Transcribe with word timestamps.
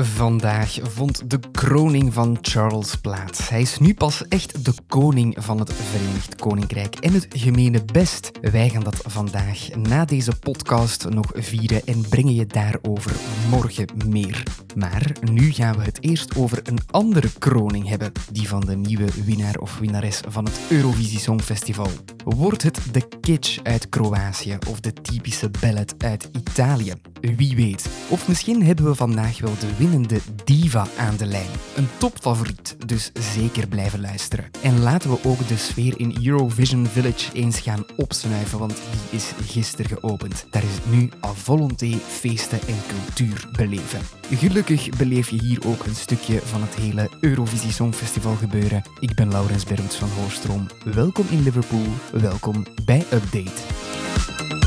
Vandaag 0.00 0.78
vond 0.82 1.30
de 1.30 1.40
kroning 1.52 2.12
van 2.12 2.38
Charles 2.40 2.94
plaats. 2.94 3.48
Hij 3.48 3.60
is 3.60 3.78
nu 3.78 3.94
pas 3.94 4.28
echt 4.28 4.64
de 4.64 4.72
koning 4.86 5.36
van 5.38 5.58
het 5.58 5.72
Verenigd 5.72 6.34
Koninkrijk 6.34 6.94
en 6.94 7.12
het 7.12 7.26
gemene 7.30 7.84
best. 7.84 8.30
Wij 8.40 8.68
gaan 8.68 8.82
dat 8.82 9.02
vandaag 9.06 9.68
na 9.74 10.04
deze 10.04 10.32
podcast 10.40 11.08
nog 11.08 11.30
vieren 11.34 11.86
en 11.86 12.08
brengen 12.08 12.34
je 12.34 12.46
daarover 12.46 13.12
morgen 13.50 13.86
meer. 14.08 14.42
Maar 14.76 15.12
nu 15.32 15.52
gaan 15.52 15.76
we 15.76 15.82
het 15.82 16.02
eerst 16.02 16.36
over 16.36 16.60
een 16.64 16.78
andere 16.90 17.28
kroning 17.38 17.88
hebben, 17.88 18.12
die 18.32 18.48
van 18.48 18.60
de 18.60 18.76
nieuwe 18.76 19.08
winnaar 19.24 19.56
of 19.56 19.78
winnares 19.78 20.20
van 20.28 20.44
het 20.44 20.60
Eurovisie 20.70 21.18
Songfestival. 21.18 21.90
Wordt 22.24 22.62
het 22.62 22.80
de 22.92 23.08
kitsch 23.20 23.58
uit 23.62 23.88
Kroatië 23.88 24.58
of 24.68 24.80
de 24.80 24.92
typische 24.92 25.50
ballad 25.60 25.94
uit 25.98 26.28
Italië? 26.32 26.92
Wie 27.36 27.56
weet. 27.56 27.88
Of 28.08 28.28
misschien 28.28 28.64
hebben 28.64 28.84
we 28.84 28.94
vandaag 28.94 29.40
wel 29.40 29.58
de 29.58 29.76
winnende 29.90 30.20
diva 30.44 30.86
aan 30.98 31.16
de 31.16 31.26
lijn. 31.26 31.50
Een 31.76 31.88
topfavoriet, 31.98 32.76
dus 32.86 33.10
zeker 33.34 33.66
blijven 33.66 34.00
luisteren. 34.00 34.50
En 34.62 34.80
laten 34.80 35.10
we 35.10 35.18
ook 35.24 35.48
de 35.48 35.56
sfeer 35.56 36.00
in 36.00 36.16
Eurovision 36.22 36.86
Village 36.86 37.32
eens 37.32 37.60
gaan 37.60 37.84
opsnuiven, 37.96 38.58
want 38.58 38.74
die 38.90 39.18
is 39.18 39.32
gisteren 39.46 39.98
geopend. 39.98 40.46
Daar 40.50 40.62
is 40.62 40.74
het 40.74 40.90
nu 40.90 41.10
à 41.24 41.32
volonté 41.32 41.98
feesten 42.08 42.60
en 42.66 42.76
cultuur 42.88 43.48
beleven. 43.56 44.00
Gelukkig 44.30 44.88
beleef 44.96 45.30
je 45.30 45.40
hier 45.40 45.66
ook 45.66 45.84
een 45.84 45.94
stukje 45.94 46.40
van 46.44 46.60
het 46.60 46.74
hele 46.74 47.10
Eurovisie 47.20 47.72
Songfestival 47.72 48.34
gebeuren. 48.34 48.82
Ik 49.00 49.14
ben 49.14 49.30
Laurens 49.30 49.64
Berends 49.64 49.96
van 49.96 50.08
Hoorstroom. 50.20 50.66
Welkom 50.84 51.26
in 51.30 51.42
Liverpool, 51.42 51.86
welkom 52.12 52.66
bij 52.84 53.04
Update. 53.12 54.57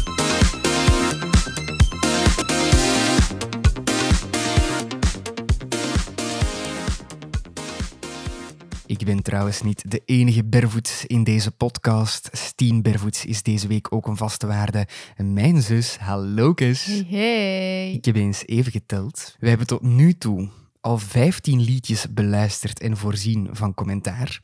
Ik 8.91 9.05
ben 9.05 9.21
trouwens 9.23 9.61
niet 9.61 9.91
de 9.91 10.01
enige 10.05 10.43
Bervoets 10.43 11.05
in 11.05 11.23
deze 11.23 11.51
podcast. 11.51 12.29
Stien 12.31 12.81
Bervoets 12.81 13.25
is 13.25 13.43
deze 13.43 13.67
week 13.67 13.93
ook 13.93 14.07
een 14.07 14.17
vaste 14.17 14.47
waarde. 14.47 14.87
En 15.15 15.33
mijn 15.33 15.61
zus, 15.61 15.97
hallo. 15.97 16.53
Hey, 16.55 16.75
hey. 17.09 17.91
Ik 17.91 18.05
heb 18.05 18.15
eens 18.15 18.45
even 18.45 18.71
geteld. 18.71 19.35
We 19.39 19.49
hebben 19.49 19.67
tot 19.67 19.81
nu 19.81 20.13
toe 20.13 20.49
al 20.81 20.97
15 20.97 21.61
liedjes 21.61 22.05
beluisterd 22.13 22.79
en 22.79 22.97
voorzien 22.97 23.49
van 23.51 23.73
commentaar. 23.73 24.41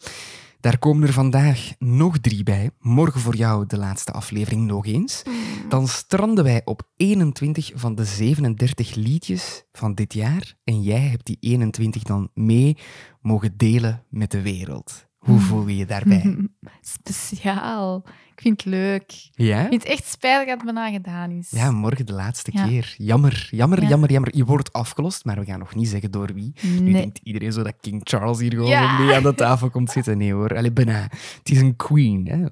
Daar 0.60 0.80
komen 0.80 1.08
er 1.08 1.14
vandaag 1.14 1.74
nog 1.80 2.18
drie 2.18 2.44
bij. 2.44 2.70
Morgen 2.80 3.22
voor 3.22 3.36
jou 3.36 3.66
de 3.66 3.78
laatste 3.78 4.12
aflevering 4.12 4.66
nog 4.66 4.86
eens. 4.86 5.24
Dan 5.70 5.88
stranden 5.88 6.44
wij 6.44 6.62
op 6.66 6.90
21 6.96 7.72
van 7.76 7.96
de 7.96 8.06
37 8.06 8.96
liedjes 8.96 9.64
van 9.72 9.94
dit 9.94 10.14
jaar. 10.14 10.54
En 10.64 10.82
jij 10.82 11.02
hebt 11.02 11.26
die 11.26 11.38
21 11.40 12.04
dan 12.04 12.30
mee 12.34 12.78
mogen 13.22 13.58
delen 13.58 14.04
met 14.10 14.32
de 14.32 14.42
wereld. 14.42 15.06
Hoe 15.18 15.40
voel 15.40 15.68
je 15.68 15.78
je 15.78 15.86
daarbij? 15.86 16.48
Speciaal. 16.82 18.04
Ik 18.38 18.44
vind 18.44 18.64
het 18.64 18.74
leuk. 18.74 19.30
Ja? 19.32 19.62
Ik 19.64 19.68
vind 19.70 19.84
het 19.84 19.92
echt 19.92 20.06
spijtig 20.08 20.48
dat 20.48 20.56
het 20.66 20.74
bijna 20.74 20.92
gedaan 20.92 21.32
is. 21.32 21.48
Ja, 21.50 21.72
morgen 21.72 22.06
de 22.06 22.14
laatste 22.14 22.52
Ja. 22.54 22.68
keer. 22.68 22.96
Jammer, 22.98 23.48
jammer, 23.52 23.82
Ja. 23.82 23.88
jammer, 23.90 24.12
jammer. 24.12 24.36
Je 24.36 24.46
wordt 24.46 24.74
afgelost, 24.74 25.26
maar 25.26 25.40
we 25.40 25.46
gaan 25.46 25.60
nog 25.60 25.76
niet 25.76 25.88
zeggen 25.88 26.12
door 26.12 26.34
wie. 26.34 26.54
Nu 26.82 26.92
denkt 26.92 27.20
iedereen 27.24 27.52
zo 27.54 27.64
dat 27.64 27.74
King 27.82 28.02
Charles 28.04 28.40
hier 28.40 28.52
gewoon 28.52 28.70
Ja. 28.70 29.00
mee 29.00 29.16
aan 29.16 29.24
de 29.24 29.34
tafel 29.36 29.70
komt 29.70 29.92
zitten. 29.92 30.18
Nee 30.18 30.34
hoor, 30.34 30.58
Allee, 30.58 30.72
bijna. 30.72 31.02
Het 31.38 31.50
is 31.50 31.60
een 31.62 31.76
queen, 31.76 32.28
hè. 32.28 32.46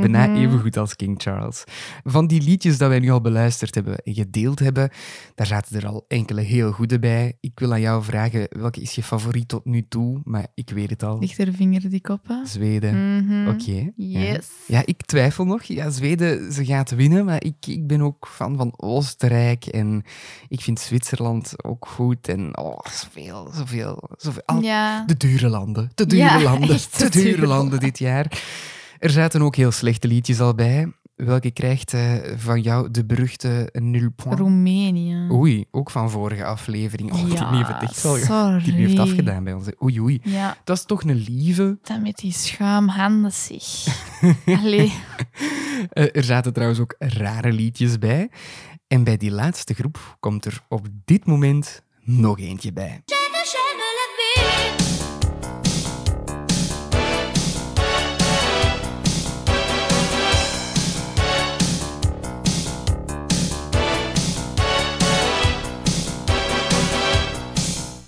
bijna 0.00 0.26
Mhm. 0.26 0.36
even 0.36 0.60
goed 0.60 0.76
als 0.76 0.96
King 0.96 1.22
Charles. 1.22 1.64
Van 2.04 2.26
die 2.26 2.42
liedjes 2.42 2.78
dat 2.78 2.88
wij 2.88 2.98
nu 2.98 3.10
al 3.10 3.20
beluisterd 3.20 3.74
hebben 3.74 3.98
en 3.98 4.14
gedeeld 4.14 4.58
hebben, 4.58 4.90
daar 5.34 5.46
zaten 5.46 5.76
er 5.76 5.86
al 5.86 6.04
enkele 6.08 6.40
heel 6.40 6.72
goede 6.72 6.98
bij. 6.98 7.36
Ik 7.40 7.58
wil 7.58 7.72
aan 7.72 7.80
jou 7.80 8.02
vragen, 8.04 8.46
welke 8.50 8.80
is 8.80 8.94
je 8.94 9.02
favoriet 9.02 9.48
tot 9.48 9.64
nu 9.64 9.84
toe? 9.88 10.20
Maar 10.24 10.46
ik 10.54 10.70
weet 10.70 10.90
het 10.90 11.02
al. 11.02 11.18
Ligt 11.18 11.38
er 11.38 11.52
vinger 11.52 11.90
dik 11.90 12.08
op, 12.08 12.28
hè? 12.28 12.46
Zweden. 12.46 13.16
Mhm. 13.24 13.48
Oké. 13.48 13.90
ja. 13.96 14.20
Yes. 14.20 14.48
Ja, 14.66 14.82
ik 14.84 15.02
twijfel 15.02 15.30
nog. 15.38 15.62
Ja, 15.62 15.90
Zweden, 15.90 16.52
ze 16.52 16.64
gaat 16.64 16.90
winnen, 16.90 17.24
maar 17.24 17.44
ik, 17.44 17.54
ik 17.66 17.86
ben 17.86 18.00
ook 18.02 18.28
fan 18.30 18.56
van 18.56 18.72
Oostenrijk 18.76 19.66
en 19.66 20.02
ik 20.48 20.60
vind 20.60 20.80
Zwitserland 20.80 21.64
ook 21.64 21.86
goed. 21.88 22.28
En 22.28 22.58
oh, 22.58 22.78
zoveel, 22.90 23.50
zoveel, 23.54 24.08
zoveel. 24.16 24.42
Al- 24.46 24.60
Ja. 24.62 25.04
De 25.06 25.16
dure 25.16 25.48
landen, 25.48 25.90
de 25.94 26.06
dure 26.06 26.22
Ja, 26.22 26.40
landen, 26.50 26.68
de 26.68 27.08
dure 27.10 27.30
dure 27.30 27.46
landen 27.46 27.80
dit 27.80 27.98
jaar. 27.98 28.42
Er 28.98 29.10
zaten 29.10 29.42
ook 29.42 29.56
heel 29.56 29.70
slechte 29.70 30.08
liedjes 30.08 30.40
al 30.40 30.54
bij. 30.54 30.92
Welke 31.24 31.50
krijgt 31.50 31.94
eh, 31.94 32.14
van 32.36 32.60
jou 32.60 32.90
de 32.90 33.04
beruchte 33.04 33.68
nul 33.72 34.10
point? 34.16 34.38
Roemenië. 34.38 35.28
Oei, 35.30 35.64
ook 35.70 35.90
van 35.90 36.10
vorige 36.10 36.44
aflevering. 36.44 37.12
Oh, 37.12 37.24
die 37.24 37.34
ja, 37.34 37.56
heeft 37.56 37.68
het 37.68 37.82
echt 37.82 38.02
wel 38.02 38.16
sorry. 38.16 38.64
die 38.64 38.72
heeft 38.72 38.98
afgedaan 38.98 39.44
bij 39.44 39.52
ons. 39.52 39.66
Oei, 39.82 40.00
oei. 40.00 40.20
Ja, 40.22 40.56
Dat 40.64 40.76
is 40.76 40.84
toch 40.84 41.02
een 41.02 41.24
lieve. 41.28 41.78
dan 41.82 42.02
met 42.02 42.16
die 42.16 42.32
schuimhanden, 42.32 43.32
zeg. 43.32 43.64
Allee. 44.62 44.92
Eh, 45.90 46.16
er 46.16 46.24
zaten 46.24 46.52
trouwens 46.52 46.80
ook 46.80 46.94
rare 46.98 47.52
liedjes 47.52 47.98
bij. 47.98 48.30
En 48.86 49.04
bij 49.04 49.16
die 49.16 49.30
laatste 49.30 49.74
groep 49.74 50.16
komt 50.20 50.44
er 50.44 50.62
op 50.68 50.86
dit 51.04 51.26
moment 51.26 51.82
nog 52.04 52.38
eentje 52.38 52.72
bij. 52.72 53.02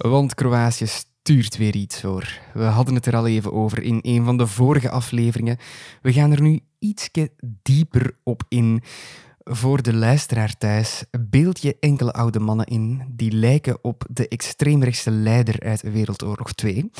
Want 0.08 0.34
Kroatië 0.34 0.86
stuurt 0.86 1.56
weer 1.56 1.74
iets 1.74 2.02
hoor. 2.02 2.38
We 2.54 2.62
hadden 2.62 2.94
het 2.94 3.06
er 3.06 3.16
al 3.16 3.26
even 3.26 3.52
over 3.52 3.82
in 3.82 3.98
een 4.02 4.24
van 4.24 4.36
de 4.36 4.46
vorige 4.46 4.90
afleveringen. 4.90 5.56
We 6.02 6.12
gaan 6.12 6.32
er 6.32 6.40
nu 6.40 6.60
ietsje 6.78 7.30
dieper 7.62 8.16
op 8.22 8.42
in. 8.48 8.82
Voor 9.44 9.82
de 9.82 9.94
luisteraar 9.94 10.56
thuis, 10.58 11.04
beeld 11.20 11.62
je 11.62 11.76
enkele 11.80 12.12
oude 12.12 12.40
mannen 12.40 12.66
in 12.66 13.02
die 13.10 13.32
lijken 13.32 13.78
op 13.82 14.04
de 14.10 14.28
extreemrechtse 14.28 15.10
leider 15.10 15.60
uit 15.60 15.82
Wereldoorlog 15.82 16.52
2. 16.52 16.90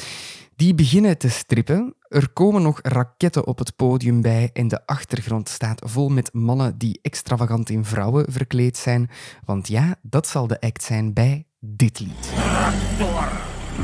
Die 0.56 0.74
beginnen 0.74 1.18
te 1.18 1.28
strippen. 1.28 1.94
Er 2.08 2.30
komen 2.32 2.62
nog 2.62 2.80
raketten 2.82 3.46
op 3.46 3.58
het 3.58 3.76
podium 3.76 4.20
bij 4.22 4.50
en 4.52 4.68
de 4.68 4.86
achtergrond 4.86 5.48
staat 5.48 5.82
vol 5.90 6.08
met 6.08 6.32
mannen 6.32 6.78
die 6.78 6.98
extravagant 7.02 7.70
in 7.70 7.84
vrouwen 7.84 8.32
verkleed 8.32 8.76
zijn. 8.76 9.10
Want 9.44 9.68
ja, 9.68 9.96
dat 10.02 10.26
zal 10.26 10.46
de 10.46 10.60
act 10.60 10.82
zijn 10.82 11.12
bij 11.12 11.46
ditt 11.64 12.00
liv. 12.00 12.12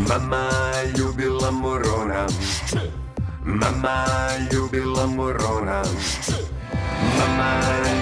Mamma 0.09 0.49
любила 0.97 1.51
Мурона. 1.51 2.27
Мама 3.45 4.05
любила 4.53 5.07
Мурона. 5.07 5.83
Мама 7.19 7.51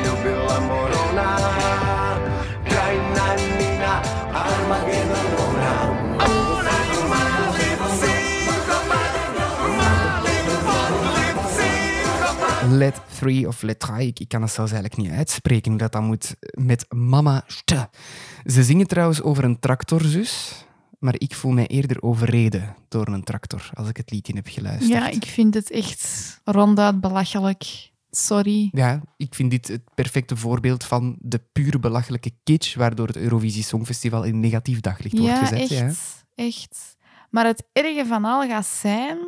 любила 0.05 0.59
Мурона. 0.61 1.39
Крайна 2.69 3.35
Нина 3.59 4.03
Армагеддона. 4.35 6.38
Let 12.71 13.01
3 13.19 13.47
of 13.49 13.63
Let 13.63 13.79
3, 13.81 14.07
ik, 14.07 14.21
ik 14.21 14.29
kan 14.29 14.43
het 14.43 14.51
zelfs 14.51 14.73
eigenlijk 14.73 15.03
niet 15.03 15.13
uitspreken 15.19 15.71
hoe 15.71 15.81
dat 15.81 15.93
dan 15.93 16.05
moet, 16.05 16.37
met 16.51 16.87
Mama. 16.89 17.45
Ze 18.45 18.63
zingen 18.63 18.87
trouwens 18.87 19.23
over 19.23 19.45
een 19.45 19.59
tractorzus, 19.59 20.65
maar 20.99 21.15
ik 21.19 21.35
voel 21.35 21.51
mij 21.53 21.67
eerder 21.67 22.03
overreden 22.03 22.75
door 22.89 23.07
een 23.09 23.25
tractor 23.25 23.71
als 23.75 23.89
ik 23.89 23.97
het 23.97 24.11
liedje 24.11 24.35
heb 24.35 24.47
geluisterd. 24.49 24.91
Ja, 24.93 25.09
ik 25.09 25.25
vind 25.25 25.55
het 25.55 25.71
echt 25.71 26.41
ronduit 26.45 27.01
belachelijk. 27.01 27.91
Sorry. 28.11 28.69
Ja, 28.73 29.01
ik 29.17 29.35
vind 29.35 29.51
dit 29.51 29.69
het 29.69 29.83
perfecte 29.95 30.37
voorbeeld 30.37 30.85
van 30.85 31.17
de 31.21 31.41
pure 31.53 31.79
belachelijke 31.79 32.31
kitsch 32.45 32.75
waardoor 32.77 33.07
het 33.07 33.17
Eurovisie 33.17 33.63
Songfestival 33.63 34.23
in 34.25 34.41
negatief 34.41 34.81
daglicht 34.81 35.19
wordt 35.19 35.33
Ja, 35.35 35.45
gezet. 35.47 35.59
echt. 35.59 35.71
Ja. 35.71 35.93
Echt. 36.45 36.97
Maar 37.31 37.47
het 37.47 37.65
erge 37.73 38.07
van 38.07 38.25
al 38.25 38.47
gaat 38.49 38.67
zijn 38.67 39.19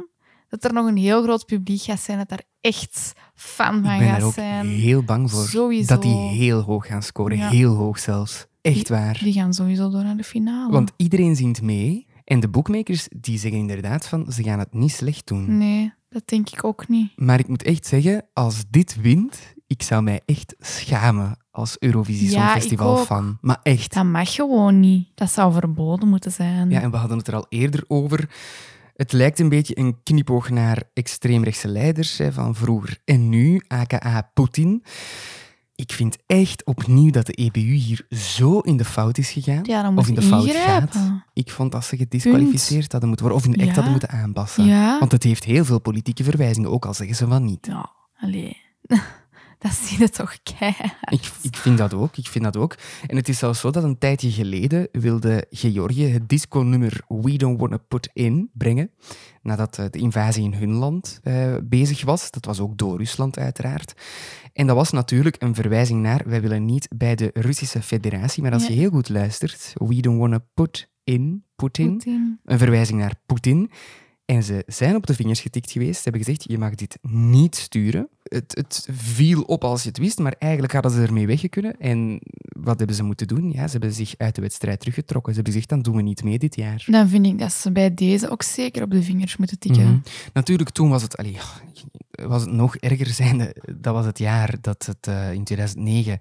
dat 0.48 0.64
er 0.64 0.72
nog 0.72 0.86
een 0.86 0.96
heel 0.96 1.22
groot 1.22 1.46
publiek 1.46 1.82
gaat 1.82 2.00
zijn 2.00 2.18
dat 2.18 2.28
daar 2.28 2.42
echt 2.60 3.12
fan 3.34 3.76
Ik 3.78 3.84
van 3.84 3.98
ben 3.98 4.08
gaat 4.08 4.18
er 4.18 4.24
ook 4.24 4.32
zijn. 4.32 4.66
heel 4.66 5.02
bang 5.02 5.30
voor 5.30 5.46
Sowieso. 5.46 5.94
dat 5.94 6.02
die 6.02 6.16
heel 6.16 6.60
hoog 6.60 6.86
gaan 6.86 7.02
scoren. 7.02 7.36
Ja. 7.36 7.48
Heel 7.48 7.74
hoog 7.74 7.98
zelfs. 7.98 8.46
Echt 8.60 8.88
waar. 8.88 9.18
Die 9.22 9.32
gaan 9.32 9.54
sowieso 9.54 9.90
door 9.90 10.02
naar 10.04 10.16
de 10.16 10.24
finale. 10.24 10.72
Want 10.72 10.92
iedereen 10.96 11.36
zingt 11.36 11.62
mee. 11.62 12.06
En 12.24 12.40
de 12.40 12.48
boekmakers 12.48 13.08
die 13.16 13.38
zeggen 13.38 13.60
inderdaad 13.60 14.08
van 14.08 14.32
ze 14.32 14.42
gaan 14.42 14.58
het 14.58 14.74
niet 14.74 14.92
slecht 14.92 15.26
doen. 15.26 15.58
Nee, 15.58 15.92
dat 16.08 16.22
denk 16.24 16.50
ik 16.50 16.64
ook 16.64 16.88
niet. 16.88 17.12
Maar 17.16 17.38
ik 17.38 17.48
moet 17.48 17.62
echt 17.62 17.86
zeggen, 17.86 18.24
als 18.32 18.64
dit 18.70 19.00
wint, 19.00 19.54
ik 19.66 19.82
zou 19.82 20.02
mij 20.02 20.20
echt 20.26 20.54
schamen 20.58 21.36
als 21.50 21.76
Eurovisie 21.78 22.30
Ja, 22.30 22.46
Songfestival 22.46 23.00
ik 23.00 23.06
fan. 23.06 23.38
Maar 23.40 23.60
echt. 23.62 23.94
Dat 23.94 24.04
mag 24.04 24.34
gewoon 24.34 24.80
niet. 24.80 25.08
Dat 25.14 25.30
zou 25.30 25.52
verboden 25.52 26.08
moeten 26.08 26.32
zijn. 26.32 26.70
Ja, 26.70 26.80
en 26.80 26.90
we 26.90 26.96
hadden 26.96 27.18
het 27.18 27.28
er 27.28 27.34
al 27.34 27.46
eerder 27.48 27.84
over. 27.88 28.28
Het 29.00 29.12
lijkt 29.12 29.38
een 29.38 29.48
beetje 29.48 29.78
een 29.78 30.02
knipoog 30.02 30.50
naar 30.50 30.82
extreemrechtse 30.94 31.68
leiders 31.68 32.18
hè, 32.18 32.32
van 32.32 32.54
vroeger 32.54 32.98
en 33.04 33.28
nu, 33.28 33.62
aka 33.68 34.30
Poetin. 34.34 34.82
ik 35.74 35.92
vind 35.92 36.16
echt 36.26 36.64
opnieuw 36.64 37.10
dat 37.10 37.26
de 37.26 37.32
EBU 37.32 37.60
hier 37.60 38.06
zo 38.10 38.58
in 38.58 38.76
de 38.76 38.84
fout 38.84 39.18
is 39.18 39.30
gegaan. 39.30 39.64
Ja, 39.64 39.82
dan 39.82 39.98
of 39.98 40.08
in 40.08 40.14
de 40.14 40.22
fout 40.22 40.44
ingrijpen. 40.46 40.88
gaat. 40.92 41.22
Ik 41.32 41.50
vond 41.50 41.72
dat 41.72 41.84
ze 41.84 41.96
gedisqualificeerd 41.96 42.90
hadden 42.92 43.08
moeten 43.08 43.26
worden. 43.28 43.44
Of 43.48 43.54
in 43.54 43.60
echt 43.60 43.68
Ja. 43.68 43.74
hadden 43.74 43.90
moeten 43.92 44.10
aanpassen. 44.10 44.64
Ja. 44.64 44.98
Want 44.98 45.12
het 45.12 45.22
heeft 45.22 45.44
heel 45.44 45.64
veel 45.64 45.80
politieke 45.80 46.24
verwijzingen, 46.24 46.70
ook 46.70 46.86
al 46.86 46.94
zeggen 46.94 47.16
ze 47.16 47.26
van 47.26 47.44
niet. 47.44 47.66
Ja, 47.66 47.90
allee. 48.20 48.56
Dat 49.60 49.72
zie 49.72 49.98
je 49.98 50.08
toch 50.08 50.36
keihard. 50.42 50.94
Ik, 51.10 51.30
ik 51.42 51.56
vind 51.56 51.78
dat 51.78 51.94
ook, 51.94 52.16
ik 52.16 52.26
vind 52.26 52.44
dat 52.44 52.56
ook. 52.56 52.76
En 53.06 53.16
het 53.16 53.28
is 53.28 53.38
zelfs 53.38 53.60
zo 53.60 53.70
dat 53.70 53.84
een 53.84 53.98
tijdje 53.98 54.30
geleden 54.30 54.88
wilde 54.92 55.46
Georgië 55.50 56.04
het 56.06 56.28
disco-nummer 56.28 57.00
We 57.08 57.36
Don't 57.36 57.60
Wanna 57.60 57.76
Put 57.76 58.10
In 58.12 58.50
brengen, 58.52 58.90
nadat 59.42 59.78
eh, 59.78 59.84
de 59.90 59.98
invasie 59.98 60.44
in 60.44 60.54
hun 60.54 60.70
land 60.72 61.20
eh, 61.22 61.54
bezig 61.62 62.04
was. 62.04 62.30
Dat 62.30 62.44
was 62.44 62.60
ook 62.60 62.78
door 62.78 62.98
Rusland 62.98 63.38
uiteraard. 63.38 63.94
En 64.52 64.66
dat 64.66 64.76
was 64.76 64.90
natuurlijk 64.90 65.36
een 65.38 65.54
verwijzing 65.54 66.02
naar, 66.02 66.22
wij 66.26 66.40
willen 66.40 66.64
niet 66.64 66.88
bij 66.96 67.14
de 67.14 67.30
Russische 67.34 67.82
federatie, 67.82 68.42
maar 68.42 68.52
als 68.52 68.62
Ja. 68.66 68.68
je 68.68 68.74
heel 68.74 68.90
goed 68.90 69.08
luistert, 69.08 69.72
We 69.74 70.00
Don't 70.00 70.18
Wanna 70.18 70.44
Put 70.54 70.90
In, 71.04 71.44
Putin, 71.56 72.02
een 72.44 72.58
verwijzing 72.58 72.98
naar 72.98 73.14
Poetin. 73.26 73.70
En 74.30 74.42
ze 74.42 74.62
zijn 74.66 74.96
op 74.96 75.06
de 75.06 75.14
vingers 75.14 75.40
getikt 75.40 75.70
geweest. 75.70 75.96
Ze 75.96 76.02
hebben 76.02 76.24
gezegd, 76.24 76.44
je 76.48 76.58
mag 76.58 76.74
dit 76.74 76.98
niet 77.02 77.56
sturen. 77.56 78.08
Het, 78.22 78.54
het 78.54 78.88
viel 78.92 79.42
op 79.42 79.64
als 79.64 79.82
je 79.82 79.88
het 79.88 79.98
wist, 79.98 80.18
maar 80.18 80.34
eigenlijk 80.38 80.72
hadden 80.72 80.92
ze 80.92 81.02
ermee 81.02 81.26
weggekunnen. 81.26 81.76
En 81.78 82.20
wat 82.42 82.78
hebben 82.78 82.96
ze 82.96 83.02
moeten 83.02 83.26
doen? 83.26 83.50
Ja, 83.50 83.66
ze 83.66 83.70
hebben 83.70 83.92
zich 83.92 84.14
uit 84.16 84.34
de 84.34 84.40
wedstrijd 84.40 84.80
teruggetrokken. 84.80 85.32
Ze 85.32 85.40
hebben 85.40 85.52
gezegd, 85.52 85.72
dan 85.72 85.82
doen 85.82 85.96
we 85.96 86.02
niet 86.02 86.24
mee 86.24 86.38
dit 86.38 86.56
jaar. 86.56 86.84
Dan 86.86 87.08
vind 87.08 87.26
ik 87.26 87.38
dat 87.38 87.52
ze 87.52 87.72
bij 87.72 87.94
deze 87.94 88.30
ook 88.30 88.42
zeker 88.42 88.82
op 88.82 88.90
de 88.90 89.02
vingers 89.02 89.36
moeten 89.36 89.58
tikken. 89.58 89.84
Mhm. 89.84 89.98
Natuurlijk, 90.32 90.70
toen 90.70 90.88
was 90.88 91.02
het, 91.02 91.16
allee, 91.16 91.36
was 92.10 92.42
het 92.42 92.52
nog 92.52 92.76
erger 92.76 93.06
zijnde. 93.06 93.56
Dat 93.76 93.94
was 93.94 94.06
het 94.06 94.18
jaar 94.18 94.54
dat 94.60 94.86
het 94.86 95.06
eh, 95.06 95.32
in 95.32 95.44
2009 95.44 96.20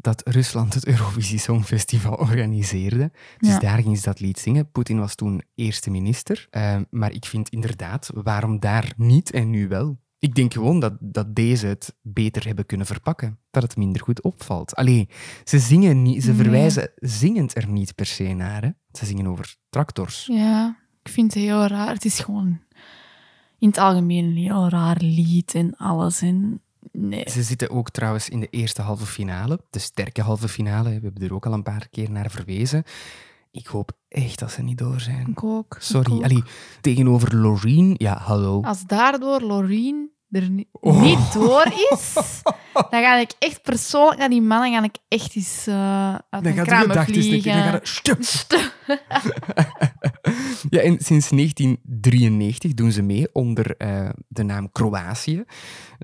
dat 0.00 0.22
Rusland 0.28 0.74
het 0.74 0.86
Eurovisie 0.86 1.38
Songfestival 1.38 2.14
organiseerde. 2.14 3.10
Dus 3.38 3.48
Ja. 3.48 3.58
daar 3.58 3.78
ging 3.82 3.96
ze 3.96 4.02
dat 4.04 4.20
lied 4.20 4.38
zingen. 4.38 4.70
Poetin 4.70 4.98
was 4.98 5.14
toen 5.14 5.42
eerste 5.54 5.90
minister. 5.90 6.46
Eh, 6.50 6.76
maar 6.90 7.12
ik 7.12 7.24
vind 7.24 7.48
inderdaad, 7.48 8.10
waarom 8.14 8.58
daar 8.60 8.92
niet 8.96 9.30
en 9.30 9.50
nu 9.50 9.68
wel? 9.68 9.98
Ik 10.18 10.34
denk 10.34 10.52
gewoon 10.52 10.80
dat, 10.80 10.96
dat 11.00 11.34
deze 11.34 11.66
het 11.66 11.96
beter 12.02 12.46
hebben 12.46 12.66
kunnen 12.66 12.86
verpakken. 12.86 13.38
Dat 13.50 13.62
het 13.62 13.76
minder 13.76 14.02
goed 14.02 14.22
opvalt. 14.22 14.74
Allee, 14.74 15.08
ze 15.44 15.58
zingen 15.58 16.02
niet, 16.02 16.22
ze 16.22 16.28
Nee. 16.32 16.36
verwijzen 16.40 16.90
zingend 16.96 17.56
er 17.56 17.68
niet 17.68 17.94
per 17.94 18.06
se 18.06 18.24
naar. 18.32 18.62
Hè. 18.62 18.70
Ze 18.92 19.06
zingen 19.06 19.26
over 19.26 19.56
tractors. 19.70 20.26
Ja, 20.26 20.76
ik 21.02 21.10
vind 21.10 21.34
het 21.34 21.42
heel 21.42 21.66
raar. 21.66 21.92
Het 21.92 22.04
is 22.04 22.18
gewoon 22.20 22.60
in 23.58 23.68
het 23.68 23.78
algemeen 23.78 24.24
een 24.24 24.36
heel 24.36 24.68
raar 24.68 24.96
lied 25.00 25.54
en 25.54 25.76
alles. 25.76 26.20
En 26.20 26.60
nee. 26.92 27.30
Ze 27.30 27.42
zitten 27.42 27.70
ook 27.70 27.90
trouwens 27.90 28.28
in 28.28 28.40
de 28.40 28.48
eerste 28.50 28.82
halve 28.82 29.06
finale, 29.06 29.60
de 29.70 29.78
sterke 29.78 30.22
halve 30.22 30.48
finale. 30.48 30.88
We 30.88 31.00
hebben 31.02 31.22
er 31.22 31.34
ook 31.34 31.46
al 31.46 31.52
een 31.52 31.62
paar 31.62 31.88
keer 31.90 32.10
naar 32.10 32.30
verwezen. 32.30 32.84
Ik 33.52 33.66
hoop 33.66 33.92
echt 34.08 34.38
dat 34.38 34.50
ze 34.50 34.62
niet 34.62 34.78
door 34.78 35.00
zijn. 35.00 35.26
Ik 35.28 35.44
ook. 35.44 35.74
ik 35.76 35.82
Sorry, 35.82 36.12
ook. 36.12 36.22
allee, 36.22 36.42
tegenover 36.80 37.36
Loreen, 37.36 37.94
ja, 37.96 38.18
hallo. 38.18 38.60
Als 38.62 38.82
daardoor 38.86 39.40
Loreen 39.40 40.10
er 40.30 40.50
ni- 40.50 40.68
Oh. 40.72 41.02
niet 41.02 41.32
door 41.32 41.66
is, 41.90 42.14
dan 42.90 43.02
ga 43.02 43.16
ik 43.16 43.32
echt 43.38 43.62
persoonlijk 43.62 44.18
naar 44.18 44.28
die 44.28 44.42
mannen 44.42 44.72
ga 44.72 44.82
ik 44.84 44.96
echt 45.08 45.36
eens 45.36 45.66
eh 45.66 46.14
uit 46.30 46.42
mijn 46.42 46.54
kramen 46.54 47.04
vliegen. 47.04 47.52
Dan 47.52 47.62
gaat. 47.62 48.24
Stup. 48.24 48.72
Ja, 50.70 50.80
en 50.80 50.98
sinds 51.00 51.28
1993 51.28 52.74
doen 52.74 52.92
ze 52.92 53.02
mee 53.02 53.34
onder 53.34 53.76
eh, 53.76 54.08
de 54.28 54.42
naam 54.42 54.72
Kroatië. 54.72 55.44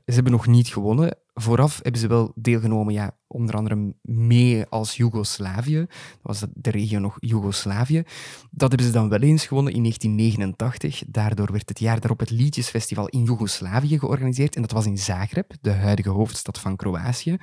Ze 0.07 0.15
hebben 0.15 0.33
nog 0.33 0.47
niet 0.47 0.69
gewonnen. 0.69 1.17
Vooraf 1.35 1.81
hebben 1.83 2.01
ze 2.01 2.07
wel 2.07 2.33
deelgenomen, 2.35 2.93
ja, 2.95 3.17
onder 3.27 3.55
andere 3.55 3.95
mee 4.03 4.67
als 4.67 4.97
Joegoslavië. 4.97 5.79
Dat 5.79 5.89
was 6.23 6.41
de- 6.55 6.71
regio 6.71 6.99
nog 6.99 7.17
Joegoslavië. 7.21 8.03
Dat 8.51 8.69
hebben 8.69 8.87
ze 8.87 8.93
dan 8.93 9.09
wel 9.09 9.21
eens 9.21 9.47
gewonnen 9.47 9.73
in 9.73 9.81
1989. 9.83 11.03
Daardoor 11.07 11.53
werd 11.53 11.69
het 11.69 11.79
jaar 11.79 12.01
daarop 12.01 12.21
het 12.21 12.31
Liedjesfestival 12.31 13.09
in 13.09 13.23
Joegoslavië 13.25 13.99
georganiseerd. 13.99 14.55
En 14.57 14.63
dat 14.63 14.71
was 14.73 14.87
in 14.87 14.99
Zagreb, 14.99 15.53
de 15.61 15.73
huidige 15.73 16.11
hoofdstad 16.11 16.59
van 16.61 16.77
Kroatië. 16.77 17.37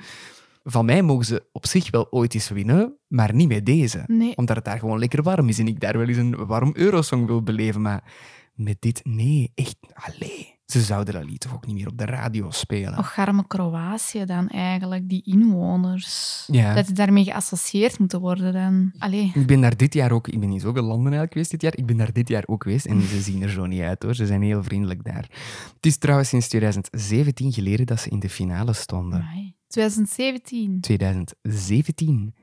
Van 0.64 0.84
mij 0.84 1.02
mogen 1.02 1.24
ze 1.24 1.46
op 1.52 1.66
zich 1.66 1.90
wel 1.90 2.06
ooit 2.10 2.34
eens 2.34 2.48
winnen, 2.48 2.96
maar 3.06 3.34
niet 3.34 3.48
met 3.48 3.66
deze 3.66 4.04
Nee. 4.06 4.36
omdat 4.36 4.56
het 4.56 4.64
daar 4.64 4.78
gewoon 4.78 4.98
lekker 4.98 5.22
warm 5.22 5.48
is 5.48 5.58
en 5.58 5.66
ik 5.68 5.80
daar 5.80 5.98
wel 5.98 6.08
eens 6.08 6.16
een 6.16 6.46
warm 6.46 6.70
Eurosong 6.74 7.26
wil 7.26 7.42
beleven. 7.42 7.80
Maar 7.82 8.12
met 8.54 8.76
dit, 8.80 9.00
nee, 9.04 9.52
echt, 9.54 9.76
allee. 9.92 10.52
Ze 10.66 10.80
zouden 10.80 11.14
dat 11.14 11.24
lied 11.24 11.40
toch 11.40 11.54
ook 11.54 11.66
niet 11.66 11.76
meer 11.76 11.88
op 11.88 11.98
de 11.98 12.04
radio 12.04 12.50
spelen. 12.50 12.98
Och, 12.98 13.16
arme 13.18 13.46
Kroatië 13.46 14.24
dan 14.24 14.48
eigenlijk, 14.48 15.08
die 15.08 15.22
inwoners. 15.24 16.44
Ja. 16.50 16.74
Dat 16.74 16.86
die 16.86 16.94
daarmee 16.94 17.24
geassocieerd 17.24 17.98
moeten 17.98 18.20
worden 18.20 18.52
dan. 18.52 18.92
Allee. 18.98 19.32
Ik 19.34 19.46
ben 19.46 19.60
daar 19.60 19.76
dit 19.76 19.94
jaar 19.94 20.12
ook, 20.12 20.28
ik 20.28 20.40
ben 20.40 20.52
in 20.52 20.60
zoveel 20.60 20.82
landen 20.82 21.12
eigenlijk 21.12 21.32
geweest 21.32 21.50
dit 21.50 21.62
jaar, 21.62 21.76
ik 21.76 21.86
ben 21.86 21.96
daar 21.96 22.12
dit 22.12 22.28
jaar 22.28 22.42
ook 22.46 22.62
geweest 22.62 22.86
en 22.86 23.00
ze 23.02 23.20
zien 23.20 23.42
er 23.42 23.50
zo 23.50 23.66
niet 23.66 23.80
uit 23.80 24.02
hoor, 24.02 24.14
ze 24.14 24.26
zijn 24.26 24.42
heel 24.42 24.62
vriendelijk 24.62 25.04
daar. 25.04 25.28
Het 25.74 25.86
is 25.86 25.96
trouwens 25.96 26.28
sinds 26.28 26.48
2017 26.48 27.52
geleden 27.52 27.86
dat 27.86 28.00
ze 28.00 28.10
in 28.10 28.20
de 28.20 28.30
finale 28.30 28.72
stonden. 28.72 29.20
Amai. 29.20 29.54
2017. 29.74 30.80
2017. 30.80 32.34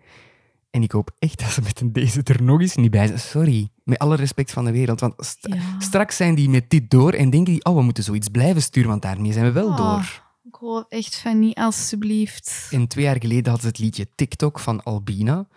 En 0.71 0.83
ik 0.83 0.91
hoop 0.91 1.11
echt 1.19 1.39
dat 1.39 1.49
ze 1.49 1.61
met 1.61 1.81
deze 1.85 2.23
er 2.23 2.43
nog 2.43 2.61
eens 2.61 2.75
niet 2.75 2.91
bij 2.91 3.07
zijn. 3.07 3.19
Sorry, 3.19 3.69
met 3.83 3.99
alle 3.99 4.15
respect 4.15 4.51
van 4.51 4.65
de 4.65 4.71
wereld. 4.71 4.99
Want 4.99 5.13
st- 5.17 5.47
Ja. 5.47 5.61
straks 5.79 6.15
zijn 6.15 6.35
die 6.35 6.49
met 6.49 6.69
dit 6.69 6.89
door 6.89 7.13
en 7.13 7.29
denken 7.29 7.53
die, 7.53 7.63
oh, 7.65 7.75
we 7.75 7.81
moeten 7.81 8.03
zoiets 8.03 8.27
blijven 8.27 8.61
sturen, 8.61 8.89
want 8.89 9.01
daarmee 9.01 9.33
zijn 9.33 9.45
we 9.45 9.51
wel 9.51 9.67
Oh. 9.67 9.77
door. 9.77 10.29
Ik 10.43 10.55
hoop 10.59 10.85
echt 10.89 11.15
van 11.15 11.39
niet, 11.39 11.55
alstublieft. 11.57 12.67
En 12.71 12.87
twee 12.87 13.05
jaar 13.05 13.19
geleden 13.19 13.43
hadden 13.51 13.61
ze 13.61 13.67
het 13.67 13.79
liedje 13.79 14.07
TikTok 14.15 14.59
van 14.59 14.83
Albina. 14.83 15.47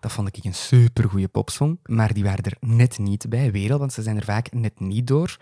Dat 0.00 0.12
vond 0.12 0.36
ik 0.36 0.44
een 0.44 0.54
supergoeie 0.54 1.28
popsong. 1.28 1.78
Maar 1.82 2.12
die 2.14 2.24
waren 2.24 2.44
er 2.44 2.56
net 2.60 2.98
niet 2.98 3.28
bij, 3.28 3.52
weer 3.52 3.72
al, 3.72 3.78
want 3.78 3.92
ze 3.92 4.02
zijn 4.02 4.16
er 4.16 4.24
vaak 4.24 4.52
net 4.52 4.80
niet 4.80 5.06
door. 5.06 5.36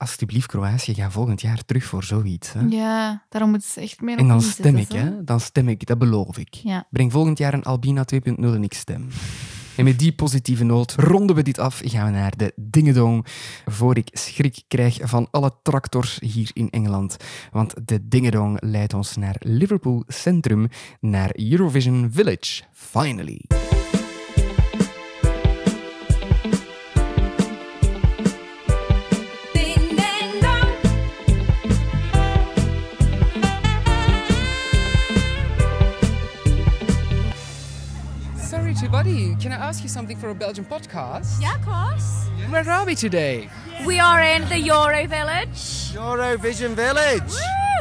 Alsjeblieft, 0.00 0.46
Kroatië, 0.46 0.94
ga 0.94 1.10
volgend 1.10 1.40
jaar 1.40 1.64
terug 1.64 1.84
voor 1.84 2.04
zoiets. 2.04 2.52
Hè? 2.52 2.60
Ja, 2.60 3.22
daarom 3.28 3.50
moeten 3.50 3.68
ze 3.68 3.80
echt 3.80 4.00
meer 4.00 4.18
en 4.18 4.28
dan 4.28 4.40
stem 4.40 4.76
ik, 4.76 4.92
hè? 4.92 5.24
Dan 5.24 5.40
stem 5.40 5.68
ik, 5.68 5.86
dat 5.86 5.98
beloof 5.98 6.38
ik. 6.38 6.54
Ja. 6.54 6.86
Breng 6.90 7.12
volgend 7.12 7.38
jaar 7.38 7.54
een 7.54 7.62
Albina 7.62 8.04
2.0 8.14 8.34
en 8.36 8.62
ik 8.64 8.74
stem. 8.74 9.08
En 9.76 9.84
met 9.84 9.98
die 9.98 10.12
positieve 10.12 10.64
noot 10.64 10.94
ronden 10.94 11.36
we 11.36 11.42
dit 11.42 11.58
af. 11.58 11.80
Gaan 11.84 12.04
we 12.04 12.18
naar 12.18 12.36
de 12.36 12.52
dingedong. 12.56 13.26
Voor 13.66 13.96
ik 13.96 14.08
schrik 14.12 14.62
krijg 14.68 14.98
van 15.02 15.28
alle 15.30 15.52
tractors 15.62 16.18
hier 16.20 16.50
in 16.52 16.70
Engeland. 16.70 17.16
Want 17.52 17.74
de 17.84 18.08
dingedong 18.08 18.56
leidt 18.60 18.94
ons 18.94 19.16
naar 19.16 19.36
Liverpool 19.38 20.04
Centrum, 20.06 20.68
naar 21.00 21.30
Eurovision 21.34 22.10
Village. 22.12 22.62
Finally. 22.72 23.69
Sorry 39.00 39.12
to 39.12 39.18
bother 39.18 39.28
you. 39.28 39.36
Can 39.36 39.52
I 39.52 39.56
ask 39.56 39.82
you 39.82 39.88
something 39.88 40.16
for 40.16 40.28
a 40.28 40.34
Belgian 40.34 40.64
podcast? 40.64 41.40
Yeah, 41.40 41.56
of 41.56 41.64
course. 41.64 42.28
Where 42.50 42.68
are 42.68 42.84
we 42.84 42.94
today? 42.94 43.48
We 43.86 43.98
are 43.98 44.20
in 44.20 44.46
the 44.48 44.58
Euro 44.58 45.06
Village. 45.06 45.94
Eurovision 45.94 46.74
Village. 46.74 47.32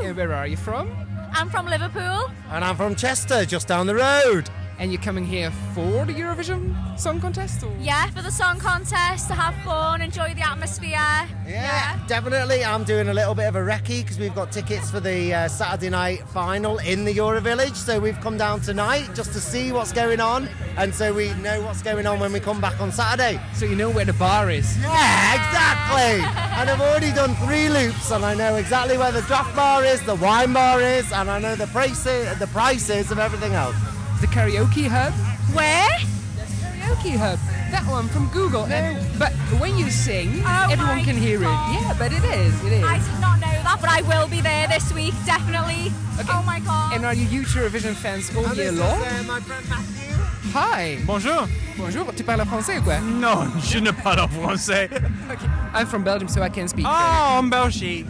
And 0.02 0.16
where 0.16 0.34
are 0.34 0.48
you 0.48 0.56
from? 0.56 0.90
I'm 1.34 1.50
from 1.50 1.66
Liverpool. 1.66 2.32
And 2.52 2.64
I'm 2.64 2.78
from 2.78 2.96
Chester, 2.96 3.46
just 3.46 3.68
down 3.68 3.88
the 3.88 3.96
road. 3.96 4.50
And 4.80 4.94
you're 4.94 5.02
coming 5.02 5.26
here 5.26 5.52
for 5.76 6.06
the 6.06 6.14
Eurovision 6.14 6.98
Song 6.98 7.20
Contest? 7.20 7.64
Or? 7.64 7.72
Yeah, 7.82 8.10
for 8.12 8.22
the 8.22 8.32
song 8.32 8.60
contest, 8.60 9.28
to 9.28 9.34
have 9.34 9.54
fun, 9.66 10.02
enjoy 10.02 10.34
the 10.34 10.48
atmosphere. 10.48 11.28
Yeah. 11.46 12.00
Definitely. 12.08 12.64
I'm 12.64 12.86
doing 12.86 13.10
a 13.10 13.14
little 13.14 13.36
bit 13.36 13.50
of 13.50 13.58
a 13.58 13.60
recce 13.60 14.04
because 14.04 14.18
we've 14.18 14.34
got 14.34 14.54
tickets 14.54 14.90
for 14.90 15.02
the 15.02 15.34
uh, 15.34 15.48
Saturday 15.50 15.90
night 15.90 16.26
final 16.30 16.78
in 16.78 17.04
the 17.04 17.12
Euro 17.12 17.42
Village. 17.42 17.74
So 17.74 18.00
we've 18.00 18.20
come 18.22 18.38
down 18.38 18.62
tonight 18.62 19.10
just 19.14 19.34
to 19.34 19.42
see 19.42 19.74
what's 19.74 19.92
going 19.92 20.22
on. 20.22 20.48
And 20.78 20.96
so 20.96 21.14
we 21.14 21.34
know 21.36 21.62
what's 21.62 21.82
going 21.82 22.08
on 22.08 22.22
when 22.22 22.32
we 22.32 22.40
come 22.40 22.62
back 22.62 22.80
on 22.80 22.90
Saturday. 22.94 23.38
So 23.56 23.66
you 23.66 23.76
know 23.76 23.90
where 23.90 24.06
the 24.06 24.14
bar 24.14 24.50
is? 24.50 24.78
Yeah, 24.80 25.36
exactly. 25.36 26.24
and 26.58 26.70
I've 26.70 26.80
already 26.80 27.12
done 27.12 27.36
three 27.46 27.68
loops 27.68 28.12
and 28.12 28.24
I 28.24 28.34
know 28.34 28.56
exactly 28.56 28.98
where 28.98 29.12
the 29.12 29.24
draft 29.24 29.54
bar 29.58 29.84
is, 29.84 30.02
the 30.06 30.16
wine 30.16 30.54
bar 30.54 30.80
is, 30.80 31.12
and 31.12 31.30
I 31.30 31.38
know 31.38 31.58
the 31.58 31.68
prices, 31.68 32.40
the 32.40 32.48
prices 32.48 33.12
of 33.12 33.20
everything 33.20 33.56
else. 33.56 33.76
The 34.22 34.28
karaoke 34.28 34.88
hub? 34.88 35.14
Where? 35.56 35.88
The 36.36 36.44
karaoke 36.44 37.16
hub. 37.18 37.40
That 37.72 37.86
one 37.88 38.08
from 38.10 38.28
Google. 38.30 38.66
And, 38.66 38.98
but 39.20 39.32
when 39.60 39.78
you 39.78 39.90
sing, 39.90 40.42
Oh 40.46 40.68
everyone 40.72 41.04
can 41.04 41.16
hear 41.18 41.40
God. 41.40 41.76
it. 41.76 41.82
Yeah, 41.82 41.94
but 41.98 42.12
it 42.12 42.24
is. 42.24 42.54
It 42.66 42.74
is. 42.74 42.84
I 42.84 42.98
did 42.98 43.22
not 43.22 43.40
know 43.40 43.48
that, 43.64 43.78
but 43.80 43.90
I 43.90 44.02
will 44.02 44.28
be 44.28 44.42
there 44.42 44.68
this 44.68 44.92
week, 44.94 45.14
definitely. 45.26 45.92
Okay. 46.20 46.30
Oh 46.34 46.44
my 46.46 46.60
god. 46.60 46.94
And 46.96 47.06
are 47.06 47.14
you 47.14 47.26
huge 47.26 47.48
Eurovision 47.54 47.94
fans 47.96 48.30
all 48.36 48.46
And 48.46 48.56
year 48.58 48.72
this 48.72 48.74
is, 48.74 48.80
long? 48.80 49.02
uh, 49.02 49.24
my 49.28 49.40
friend 49.40 49.70
Matthew. 49.70 50.16
Hi. 50.52 50.98
Bonjour. 51.06 51.48
Bonjour. 51.78 52.12
Tu 52.16 52.24
parles 52.24 52.44
français 52.46 52.80
ou 52.80 52.82
quoi? 52.82 53.00
Non, 53.00 53.48
je 53.62 53.80
ne 53.80 53.92
parle 53.92 54.28
français. 54.30 54.90
Okay. 55.32 55.48
I'm 55.74 55.86
from 55.86 56.04
Belgium, 56.04 56.28
so 56.28 56.42
I 56.42 56.50
can 56.50 56.68
speak. 56.68 56.86
Oh, 56.90 57.38
en 57.38 57.50
Belgique. 57.50 58.08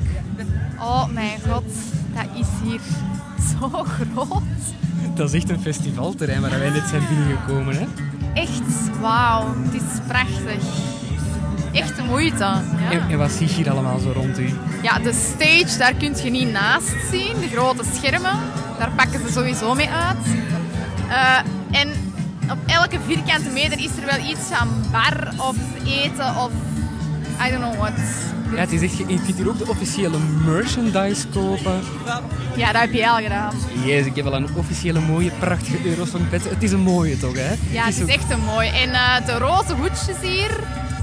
Oh 0.79 1.07
my 1.11 1.37
god, 1.45 1.65
that 2.15 2.29
is 2.39 2.47
is 2.47 2.61
hier 2.63 2.79
zo 3.59 3.83
groot. 3.83 4.43
Dat 5.19 5.33
is 5.33 5.41
echt 5.41 5.49
een 5.49 5.61
festivalterrein 5.61 6.41
waar 6.41 6.59
wij 6.59 6.69
net 6.69 6.87
zijn 6.89 7.01
binnengekomen. 7.07 7.75
Hè? 7.75 7.85
Echt, 8.33 8.99
wauw. 8.99 9.55
Het 9.63 9.73
is 9.73 9.99
prachtig. 10.07 10.63
Echt 11.71 11.95
de 11.95 12.03
moeite. 12.03 12.37
Ja. 12.37 12.91
En, 12.91 13.09
en 13.09 13.17
wat 13.17 13.31
zie 13.31 13.47
je 13.47 13.53
hier 13.53 13.69
allemaal 13.69 13.99
zo 13.99 14.11
rond 14.11 14.39
u? 14.39 14.49
ja, 14.81 14.99
de 14.99 15.13
stage, 15.13 15.77
daar 15.77 15.93
kun 15.93 16.15
je 16.23 16.29
niet 16.29 16.51
naast 16.51 16.95
zien. 17.11 17.39
De 17.39 17.47
grote 17.47 17.83
schermen, 17.93 18.39
daar 18.77 18.91
pakken 18.95 19.19
ze 19.19 19.31
sowieso 19.31 19.73
mee 19.73 19.89
uit. 19.89 20.25
Eh, 21.09 21.79
en 21.81 21.89
op 22.51 22.57
elke 22.65 22.97
vierkante 23.05 23.49
meter 23.49 23.79
is 23.79 23.97
er 23.97 24.05
wel 24.05 24.29
iets 24.31 24.41
van 24.51 24.67
bar 24.91 25.33
of 25.37 25.55
eten 25.85 26.35
of 26.35 26.51
I 27.47 27.51
don't 27.51 27.61
know 27.61 27.75
what. 27.75 28.28
Ja, 28.53 28.59
het 28.59 28.71
is 28.71 28.81
echt, 28.81 28.97
je 28.97 29.05
kunt 29.05 29.35
hier 29.37 29.47
ook 29.49 29.57
de 29.57 29.67
officiële 29.67 30.17
merchandise 30.45 31.27
kopen. 31.27 31.79
Ja, 32.55 32.71
dat 32.71 32.81
heb 32.81 32.93
je 32.93 33.09
al 33.09 33.17
gedaan. 33.17 33.53
Jezus, 33.85 34.05
ik 34.05 34.15
heb 34.15 34.23
wel 34.25 34.33
een 34.35 34.47
officiële 34.55 34.99
mooie, 34.99 35.31
prachtige 35.39 35.77
Eurosongpet. 35.89 36.49
Het 36.49 36.63
is 36.63 36.71
een 36.71 36.79
mooie 36.79 37.17
toch, 37.17 37.35
hè? 37.35 37.53
Ja, 37.71 37.85
het 37.85 37.97
is 37.99 38.05
echt 38.15 38.31
een 38.31 38.43
mooi. 38.45 38.67
En 38.69 38.89
eh, 38.93 39.25
de 39.25 39.37
roze 39.37 39.73
hoedjes 39.73 40.15
hier, 40.21 40.49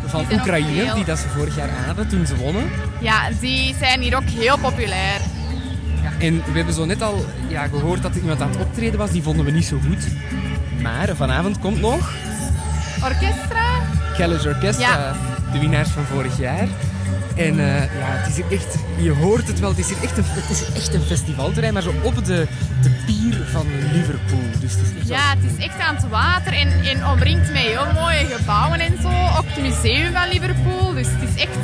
van 0.07 0.25
Oekraïne, 0.33 0.95
die 0.95 1.05
dat 1.05 1.19
ze 1.19 1.29
vorig 1.29 1.57
jaar 1.57 1.69
aan 1.69 1.85
hadden 1.85 2.09
toen 2.09 2.26
ze 2.26 2.37
wonnen. 2.37 2.65
ja, 3.00 3.29
die 3.41 3.75
zijn 3.79 4.00
hier 4.00 4.17
ook 4.17 4.25
heel 4.29 4.59
populair. 4.59 5.21
En 6.19 6.35
we 6.37 6.53
hebben 6.53 6.75
zo 6.75 6.85
net 6.85 7.03
al 7.03 7.25
ja, 7.49 7.67
gehoord 7.67 8.03
dat 8.03 8.15
er 8.15 8.21
iemand 8.21 8.41
aan 8.41 8.49
het 8.50 8.61
optreden 8.61 8.99
was. 8.99 9.11
Die 9.11 9.23
vonden 9.23 9.45
we 9.45 9.50
niet 9.50 9.65
zo 9.65 9.79
goed. 9.88 10.07
Maar 10.83 11.17
vanavond 11.17 11.59
komt 11.59 11.81
nog 11.81 12.12
Orchestra? 13.05 13.65
Kellis 14.17 14.47
Orchestra, 14.47 14.88
Ja. 14.99 15.17
de 15.53 15.59
winnaars 15.59 15.88
van 15.88 16.05
vorig 16.05 16.38
jaar. 16.38 16.69
En 17.36 17.58
eh, 17.60 17.80
ja, 17.80 18.06
het 18.06 18.28
is 18.28 18.36
hier 18.36 18.44
echt, 18.58 18.76
je 18.98 19.10
hoort 19.10 19.46
het 19.46 19.60
wel, 19.60 19.68
het 19.70 19.78
is 19.78 19.88
hier 19.88 20.02
echt 20.02 20.18
een, 20.18 20.25
het 20.26 20.50
is 20.50 20.72
echt 20.75 20.94
een 20.94 21.02
festivalterrein, 21.02 21.72
maar 21.72 21.82
zo 21.82 21.94
op 22.02 22.25
de, 22.25 22.46
de 22.82 22.90
pier 23.06 23.46
van 23.50 23.66
Liverpool. 23.92 24.40
Dus 24.60 24.72
het 24.72 24.80
is 24.82 24.88
echt 24.98 25.08
wel- 25.08 25.16
Ja, 25.16 25.28
het 25.40 25.52
is 25.58 25.64
echt 25.64 25.78
aan 25.80 25.94
het 25.94 26.08
water 26.08 26.52
en, 26.52 26.72
en 26.84 27.06
omringd 27.06 27.52
met 27.52 27.62
heel 27.62 27.86
mooie 27.94 28.26
gebouwen 28.36 28.80
en 28.80 28.98
zo. 29.02 29.08
Ook 29.38 29.44
het 29.46 29.62
museum 29.62 30.12
van 30.12 30.28
Liverpool. 30.28 30.94
Dus 30.94 31.06
het 31.10 31.28
is 31.34 31.42
echt 31.42 31.56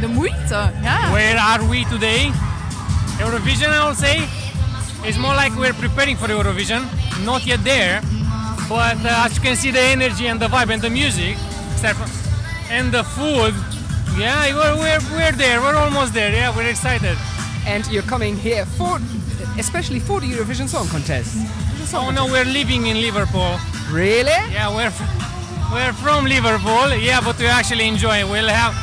de 0.00 0.06
moeite. 0.06 0.70
Ja. 0.82 1.10
Where 1.10 1.40
are 1.40 1.68
we 1.68 1.84
today? 1.90 2.30
Eurovision, 3.20 3.72
I 3.72 3.78
would 3.78 3.98
say. 3.98 4.20
It's 5.02 5.16
more 5.18 5.34
like 5.34 5.54
we're 5.58 5.74
preparing 5.74 6.18
for 6.18 6.28
Eurovision. 6.30 6.82
Not 7.24 7.42
yet 7.44 7.64
there, 7.64 8.00
but 8.68 8.94
uh, 9.04 9.24
as 9.24 9.30
you 9.32 9.40
can 9.42 9.56
see, 9.56 9.72
the 9.72 9.78
energy 9.78 10.28
and 10.28 10.40
the 10.40 10.48
vibe 10.48 10.72
and 10.72 10.82
the 10.82 10.90
music, 10.90 11.36
and 12.70 12.92
the 12.92 13.04
food. 13.04 13.54
Yeah, 14.18 14.54
we're, 14.54 14.76
we're, 14.76 15.00
we're 15.12 15.32
there. 15.32 15.60
We're 15.60 15.76
almost 15.76 16.14
there. 16.14 16.32
Yeah, 16.32 16.56
we're 16.56 16.68
excited. 16.68 17.18
And 17.66 17.86
you're 17.88 18.02
coming 18.02 18.34
here 18.36 18.64
for, 18.64 18.98
especially 19.58 20.00
for 20.00 20.20
the 20.20 20.26
Eurovision 20.26 20.68
Song 20.68 20.88
Contest. 20.88 21.36
Oh 21.94 22.10
no, 22.10 22.24
we're 22.24 22.44
living 22.44 22.86
in 22.86 23.00
Liverpool. 23.00 23.58
Really? 23.90 24.40
Yeah, 24.50 24.74
we're 24.74 24.92
we're 25.72 25.92
from 25.92 26.24
Liverpool. 26.24 26.94
Yeah, 26.96 27.20
but 27.20 27.38
we 27.38 27.46
actually 27.46 27.86
enjoy. 27.88 28.20
it. 28.20 28.24
We'll 28.24 28.48
have 28.48 28.74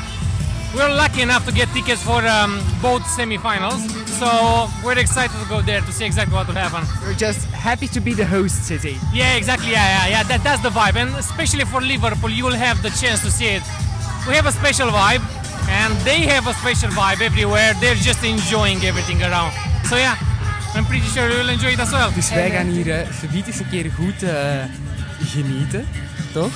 we're 0.76 0.94
lucky 0.94 1.22
enough 1.22 1.46
to 1.46 1.52
get 1.52 1.68
tickets 1.70 2.02
for 2.04 2.26
um, 2.26 2.60
both 2.82 3.06
semi-finals, 3.06 3.82
so 4.18 4.68
we're 4.84 4.98
excited 4.98 5.38
to 5.40 5.48
go 5.48 5.62
there 5.62 5.82
to 5.82 5.92
see 5.92 6.06
exactly 6.06 6.34
what 6.34 6.48
will 6.48 6.56
happen. 6.56 6.84
We're 7.06 7.14
just 7.14 7.46
happy 7.48 7.88
to 7.88 8.00
be 8.00 8.14
the 8.14 8.26
host 8.26 8.66
city. 8.68 8.98
Yeah, 9.14 9.36
exactly. 9.36 9.72
Yeah, 9.72 9.86
yeah, 9.86 10.10
yeah. 10.10 10.24
That, 10.24 10.44
that's 10.44 10.64
the 10.64 10.70
vibe, 10.70 10.96
and 10.96 11.14
especially 11.16 11.66
for 11.66 11.80
Liverpool, 11.82 12.30
you 12.32 12.44
will 12.46 12.56
have 12.56 12.82
the 12.82 12.90
chance 12.90 13.22
to 13.22 13.32
see 13.32 13.48
it. 13.50 13.64
We 14.28 14.36
have 14.36 14.48
a 14.48 14.52
special 14.52 14.90
vibe, 14.90 15.22
and 15.68 15.94
they 16.04 16.22
have 16.28 16.48
a 16.48 16.54
special 16.54 16.90
vibe 16.90 17.22
everywhere. 17.22 17.74
They're 17.80 17.96
just 17.96 18.24
enjoying 18.24 18.84
everything 18.86 19.22
around. 19.22 19.52
So 19.90 19.96
yeah, 19.96 20.16
I'm 20.76 20.86
pretty 20.86 21.08
sure 21.08 21.30
you 21.30 21.38
will 21.38 21.50
enjoy 21.50 21.72
it 21.72 21.80
as 21.80 21.92
well. 21.92 22.12
Dus 22.14 22.30
wij 22.30 22.52
gaan 22.52 22.68
hier 22.68 22.88
uh, 22.88 22.98
eens 22.98 23.60
een 23.60 23.70
keer 23.70 23.92
goed 23.92 24.24
eh, 24.24 24.64
genieten, 25.20 25.88
toch? 26.34 26.52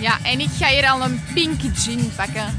ja, 0.00 0.18
en 0.22 0.40
ik 0.40 0.48
ga 0.58 0.68
hier 0.68 0.88
al 0.88 1.02
een 1.02 1.20
pink 1.34 1.60
gin 1.74 2.10
pakken. 2.16 2.54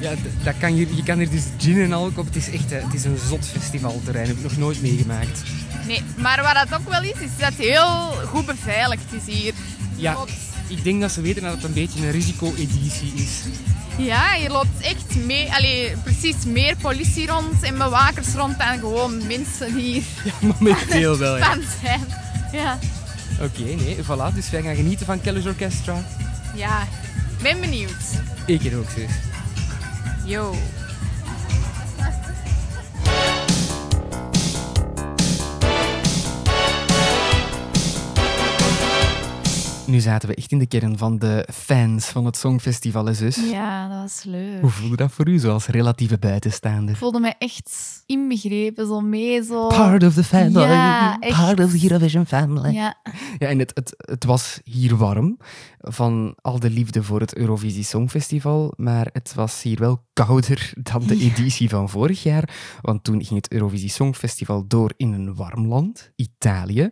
Ja, 0.00 0.12
dat 0.42 0.54
kan 0.58 0.72
hier, 0.72 0.88
je 0.94 1.02
kan 1.02 1.18
hier 1.18 1.30
dus 1.30 1.44
gin 1.58 1.82
en 1.82 1.92
al 1.92 2.10
kopen. 2.10 2.32
Het 2.32 2.36
is 2.36 2.50
echt 2.50 2.72
eh, 2.72 2.82
het 2.82 2.94
is 2.94 3.04
een 3.04 3.18
zot 3.28 3.46
festivalterrein. 3.46 4.26
Dat 4.26 4.36
heb 4.36 4.44
ik 4.44 4.50
nog 4.50 4.58
nooit 4.58 4.82
meegemaakt. 4.82 5.42
Nee, 5.86 6.02
maar 6.16 6.42
wat 6.42 6.68
dat 6.68 6.80
ook 6.80 6.88
wel 6.88 7.02
is, 7.02 7.20
is 7.20 7.36
dat 7.38 7.48
het 7.48 7.58
heel 7.58 8.26
goed 8.26 8.46
beveiligd 8.46 9.12
is 9.12 9.34
hier. 9.34 9.52
Ja, 9.96 10.16
ik 10.66 10.84
denk 10.84 11.00
dat 11.00 11.12
ze 11.12 11.20
weten 11.20 11.42
dat 11.42 11.52
het 11.52 11.64
een 11.64 11.72
beetje 11.72 12.06
een 12.06 12.10
risico-editie 12.10 13.12
is. 13.14 13.40
Ja, 13.98 14.34
je 14.34 14.48
loopt 14.48 14.80
echt 14.80 15.14
mee, 15.16 15.52
allee, 15.52 15.96
precies 16.02 16.44
meer 16.46 16.76
politie 16.76 17.26
rond 17.26 17.62
en 17.62 17.78
bewakers 17.78 18.34
rond 18.34 18.58
dan 18.58 18.78
gewoon 18.78 19.26
mensen 19.26 19.74
die 19.74 19.92
hier 20.22 20.32
Momenteel 20.40 21.18
wel, 21.18 21.36
ja. 21.38 21.56
zijn. 21.82 22.00
Ja, 22.52 22.78
Oké, 23.40 23.62
nee, 23.62 23.96
voilà. 24.04 24.34
Dus 24.34 24.50
wij 24.50 24.62
gaan 24.62 24.74
genieten 24.76 25.06
van 25.06 25.20
Kelly's 25.20 25.44
Orchestra. 25.46 26.04
ja. 26.54 26.86
Ben 27.42 27.60
benieuwd. 27.60 28.02
Ik 28.46 28.60
ook, 28.76 28.90
zus. 28.96 29.10
Yo. 30.24 30.54
Nu 39.88 40.00
zaten 40.00 40.28
we 40.28 40.34
echt 40.34 40.52
in 40.52 40.58
de 40.58 40.66
kern 40.66 40.98
van 40.98 41.18
de 41.18 41.48
fans 41.52 42.06
van 42.06 42.24
het 42.24 42.36
Songfestival, 42.36 43.06
hè, 43.06 43.14
zus. 43.14 43.36
Ja, 43.50 43.88
dat 43.88 44.00
was 44.00 44.22
leuk. 44.22 44.60
Hoe 44.60 44.70
voelde 44.70 44.96
dat 44.96 45.12
voor 45.12 45.28
u, 45.28 45.38
zo 45.38 45.52
als 45.52 45.66
relatieve 45.66 46.18
buitenstaander? 46.18 46.90
Ik 46.90 46.96
voelde 46.96 47.20
me 47.20 47.34
echt 47.38 48.02
inbegrepen, 48.06 48.86
zo 48.86 49.00
mee, 49.00 49.42
zo... 49.42 49.66
Part 49.66 50.02
of 50.02 50.14
the 50.14 50.24
family. 50.24 50.66
Ja, 50.66 51.18
echt. 51.18 51.36
Part 51.36 51.60
of 51.60 51.70
the 51.70 51.82
Eurovision 51.82 52.26
family. 52.26 52.72
Ja, 52.72 52.96
Ja, 53.38 53.48
en 53.48 53.58
het, 53.58 53.70
het, 53.74 53.94
het 53.96 54.24
was 54.24 54.60
hier 54.64 54.96
warm 54.96 55.38
van 55.78 56.36
al 56.40 56.58
de 56.58 56.70
liefde 56.70 57.02
voor 57.02 57.20
het 57.20 57.36
Eurovisie 57.36 57.84
Songfestival, 57.84 58.72
maar 58.76 59.08
het 59.12 59.34
was 59.34 59.62
hier 59.62 59.78
wel 59.78 60.04
kouder 60.12 60.72
dan 60.76 61.06
de 61.06 61.16
editie 61.16 61.68
van 61.68 61.88
vorig 61.88 62.22
jaar, 62.22 62.78
want 62.80 63.04
toen 63.04 63.24
ging 63.24 63.40
het 63.42 63.52
Eurovisie 63.52 63.90
Songfestival 63.90 64.64
door 64.66 64.92
in 64.96 65.12
een 65.12 65.34
warm 65.34 65.66
land, 65.66 66.10
Italië. 66.16 66.90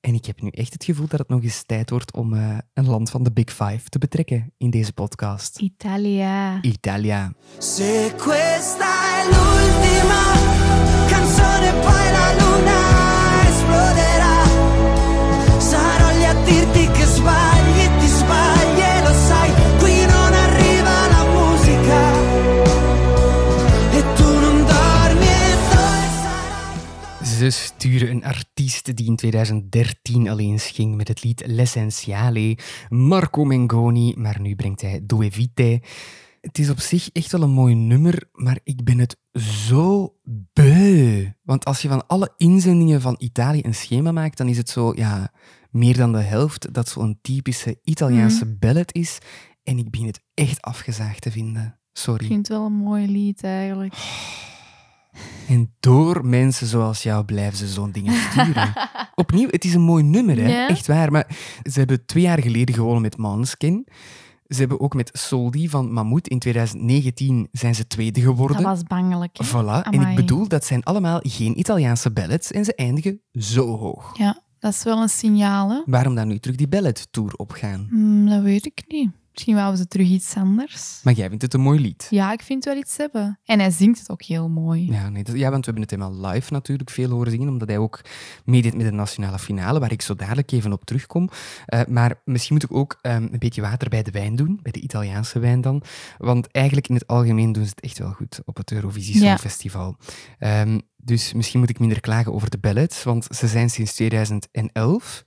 En 0.00 0.14
ik 0.14 0.24
heb 0.26 0.40
nu 0.40 0.48
echt 0.48 0.72
het 0.72 0.84
gevoel 0.84 1.06
dat 1.06 1.18
het 1.18 1.28
nog 1.28 1.42
eens 1.42 1.62
tijd 1.66 1.90
wordt 1.90 2.12
om 2.12 2.34
eh, 2.34 2.58
een 2.74 2.86
land 2.86 3.10
van 3.10 3.22
de 3.22 3.32
Big 3.32 3.50
Five 3.50 3.88
te 3.88 3.98
betrekken 3.98 4.52
in 4.58 4.70
deze 4.70 4.92
podcast. 4.92 5.58
Italia. 5.58 6.62
Italia. 6.62 7.32
Se 7.58 8.14
questa 8.16 8.86
è 8.86 9.24
l'ultima 9.24 10.22
canzone, 11.08 11.72
poi 11.80 12.10
la 12.12 12.29
Ze 27.40 27.50
sturen 27.50 28.10
een 28.10 28.24
artiest 28.24 28.96
die 28.96 29.06
in 29.06 29.16
2013 29.16 30.28
alleen 30.28 30.58
ging 30.58 30.96
met 30.96 31.08
het 31.08 31.24
lied 31.24 31.42
L'Essenziale, 31.46 32.58
Marco 32.88 33.44
Mengoni, 33.44 34.14
maar 34.16 34.40
nu 34.40 34.54
brengt 34.54 34.80
hij 34.80 35.00
Due 35.02 35.30
Vite. 35.30 35.82
Het 36.40 36.58
is 36.58 36.70
op 36.70 36.80
zich 36.80 37.10
echt 37.12 37.32
wel 37.32 37.42
een 37.42 37.50
mooi 37.50 37.74
nummer, 37.74 38.28
maar 38.32 38.58
ik 38.64 38.84
ben 38.84 38.98
het 38.98 39.16
zo 39.32 40.14
beu. 40.52 41.28
Want 41.42 41.64
als 41.64 41.82
je 41.82 41.88
van 41.88 42.06
alle 42.06 42.34
inzendingen 42.36 43.00
van 43.00 43.16
Italië 43.18 43.60
een 43.62 43.74
schema 43.74 44.12
maakt, 44.12 44.36
dan 44.36 44.48
is 44.48 44.56
het 44.56 44.68
zo, 44.68 44.92
ja, 44.96 45.32
meer 45.70 45.96
dan 45.96 46.12
de 46.12 46.18
helft 46.18 46.74
dat 46.74 46.88
zo'n 46.88 47.18
typische 47.22 47.80
Italiaanse 47.84 48.46
ballad 48.46 48.92
is. 48.92 49.18
En 49.62 49.78
ik 49.78 49.90
begin 49.90 50.06
het 50.06 50.22
echt 50.34 50.62
afgezaagd 50.62 51.22
te 51.22 51.30
vinden. 51.30 51.78
Sorry. 51.92 52.22
Ik 52.22 52.30
vind 52.30 52.48
het 52.48 52.56
wel 52.56 52.66
een 52.66 52.72
mooi 52.72 53.08
lied, 53.08 53.44
eigenlijk. 53.44 53.94
En 55.48 55.74
door 55.80 56.26
mensen 56.26 56.66
zoals 56.66 57.02
jou 57.02 57.24
blijven 57.24 57.58
ze 57.58 57.66
zo'n 57.68 57.90
dingen 57.90 58.14
sturen. 58.30 58.72
Opnieuw, 59.14 59.48
het 59.50 59.64
is 59.64 59.74
een 59.74 59.80
mooi 59.80 60.02
nummer, 60.04 60.36
hè? 60.36 60.48
Ja. 60.48 60.68
echt 60.68 60.86
waar. 60.86 61.12
Maar 61.12 61.26
ze 61.70 61.78
hebben 61.78 62.06
twee 62.06 62.22
jaar 62.22 62.42
geleden 62.42 62.74
gewonnen 62.74 63.02
met 63.02 63.16
Måneskin. 63.16 63.86
Ze 64.46 64.58
hebben 64.58 64.80
ook 64.80 64.94
met 64.94 65.10
Soldi 65.12 65.68
van 65.68 65.92
Mammoet 65.92 66.28
in 66.28 66.38
2019 66.38 67.48
zijn 67.52 67.74
ze 67.74 67.86
tweede 67.86 68.20
geworden. 68.20 68.56
Dat 68.56 68.66
was 68.66 68.82
bangelijk. 68.82 69.38
hè? 69.38 69.44
Voilà. 69.46 69.82
En 69.90 70.00
ik 70.08 70.14
bedoel, 70.16 70.48
dat 70.48 70.64
zijn 70.64 70.82
allemaal 70.84 71.20
geen 71.22 71.58
Italiaanse 71.58 72.10
ballads 72.10 72.50
en 72.50 72.64
ze 72.64 72.74
eindigen 72.74 73.20
zo 73.32 73.76
hoog. 73.78 74.18
Ja, 74.18 74.42
dat 74.58 74.72
is 74.72 74.82
wel 74.82 75.02
een 75.02 75.08
signaal, 75.08 75.70
hè? 75.70 75.82
Waarom 75.86 76.14
dan 76.14 76.28
nu 76.28 76.38
terug 76.38 76.56
die 76.56 76.68
ballad-tour 76.68 77.34
opgaan? 77.34 77.86
Hmm, 77.90 78.28
dat 78.28 78.42
weet 78.42 78.66
ik 78.66 78.82
niet. 78.88 79.10
Misschien 79.40 79.60
wouden 79.60 79.80
ze 79.80 79.88
terug 79.88 80.08
iets 80.08 80.34
anders. 80.34 81.00
Maar 81.02 81.14
jij 81.14 81.28
vindt 81.28 81.42
het 81.42 81.54
een 81.54 81.60
mooi 81.60 81.80
lied. 81.80 82.06
Ja, 82.10 82.32
ik 82.32 82.42
vind 82.42 82.64
wel 82.64 82.76
iets 82.76 82.96
hebben. 82.96 83.38
En 83.44 83.58
hij 83.58 83.70
zingt 83.70 83.98
het 83.98 84.10
ook 84.10 84.22
heel 84.22 84.48
mooi. 84.48 84.90
Ja, 84.92 85.08
nee, 85.08 85.22
dat- 85.24 85.36
ja, 85.36 85.50
want 85.50 85.66
we 85.66 85.70
hebben 85.72 85.82
het 85.82 85.90
helemaal 85.90 86.30
live 86.32 86.52
natuurlijk 86.52 86.90
veel 86.90 87.10
horen 87.10 87.30
zingen, 87.30 87.48
omdat 87.48 87.68
hij 87.68 87.78
ook 87.78 88.00
meedeed 88.44 88.74
met 88.74 88.86
de 88.86 88.92
nationale 88.92 89.38
finale, 89.38 89.78
waar 89.80 89.92
ik 89.92 90.02
zo 90.02 90.14
dadelijk 90.14 90.52
even 90.52 90.72
op 90.72 90.84
terugkom. 90.84 91.28
Eh, 91.66 91.80
maar 91.88 92.20
misschien 92.24 92.54
moet 92.54 92.64
ik 92.64 92.72
ook 92.72 92.98
ehm, 93.02 93.22
een 93.22 93.38
beetje 93.38 93.60
water 93.60 93.88
bij 93.88 94.02
de 94.02 94.10
wijn 94.10 94.36
doen, 94.36 94.58
bij 94.62 94.72
de 94.72 94.80
Italiaanse 94.80 95.38
wijn 95.38 95.60
dan. 95.60 95.82
Want 96.18 96.50
eigenlijk 96.50 96.88
in 96.88 96.94
het 96.94 97.06
algemeen 97.06 97.52
doen 97.52 97.64
ze 97.64 97.70
het 97.70 97.80
echt 97.80 97.98
wel 97.98 98.12
goed 98.12 98.40
op 98.44 98.56
het 98.56 98.72
Eurovisie 98.72 99.14
Ja. 99.22 99.28
Songfestival. 99.28 99.96
Ehm, 100.38 100.78
Dus 101.02 101.32
misschien 101.32 101.60
moet 101.60 101.70
ik 101.70 101.78
minder 101.78 102.00
klagen 102.00 102.32
over 102.32 102.50
de 102.50 102.58
ballads, 102.58 103.02
want 103.02 103.26
ze 103.30 103.46
zijn 103.46 103.70
sinds 103.70 103.94
2011 103.94 105.24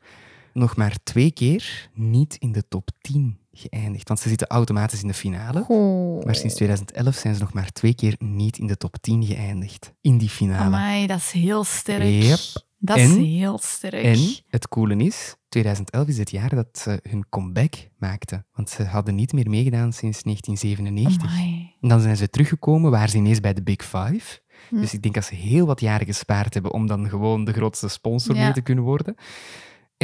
nog 0.54 0.76
maar 0.76 0.98
twee 1.04 1.32
keer 1.32 1.90
niet 1.94 2.36
in 2.36 2.52
de 2.52 2.68
top 2.68 2.90
10 3.02 3.38
geëindigd. 3.52 4.08
Want 4.08 4.20
ze 4.20 4.30
zitten 4.30 4.48
automatisch 4.48 5.02
in 5.02 5.08
de 5.08 5.14
finale. 5.14 5.66
Oh. 5.68 6.24
Maar 6.24 6.36
sinds 6.36 6.56
2011 6.56 7.16
zijn 7.16 7.36
ze 7.36 7.42
nog 7.42 7.54
maar 7.54 7.72
twee 7.72 7.94
keer 7.94 8.16
niet 8.20 8.58
in 8.58 8.68
de 8.68 8.78
top 8.78 8.98
10 9.02 9.24
geëindigd. 9.26 9.94
In 10.02 10.18
die 10.18 10.30
finale. 10.30 10.64
Amai, 10.64 11.08
dat 11.08 11.18
is 11.18 11.32
heel 11.32 11.64
sterk. 11.64 12.24
Yep. 12.24 12.40
Dat 12.78 12.98
is 12.98 13.16
heel 13.16 13.58
sterk. 13.58 14.04
En 14.04 14.20
het 14.48 14.68
coole 14.68 14.96
is, 14.96 15.36
2011 15.50 16.08
is 16.08 16.18
het 16.18 16.32
jaar 16.32 16.56
dat 16.56 16.68
ze 16.72 17.00
hun 17.10 17.26
comeback 17.30 17.74
maakten. 17.98 18.46
Want 18.54 18.70
ze 18.70 18.84
hadden 18.84 19.16
niet 19.16 19.34
meer 19.34 19.50
meegedaan 19.50 19.94
sinds 19.94 20.24
1997. 20.24 21.32
Amai. 21.32 21.74
En 21.82 21.90
dan 21.90 22.00
zijn 22.00 22.18
ze 22.18 22.30
teruggekomen, 22.30 22.92
waren 22.92 23.10
ze 23.10 23.18
ineens 23.18 23.40
bij 23.40 23.54
de 23.54 23.64
Big 23.64 23.84
Five. 23.84 24.40
Hm. 24.70 24.80
Dus 24.80 24.94
ik 24.94 25.02
denk 25.02 25.16
dat 25.16 25.26
ze 25.26 25.36
heel 25.36 25.66
wat 25.66 25.80
jaren 25.80 26.06
gespaard 26.06 26.54
hebben 26.54 26.72
om 26.74 26.88
dan 26.88 27.10
gewoon 27.10 27.44
de 27.46 27.54
grootste 27.54 27.88
sponsor 27.88 28.36
Ja. 28.36 28.44
mee 28.44 28.54
te 28.54 28.62
kunnen 28.62 28.84
worden. 28.84 29.16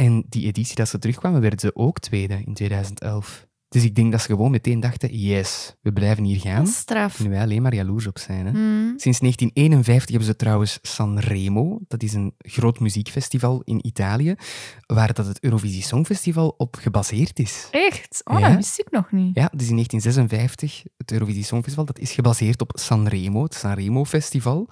En 0.00 0.24
die 0.28 0.46
editie 0.46 0.74
dat 0.74 0.88
ze 0.88 0.98
terugkwamen, 0.98 1.40
werden 1.40 1.58
ze 1.58 1.76
ook 1.76 1.98
tweede 1.98 2.42
in 2.44 2.54
2011. 2.54 3.46
Dus 3.70 3.84
ik 3.84 3.94
denk 3.94 4.12
dat 4.12 4.20
ze 4.20 4.26
gewoon 4.26 4.50
meteen 4.50 4.80
dachten, 4.80 5.18
yes, 5.18 5.74
we 5.82 5.92
blijven 5.92 6.24
hier 6.24 6.38
gaan. 6.40 6.66
Straf. 6.66 7.14
Kunnen 7.14 7.32
wij 7.32 7.42
alleen 7.42 7.62
maar 7.62 7.74
jaloers 7.74 8.06
op 8.06 8.18
zijn. 8.18 8.46
Hè? 8.46 8.52
Mm. 8.52 8.98
Sinds 8.98 9.18
1951 9.18 10.08
hebben 10.10 10.26
ze 10.28 10.36
trouwens 10.36 10.78
Sanremo. 10.82 11.78
Dat 11.88 12.02
is 12.02 12.12
een 12.12 12.34
groot 12.38 12.80
muziekfestival 12.80 13.62
in 13.64 13.86
Italië, 13.86 14.34
waar 14.86 15.12
dat 15.12 15.26
het 15.26 15.40
Eurovisie 15.40 15.82
Songfestival 15.82 16.54
op 16.56 16.74
gebaseerd 16.80 17.38
is. 17.38 17.68
Echt? 17.70 18.20
Oh, 18.24 18.38
Ja. 18.38 18.46
dat 18.46 18.56
wist 18.56 18.78
ik 18.78 18.90
nog 18.90 19.12
niet. 19.12 19.34
Ja, 19.34 19.50
dus 19.54 19.68
in 19.68 19.74
1956, 19.74 20.82
het 20.96 21.12
Eurovisie 21.12 21.44
Songfestival, 21.44 21.84
dat 21.86 21.98
is 21.98 22.12
gebaseerd 22.12 22.60
op 22.60 22.72
Sanremo, 22.74 23.42
het 23.42 23.54
Sanremo 23.54 24.04
Festival. 24.04 24.68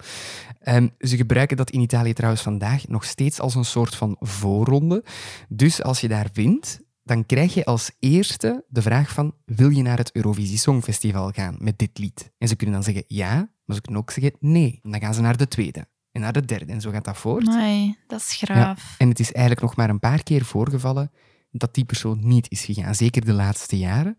Ehm, 0.59 0.87
ze 0.99 1.15
gebruiken 1.17 1.57
dat 1.57 1.69
in 1.69 1.79
Italië 1.81 2.13
trouwens 2.13 2.41
vandaag 2.43 2.87
nog 2.87 3.03
steeds 3.03 3.39
als 3.39 3.55
een 3.55 3.65
soort 3.65 3.95
van 3.95 4.15
voorronde. 4.19 5.03
Dus 5.49 5.83
als 5.83 6.01
je 6.01 6.07
daar 6.07 6.29
wint, 6.33 6.79
dan 7.09 7.25
krijg 7.25 7.53
je 7.53 7.65
als 7.65 7.91
eerste 7.99 8.65
de 8.67 8.81
vraag 8.81 9.13
van, 9.13 9.33
wil 9.45 9.69
je 9.69 9.81
naar 9.81 9.97
het 9.97 10.11
Eurovisie 10.15 10.57
Songfestival 10.57 11.31
gaan 11.31 11.55
met 11.59 11.77
dit 11.77 11.97
lied? 11.97 12.31
En 12.37 12.47
ze 12.47 12.55
kunnen 12.55 12.75
dan 12.75 12.83
zeggen 12.83 13.03
ja, 13.07 13.33
maar 13.65 13.75
ze 13.75 13.81
kunnen 13.81 14.01
ook 14.01 14.11
zeggen 14.11 14.33
nee. 14.39 14.79
En 14.83 14.91
dan 14.91 14.99
gaan 14.99 15.13
ze 15.13 15.21
naar 15.21 15.37
de 15.37 15.47
tweede 15.47 15.87
en 16.11 16.21
naar 16.21 16.33
de 16.33 16.45
derde 16.45 16.71
en 16.71 16.81
zo 16.81 16.91
gaat 16.91 17.05
dat 17.05 17.17
voort. 17.17 17.47
Amai, 17.47 17.97
dat 18.07 18.19
is 18.19 18.33
Ja, 18.39 18.53
graaf. 18.53 18.95
en 18.97 19.09
het 19.09 19.19
is 19.19 19.31
eigenlijk 19.31 19.65
nog 19.65 19.75
maar 19.75 19.89
een 19.89 19.99
paar 19.99 20.23
keer 20.23 20.45
voorgevallen 20.45 21.11
dat 21.51 21.73
die 21.73 21.85
persoon 21.85 22.19
niet 22.21 22.51
is 22.51 22.65
gegaan. 22.65 22.95
Zeker 22.95 23.25
de 23.25 23.33
laatste 23.33 23.77
jaren. 23.77 24.17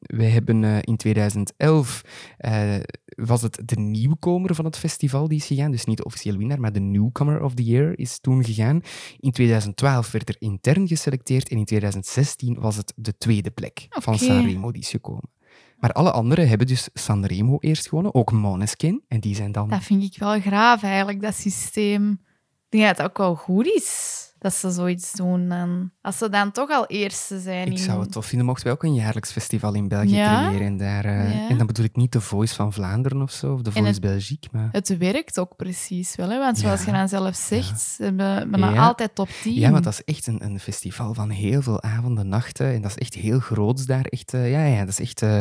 Wij 0.00 0.30
hebben 0.30 0.64
eh, 0.64 0.78
in 0.80 0.96
2011 0.96 2.02
eh, 2.36 2.74
was 3.04 3.42
het 3.42 3.62
de 3.64 3.78
nieuwkomer 3.78 4.54
van 4.54 4.64
het 4.64 4.76
festival 4.76 5.28
die 5.28 5.38
is 5.38 5.46
gegaan. 5.46 5.70
Dus 5.70 5.84
niet 5.84 5.96
de 5.96 6.04
officiële 6.04 6.38
winnaar, 6.38 6.60
maar 6.60 6.72
de 6.72 6.80
newcomer 6.80 7.42
of 7.42 7.54
the 7.54 7.64
year 7.64 7.98
is 7.98 8.18
toen 8.20 8.44
gegaan. 8.44 8.80
In 9.18 9.30
2012 9.30 10.10
werd 10.10 10.28
er 10.28 10.36
intern 10.38 10.88
geselecteerd 10.88 11.48
en 11.48 11.56
in 11.56 11.64
2016 11.64 12.60
was 12.60 12.76
het 12.76 12.92
de 12.96 13.16
tweede 13.18 13.50
plek 13.50 13.86
van. 13.88 14.18
Sanremo 14.18 14.70
die 14.70 14.82
is 14.82 14.90
gekomen. 14.90 15.30
Maar 15.78 15.92
alle 15.92 16.10
anderen 16.10 16.48
hebben 16.48 16.66
dus 16.66 16.88
Sanremo 16.94 17.56
eerst 17.58 17.88
gewonnen, 17.88 18.14
ook 18.14 18.32
Måneskin. 18.32 19.02
En 19.08 19.20
die 19.20 19.34
zijn 19.34 19.52
dan 19.52 19.68
Dat 19.68 19.82
vind 19.82 20.02
ik 20.02 20.18
wel 20.18 20.40
graaf 20.40 20.82
eigenlijk, 20.82 21.20
dat 21.20 21.34
systeem. 21.34 22.10
Ik 22.10 22.78
denk 22.78 22.84
dat 22.84 22.96
het 22.96 23.06
ook 23.06 23.18
wel 23.18 23.34
goed 23.34 23.66
is 23.66 24.31
dat 24.42 24.54
ze 24.54 24.70
zoiets 24.70 25.12
doen. 25.12 25.48
Dan. 25.48 25.90
Als 26.00 26.18
ze 26.18 26.28
dan 26.28 26.52
toch 26.52 26.70
al 26.70 26.86
eerste 26.86 27.40
zijn. 27.40 27.66
Ik 27.66 27.72
in- 27.72 27.78
zou 27.78 28.00
het 28.00 28.12
tof 28.12 28.26
vinden 28.26 28.46
mochten 28.46 28.64
wij 28.64 28.72
ook 28.74 28.82
een 28.82 28.94
jaarlijks 28.94 29.32
festival 29.32 29.74
in 29.74 29.88
België 29.88 30.14
Ja? 30.16 30.46
creëren. 30.48 30.66
En, 30.66 30.76
daar, 30.76 31.04
eh, 31.04 31.34
Ja. 31.34 31.48
en 31.48 31.58
dan 31.58 31.66
bedoel 31.66 31.84
ik 31.84 31.96
niet 31.96 32.12
de 32.12 32.20
Voice 32.20 32.54
van 32.54 32.72
Vlaanderen 32.72 33.22
of 33.22 33.30
zo, 33.30 33.52
of 33.52 33.60
de 33.60 33.66
En 33.66 33.72
Voice 33.72 33.90
het- 33.90 34.00
Belgique, 34.00 34.48
maar... 34.52 34.68
Het 34.72 34.96
werkt 34.98 35.38
ook 35.38 35.56
precies 35.56 36.14
wel, 36.16 36.28
hè? 36.30 36.38
want 36.38 36.58
zoals 36.58 36.80
Ja. 36.80 36.86
je 36.86 36.92
dan 36.92 37.08
zelf 37.08 37.36
zegt, 37.36 37.80
ze 37.80 38.02
hebben 38.02 38.54
altijd 38.78 39.14
top 39.14 39.28
10. 39.42 39.54
Ja, 39.54 39.70
maar 39.70 39.82
dat 39.82 39.92
is 39.92 40.04
echt 40.14 40.26
een, 40.26 40.44
een 40.44 40.60
festival 40.60 41.14
van 41.14 41.30
heel 41.30 41.62
veel 41.62 41.82
avonden, 41.82 42.28
nachten. 42.28 42.72
En 42.74 42.82
dat 42.82 42.90
is 42.90 42.96
echt 42.98 43.14
heel 43.14 43.38
groots 43.40 43.86
daar. 43.86 44.04
Echt, 44.04 44.34
eh, 44.34 44.50
ja, 44.50 44.64
ja, 44.64 44.78
dat 44.80 44.88
is 44.88 45.00
echt... 45.00 45.22
eh, 45.22 45.40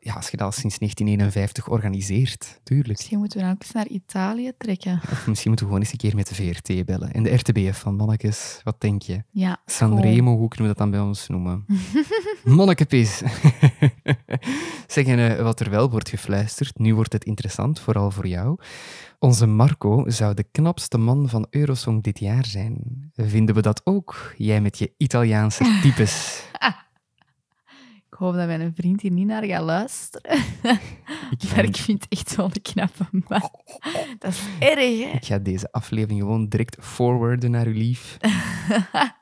ja, 0.00 0.14
als 0.14 0.28
je 0.28 0.36
dat 0.36 0.46
al 0.46 0.52
sinds 0.52 0.78
1951 0.78 1.68
organiseert, 1.68 2.60
tuurlijk. 2.62 2.88
Misschien 2.88 3.18
moeten 3.18 3.38
we 3.38 3.44
dan 3.44 3.52
ook 3.54 3.62
eens 3.62 3.72
naar 3.72 3.86
Italië 3.86 4.52
trekken. 4.58 5.00
Of 5.12 5.26
misschien 5.26 5.48
moeten 5.50 5.66
we 5.66 5.72
gewoon 5.72 5.80
eens 5.80 5.92
een 5.92 5.98
keer 5.98 6.14
met 6.14 6.28
de 6.28 6.34
VRT 6.34 6.84
bellen. 6.86 7.12
En 7.12 7.22
de 7.22 7.34
RTBF 7.34 7.78
van 7.78 7.96
Mannekes, 7.96 8.37
wat 8.64 8.80
denk 8.80 9.02
je? 9.02 9.22
Ja, 9.30 9.56
Sanremo, 9.66 10.36
hoe 10.36 10.48
kunnen 10.48 10.68
we 10.68 10.78
dat 10.78 10.78
dan 10.78 10.90
bij 10.90 11.00
ons 11.00 11.28
noemen? 11.28 11.64
Monnekepis. 12.44 13.22
Zeggen 14.86 15.36
eh, 15.36 15.42
wat 15.42 15.60
er 15.60 15.70
wel 15.70 15.90
wordt 15.90 16.08
gefluisterd. 16.08 16.78
Nu 16.78 16.94
wordt 16.94 17.12
het 17.12 17.24
interessant, 17.24 17.80
vooral 17.80 18.10
voor 18.10 18.26
jou. 18.26 18.58
Onze 19.18 19.46
Marco 19.46 20.04
zou 20.06 20.34
de 20.34 20.44
knapste 20.52 20.98
man 20.98 21.28
van 21.28 21.46
Eurosong 21.50 22.02
dit 22.02 22.18
jaar 22.18 22.46
zijn. 22.46 22.76
Vinden 23.14 23.54
we 23.54 23.62
dat 23.62 23.80
ook? 23.84 24.34
Jij 24.36 24.60
met 24.60 24.78
je 24.78 24.92
Italiaanse 24.96 25.64
types. 25.82 26.42
Ik 28.18 28.24
hoop 28.24 28.34
dat 28.34 28.46
mijn 28.46 28.74
vriend 28.74 29.00
hier 29.00 29.10
niet 29.10 29.26
naar 29.26 29.44
gaat 29.44 29.62
luisteren. 29.62 30.38
Ik 31.38 31.54
Maar 31.54 31.64
ik 31.64 31.76
vind 31.76 32.02
het 32.02 32.18
echt 32.18 32.36
wel 32.36 32.46
een 32.46 32.62
knappe 32.62 33.06
man. 33.10 33.50
Dat 34.18 34.32
is 34.32 34.42
erg, 34.58 34.78
hè? 34.78 35.10
ik 35.16 35.24
ga 35.24 35.38
deze 35.38 35.72
aflevering 35.72 36.20
gewoon 36.20 36.48
direct 36.48 36.76
forwarden 36.80 37.50
naar 37.50 37.66
uw 37.66 37.72
lief. 37.72 38.16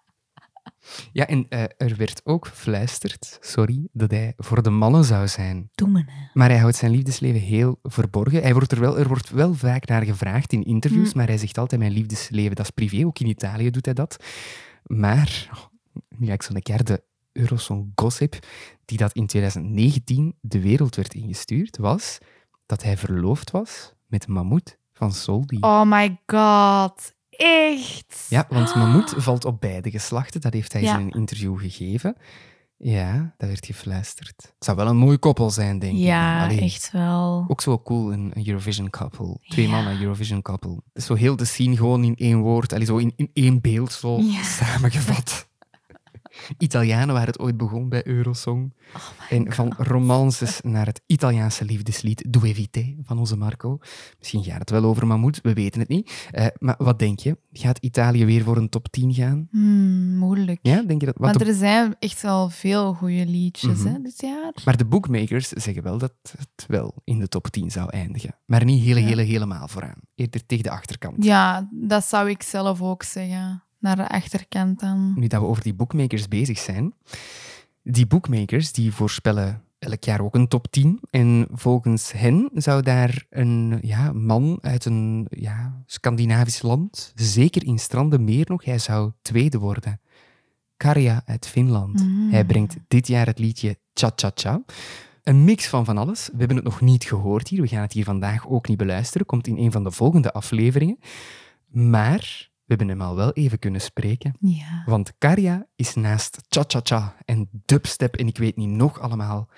Ja, 1.12 1.26
en 1.26 1.46
eh, 1.48 1.62
er 1.62 1.96
werd 1.96 2.20
ook 2.24 2.46
gefluisterd, 2.46 3.38
sorry, 3.40 3.88
dat 3.92 4.10
hij 4.10 4.32
voor 4.36 4.62
de 4.62 4.70
mannen 4.70 5.04
zou 5.04 5.28
zijn. 5.28 5.70
Doe 5.74 5.88
me, 5.88 5.98
hè. 6.06 6.12
Maar 6.32 6.48
hij 6.48 6.58
houdt 6.58 6.76
zijn 6.76 6.90
liefdesleven 6.90 7.40
heel 7.40 7.78
verborgen. 7.82 8.42
Hij 8.42 8.52
wordt 8.52 8.72
er, 8.72 8.80
wel, 8.80 8.98
er 8.98 9.08
wordt 9.08 9.30
wel 9.30 9.54
vaak 9.54 9.86
naar 9.86 10.02
gevraagd 10.02 10.52
in 10.52 10.64
interviews, 10.64 11.12
Hm. 11.12 11.18
maar 11.18 11.26
hij 11.26 11.38
zegt 11.38 11.58
altijd: 11.58 11.80
Mijn 11.80 11.92
liefdesleven, 11.92 12.56
dat 12.56 12.64
is 12.64 12.70
privé. 12.70 13.06
Ook 13.06 13.18
in 13.18 13.26
Italië 13.26 13.70
doet 13.70 13.84
hij 13.84 13.94
dat. 13.94 14.24
Maar, 14.82 15.48
oh, 15.52 15.64
nu 16.18 16.26
ga 16.26 16.32
ik 16.32 16.42
zo'n 16.42 16.62
keer 16.62 16.84
de 16.84 17.02
Eurosong 17.36 17.92
gossip, 17.94 18.36
die 18.84 18.98
dat 18.98 19.12
in 19.12 19.26
2019 19.26 20.34
de 20.40 20.60
wereld 20.60 20.96
werd 20.96 21.14
ingestuurd, 21.14 21.76
was 21.76 22.18
dat 22.66 22.82
hij 22.82 22.96
verloofd 22.96 23.50
was 23.50 23.92
met 24.06 24.28
Mahmoud 24.28 24.78
van 24.92 25.12
Soldi. 25.12 25.56
Oh 25.60 25.82
my 25.84 26.20
god. 26.26 27.14
Echt? 27.30 28.26
Ja, 28.28 28.46
want 28.48 28.74
Mahmoud 28.74 29.14
valt 29.16 29.44
op 29.44 29.60
beide 29.60 29.90
geslachten. 29.90 30.40
Dat 30.40 30.52
heeft 30.52 30.72
hij 30.72 30.82
Ja. 30.82 30.98
in 30.98 31.04
een 31.06 31.10
interview 31.10 31.58
gegeven. 31.60 32.16
Ja, 32.78 33.34
dat 33.36 33.48
werd 33.48 33.66
gefluisterd. 33.66 34.34
Het 34.36 34.64
zou 34.64 34.76
wel 34.76 34.86
een 34.86 34.96
mooi 34.96 35.18
koppel 35.18 35.50
zijn, 35.50 35.78
denk 35.78 35.92
ik. 35.96 35.98
Ja, 36.02 36.44
Allee. 36.44 36.60
echt 36.60 36.90
wel. 36.90 37.44
Ook 37.48 37.60
zo 37.60 37.78
cool, 37.78 38.12
een, 38.12 38.46
Eurovision 38.46 38.90
couple. 38.90 39.38
Twee 39.48 39.64
Ja. 39.64 39.70
mannen, 39.70 40.00
Eurovision 40.00 40.42
is 40.92 41.04
zo 41.06 41.14
heel 41.14 41.36
de 41.36 41.44
scene 41.44 41.76
gewoon 41.76 42.04
in 42.04 42.14
één 42.16 42.38
woord, 42.38 42.72
allee, 42.72 42.86
zo 42.86 42.96
in, 42.96 43.12
in 43.16 43.30
één 43.32 43.60
beeld 43.60 43.92
zo 43.92 44.18
Ja. 44.20 44.42
samengevat. 44.42 45.48
Italianen 46.58 47.14
waar 47.14 47.26
het 47.26 47.38
ooit 47.38 47.56
begon 47.56 47.88
bij 47.88 48.06
Eurosong. 48.06 48.74
Oh 48.94 49.02
en 49.30 49.52
van 49.52 49.74
romances 49.78 50.60
naar 50.62 50.86
het 50.86 51.00
Italiaanse 51.06 51.64
liefdeslied 51.64 52.32
Due 52.32 52.54
Vite 52.54 52.94
van 53.02 53.18
onze 53.18 53.36
Marco. 53.36 53.78
Misschien 54.18 54.44
gaat 54.44 54.58
het 54.58 54.70
wel 54.70 54.84
over 54.84 55.06
Mahmoud, 55.06 55.40
we 55.42 55.52
weten 55.52 55.80
het 55.80 55.88
niet. 55.88 56.28
Eh, 56.30 56.46
maar 56.58 56.74
wat 56.78 56.98
denk 56.98 57.18
je? 57.18 57.38
Gaat 57.52 57.78
Italië 57.78 58.24
weer 58.24 58.42
voor 58.42 58.56
een 58.56 58.68
top 58.68 58.88
10 58.88 59.14
gaan? 59.14 59.48
Hmm, 59.50 60.16
moeilijk. 60.16 60.58
Ja, 60.62 60.82
denk 60.82 61.00
je 61.00 61.06
dat? 61.06 61.16
Want 61.18 61.40
er 61.48 61.54
zijn 61.54 61.96
echt 61.98 62.22
wel 62.22 62.48
veel 62.50 62.92
goede 62.94 63.26
liedjes 63.26 63.78
Mhm. 63.78 63.86
hè, 63.92 64.00
dit 64.02 64.20
jaar. 64.20 64.52
Maar 64.64 64.76
de 64.76 64.84
bookmakers 64.86 65.48
zeggen 65.48 65.82
wel 65.82 65.98
dat 65.98 66.12
het 66.38 66.66
wel 66.68 66.94
in 67.04 67.18
de 67.18 67.28
top 67.28 67.46
10 67.48 67.70
zou 67.70 67.90
eindigen. 67.90 68.34
Maar 68.46 68.64
niet 68.64 68.82
hele, 68.84 69.00
Ja. 69.00 69.06
hele, 69.06 69.22
helemaal 69.22 69.68
vooraan. 69.68 70.00
Eerder 70.14 70.46
tegen 70.46 70.64
de 70.64 70.70
achterkant. 70.70 71.24
Ja, 71.24 71.68
dat 71.72 72.04
zou 72.04 72.30
ik 72.30 72.42
zelf 72.42 72.82
ook 72.82 73.02
zeggen. 73.02 73.62
Naar 73.86 73.96
de 73.96 74.08
achterkant 74.08 74.80
dan. 74.80 75.12
nu 75.16 75.26
dat 75.26 75.40
we 75.40 75.46
over 75.46 75.62
die 75.62 75.74
bookmakers 75.74 76.28
bezig 76.28 76.58
zijn. 76.58 76.94
Die 77.82 78.06
bookmakers 78.06 78.72
die 78.72 78.92
voorspellen 78.92 79.62
elk 79.78 80.04
jaar 80.04 80.20
ook 80.20 80.34
een 80.34 80.48
top 80.48 80.66
10. 80.70 81.00
En 81.10 81.46
volgens 81.52 82.12
hen 82.12 82.50
zou 82.54 82.82
daar 82.82 83.24
een 83.30 83.78
ja, 83.82 84.12
man 84.12 84.58
uit 84.60 84.84
een 84.84 85.26
ja, 85.30 85.82
Scandinavisch 85.86 86.62
land, 86.62 87.12
zeker 87.14 87.66
in 87.66 87.78
Stranden 87.78 88.24
meer 88.24 88.44
nog, 88.48 88.64
hij 88.64 88.78
zou 88.78 89.12
tweede 89.22 89.58
worden. 89.58 90.00
Karja 90.76 91.22
uit 91.26 91.46
Finland. 91.46 92.02
Mm. 92.02 92.30
Hij 92.30 92.44
brengt 92.44 92.76
dit 92.88 93.06
jaar 93.06 93.26
het 93.26 93.38
liedje 93.38 93.78
Cha 93.94 94.10
Cha 94.14 94.30
Cha. 94.34 94.62
Een 95.22 95.44
mix 95.44 95.66
van 95.66 95.84
van 95.84 95.98
alles. 95.98 96.28
We 96.32 96.38
hebben 96.38 96.56
het 96.56 96.64
nog 96.64 96.80
niet 96.80 97.04
gehoord 97.04 97.48
hier. 97.48 97.60
We 97.60 97.68
gaan 97.68 97.82
het 97.82 97.92
hier 97.92 98.04
vandaag 98.04 98.48
ook 98.48 98.68
niet 98.68 98.78
beluisteren. 98.78 99.26
Komt 99.26 99.46
in 99.46 99.58
een 99.58 99.72
van 99.72 99.84
de 99.84 99.90
volgende 99.90 100.32
afleveringen. 100.32 100.98
Maar 101.66 102.54
we 102.66 102.74
hebben 102.74 102.88
hem 102.88 103.00
al 103.00 103.16
wel 103.16 103.32
even 103.32 103.58
kunnen 103.58 103.80
spreken. 103.80 104.36
Ja. 104.40 104.82
Want 104.86 105.12
Karja 105.18 105.66
is 105.76 105.94
naast 105.94 106.38
cha-cha-cha 106.48 107.16
en 107.24 107.48
dubstep 107.52 108.16
en 108.16 108.26
ik 108.26 108.38
weet 108.38 108.56
niet 108.56 108.68
nog 108.68 109.00
allemaal, 109.00 109.48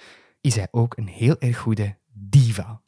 is 0.40 0.54
hij 0.54 0.68
ook 0.70 0.96
een 0.96 1.08
heel 1.08 1.38
erg 1.38 1.58
goede 1.58 1.98
diva. 2.12 2.80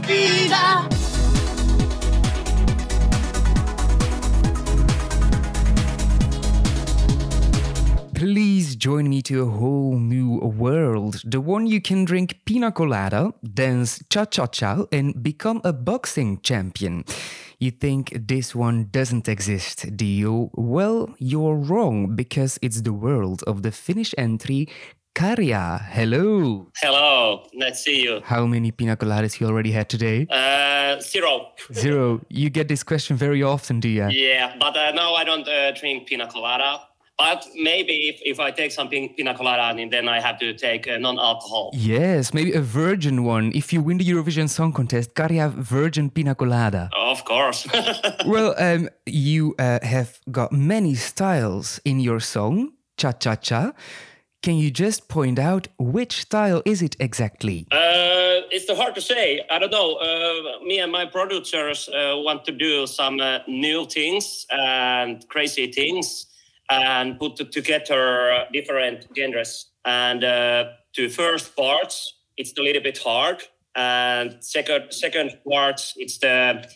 Please 0.00 1.05
Please 8.16 8.76
join 8.76 9.10
me 9.10 9.20
to 9.20 9.42
a 9.42 9.44
whole 9.44 9.98
new 9.98 10.38
world. 10.38 11.20
The 11.22 11.38
one 11.38 11.66
you 11.66 11.82
can 11.82 12.06
drink 12.06 12.40
pina 12.46 12.72
colada, 12.72 13.34
dance 13.44 14.02
cha 14.08 14.24
cha 14.24 14.46
cha, 14.46 14.86
and 14.90 15.22
become 15.22 15.60
a 15.64 15.74
boxing 15.74 16.40
champion. 16.40 17.04
You 17.58 17.72
think 17.72 18.16
this 18.26 18.54
one 18.54 18.88
doesn't 18.90 19.28
exist, 19.28 19.94
do 19.98 20.06
you? 20.06 20.50
Well, 20.54 21.14
you're 21.18 21.56
wrong 21.56 22.16
because 22.16 22.58
it's 22.62 22.80
the 22.80 22.94
world 22.94 23.42
of 23.46 23.62
the 23.62 23.70
Finnish 23.70 24.14
entry 24.16 24.68
Karja. 25.14 25.80
Hello. 25.80 26.68
Hello, 26.76 27.46
nice 27.52 27.72
to 27.72 27.90
see 27.90 28.02
you. 28.02 28.20
How 28.24 28.46
many 28.46 28.70
pina 28.70 28.96
coladas 28.96 29.40
you 29.40 29.46
already 29.46 29.72
had 29.72 29.90
today? 29.90 30.26
Uh, 30.30 31.00
zero. 31.00 31.52
Zero. 31.72 32.22
You 32.30 32.48
get 32.48 32.68
this 32.68 32.82
question 32.82 33.16
very 33.16 33.42
often, 33.42 33.80
do 33.80 33.88
you? 33.88 34.08
Yeah, 34.08 34.56
but 34.58 34.74
uh, 34.74 34.92
now 34.92 35.14
I 35.14 35.24
don't 35.24 35.46
uh, 35.46 35.72
drink 35.72 36.06
pina 36.06 36.26
colada. 36.26 36.80
But 37.18 37.46
maybe 37.54 38.08
if, 38.08 38.20
if 38.22 38.38
I 38.38 38.50
take 38.50 38.72
something 38.72 39.08
pin- 39.08 39.14
pina 39.16 39.34
colada, 39.34 39.74
then 39.88 40.08
I 40.08 40.20
have 40.20 40.38
to 40.40 40.52
take 40.52 40.86
a 40.86 40.98
non-alcohol. 40.98 41.70
Yes, 41.72 42.34
maybe 42.34 42.52
a 42.52 42.60
virgin 42.60 43.24
one. 43.24 43.52
If 43.54 43.72
you 43.72 43.80
win 43.80 43.96
the 43.96 44.04
Eurovision 44.04 44.50
Song 44.50 44.72
Contest, 44.72 45.14
Karja 45.14 45.50
Virgin 45.50 46.10
Pina 46.10 46.34
Colada. 46.34 46.90
Of 46.94 47.24
course. 47.24 47.66
well, 48.26 48.54
um, 48.58 48.90
you 49.06 49.54
uh, 49.58 49.78
have 49.82 50.20
got 50.30 50.52
many 50.52 50.94
styles 50.94 51.80
in 51.86 52.00
your 52.00 52.20
song, 52.20 52.72
Cha 52.98 53.12
Cha 53.12 53.36
Cha. 53.36 53.72
Can 54.42 54.56
you 54.56 54.70
just 54.70 55.08
point 55.08 55.38
out 55.38 55.68
which 55.78 56.20
style 56.20 56.62
is 56.66 56.82
it 56.82 56.96
exactly? 57.00 57.66
Uh, 57.72 58.44
it's 58.52 58.70
hard 58.70 58.94
to 58.94 59.00
say. 59.00 59.40
I 59.50 59.58
don't 59.58 59.72
know. 59.72 59.96
Uh, 59.96 60.62
me 60.64 60.80
and 60.80 60.92
my 60.92 61.06
producers 61.06 61.88
uh, 61.88 62.12
want 62.16 62.44
to 62.44 62.52
do 62.52 62.86
some 62.86 63.18
uh, 63.20 63.38
new 63.48 63.86
things 63.86 64.46
and 64.50 65.26
crazy 65.28 65.72
things 65.72 66.26
and 66.70 67.18
put 67.18 67.36
together 67.52 68.44
different 68.52 69.06
genres. 69.16 69.70
And 69.84 70.24
uh, 70.24 70.64
to 70.94 71.08
first 71.08 71.54
parts, 71.56 72.14
it's 72.36 72.52
a 72.58 72.62
little 72.62 72.82
bit 72.82 72.98
hard. 72.98 73.42
And 73.74 74.42
second 74.42 74.92
second 74.92 75.38
parts, 75.48 75.94
it's 75.96 76.18
the 76.18 76.66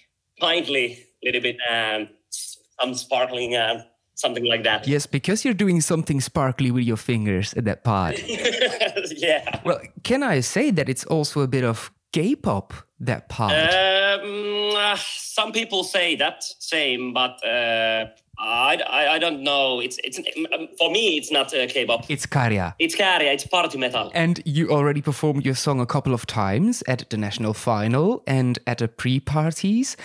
kindly 0.41 1.07
little 1.23 1.41
bit 1.41 1.57
and 1.71 2.09
some 2.31 2.95
sparkling 2.95 3.55
and 3.55 3.85
something 4.15 4.45
like 4.45 4.63
that. 4.65 4.87
Yes, 4.87 5.07
because 5.07 5.45
you're 5.45 5.55
doing 5.55 5.81
something 5.81 6.21
sparkly 6.21 6.71
with 6.71 6.85
your 6.85 6.97
fingers 6.97 7.55
at 7.55 7.65
that 7.65 7.85
part. 7.85 8.23
yeah. 9.17 9.61
well, 9.65 9.81
can 10.03 10.23
I 10.23 10.41
say 10.41 10.71
that 10.71 10.89
it's 10.89 11.05
also 11.05 11.41
a 11.41 11.49
bit 11.49 11.65
of 11.65 11.91
K-pop 12.13 12.75
that 13.01 13.29
part? 13.29 13.53
Um, 13.53 14.77
uh, 14.77 14.97
some 14.99 15.53
people 15.53 15.85
say 15.85 16.17
that 16.17 16.45
same, 16.59 17.15
but 17.15 17.45
uh, 17.45 18.07
I, 18.41 18.79
I, 18.89 19.15
I 19.15 19.19
don't 19.19 19.43
know. 19.43 19.81
It's 19.81 19.99
it's 20.03 20.19
um, 20.19 20.69
for 20.79 20.91
me. 20.91 21.19
It's 21.19 21.31
not 21.31 21.53
uh, 21.55 21.67
K-pop. 21.67 22.07
it's 22.09 22.27
Karja. 22.27 22.75
It's 22.79 22.97
Karja. 22.97 23.33
It's 23.35 23.47
party 23.47 23.77
metal. 23.79 24.11
And 24.15 24.41
you 24.47 24.71
already 24.71 25.03
performed 25.03 25.45
your 25.45 25.55
song 25.55 25.79
a 25.81 25.87
couple 25.87 26.15
of 26.15 26.27
times 26.27 26.83
at 26.89 27.09
the 27.11 27.17
national 27.17 27.53
final 27.55 28.23
and 28.27 28.59
at 28.67 28.79
the 28.79 28.89
pre-parties. 28.89 29.97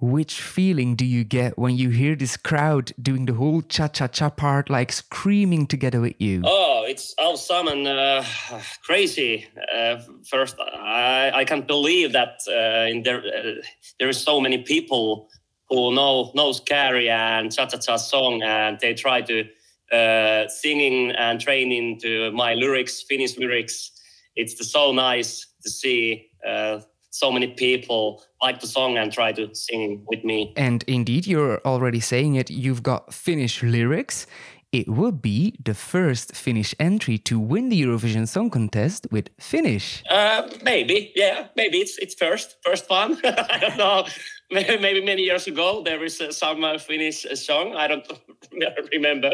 Which 0.00 0.40
feeling 0.40 0.94
do 0.94 1.04
you 1.04 1.24
get 1.24 1.58
when 1.58 1.76
you 1.76 1.90
hear 1.90 2.14
this 2.14 2.36
crowd 2.36 2.92
doing 3.02 3.26
the 3.26 3.34
whole 3.34 3.62
cha-cha-cha 3.62 4.30
part, 4.30 4.70
like 4.70 4.92
screaming 4.92 5.66
together 5.66 6.00
with 6.00 6.14
you? 6.20 6.42
Oh, 6.44 6.84
it's 6.86 7.16
awesome 7.18 7.66
and 7.66 7.88
uh, 7.88 8.22
crazy. 8.84 9.48
Uh, 9.76 9.96
first, 10.30 10.54
I, 10.60 11.32
I 11.34 11.44
can't 11.44 11.66
believe 11.66 12.12
that 12.12 12.38
uh, 12.48 12.88
in 12.88 13.02
there 13.02 13.18
uh, 13.18 13.60
there 13.98 14.08
is 14.08 14.20
so 14.20 14.40
many 14.40 14.58
people 14.58 15.28
who 15.68 15.94
know 15.94 16.30
knows 16.34 16.60
Carrie 16.60 17.10
and 17.10 17.52
Cha 17.52 17.66
Cha 17.66 17.78
Cha 17.78 17.96
song, 17.96 18.42
and 18.42 18.78
they 18.80 18.94
try 18.94 19.20
to 19.22 19.44
uh, 19.92 20.48
singing 20.48 21.12
and 21.12 21.40
training 21.40 21.98
to 22.00 22.30
my 22.32 22.54
lyrics, 22.54 23.02
Finnish 23.02 23.38
lyrics. 23.38 23.90
It's 24.36 24.70
so 24.70 24.92
nice 24.92 25.46
to 25.62 25.70
see 25.70 26.30
uh, 26.46 26.80
so 27.10 27.32
many 27.32 27.48
people 27.48 28.22
like 28.42 28.60
the 28.60 28.66
song 28.66 28.98
and 28.98 29.12
try 29.12 29.32
to 29.32 29.54
sing 29.54 30.04
with 30.06 30.24
me. 30.24 30.52
And 30.56 30.84
indeed, 30.86 31.26
you're 31.26 31.60
already 31.64 32.00
saying 32.00 32.36
it, 32.36 32.50
you've 32.50 32.82
got 32.82 33.12
Finnish 33.12 33.62
lyrics. 33.62 34.26
It 34.70 34.86
would 34.86 35.22
be 35.22 35.54
the 35.64 35.72
first 35.72 36.36
Finnish 36.36 36.74
entry 36.78 37.16
to 37.18 37.40
win 37.40 37.70
the 37.70 37.82
Eurovision 37.82 38.28
Song 38.28 38.50
Contest 38.50 39.06
with 39.10 39.30
Finnish. 39.40 40.02
Uh, 40.10 40.42
maybe, 40.62 41.10
yeah, 41.16 41.46
maybe 41.56 41.78
it's 41.78 41.96
it's 41.98 42.14
first 42.14 42.56
first 42.62 42.90
one. 42.90 43.18
I 43.24 43.58
don't 43.58 43.78
know. 43.78 44.04
Maybe, 44.50 45.04
many 45.04 45.22
years 45.22 45.46
ago 45.46 45.82
there 45.84 46.02
is 46.04 46.20
uh, 46.20 46.32
some 46.32 46.64
uh, 46.64 46.78
Finnish 46.78 47.26
uh, 47.26 47.36
song. 47.36 47.76
I 47.76 47.86
don't 47.86 48.06
remember. 48.92 49.32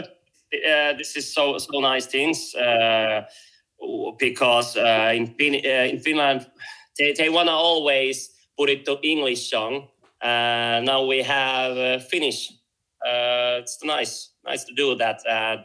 Uh, 0.52 0.92
this 0.98 1.16
is 1.16 1.32
so 1.32 1.56
so 1.58 1.80
nice 1.80 2.06
things 2.06 2.52
uh, 2.54 3.22
because 4.18 4.76
uh, 4.76 5.12
in 5.14 5.26
fin- 5.38 5.64
in 5.64 6.00
Finland 6.00 6.46
they, 6.98 7.12
they 7.12 7.28
wanna 7.28 7.52
always 7.52 8.30
put 8.58 8.68
it 8.68 8.84
to 8.86 8.98
English 9.02 9.50
song. 9.50 9.88
Now 10.22 11.04
we 11.06 11.22
have 11.22 12.02
Finnish. 12.08 12.52
It's 13.60 13.84
nice, 13.84 14.30
nice 14.44 14.64
to 14.64 14.74
do 14.74 14.96
that. 14.96 15.22
And 15.28 15.64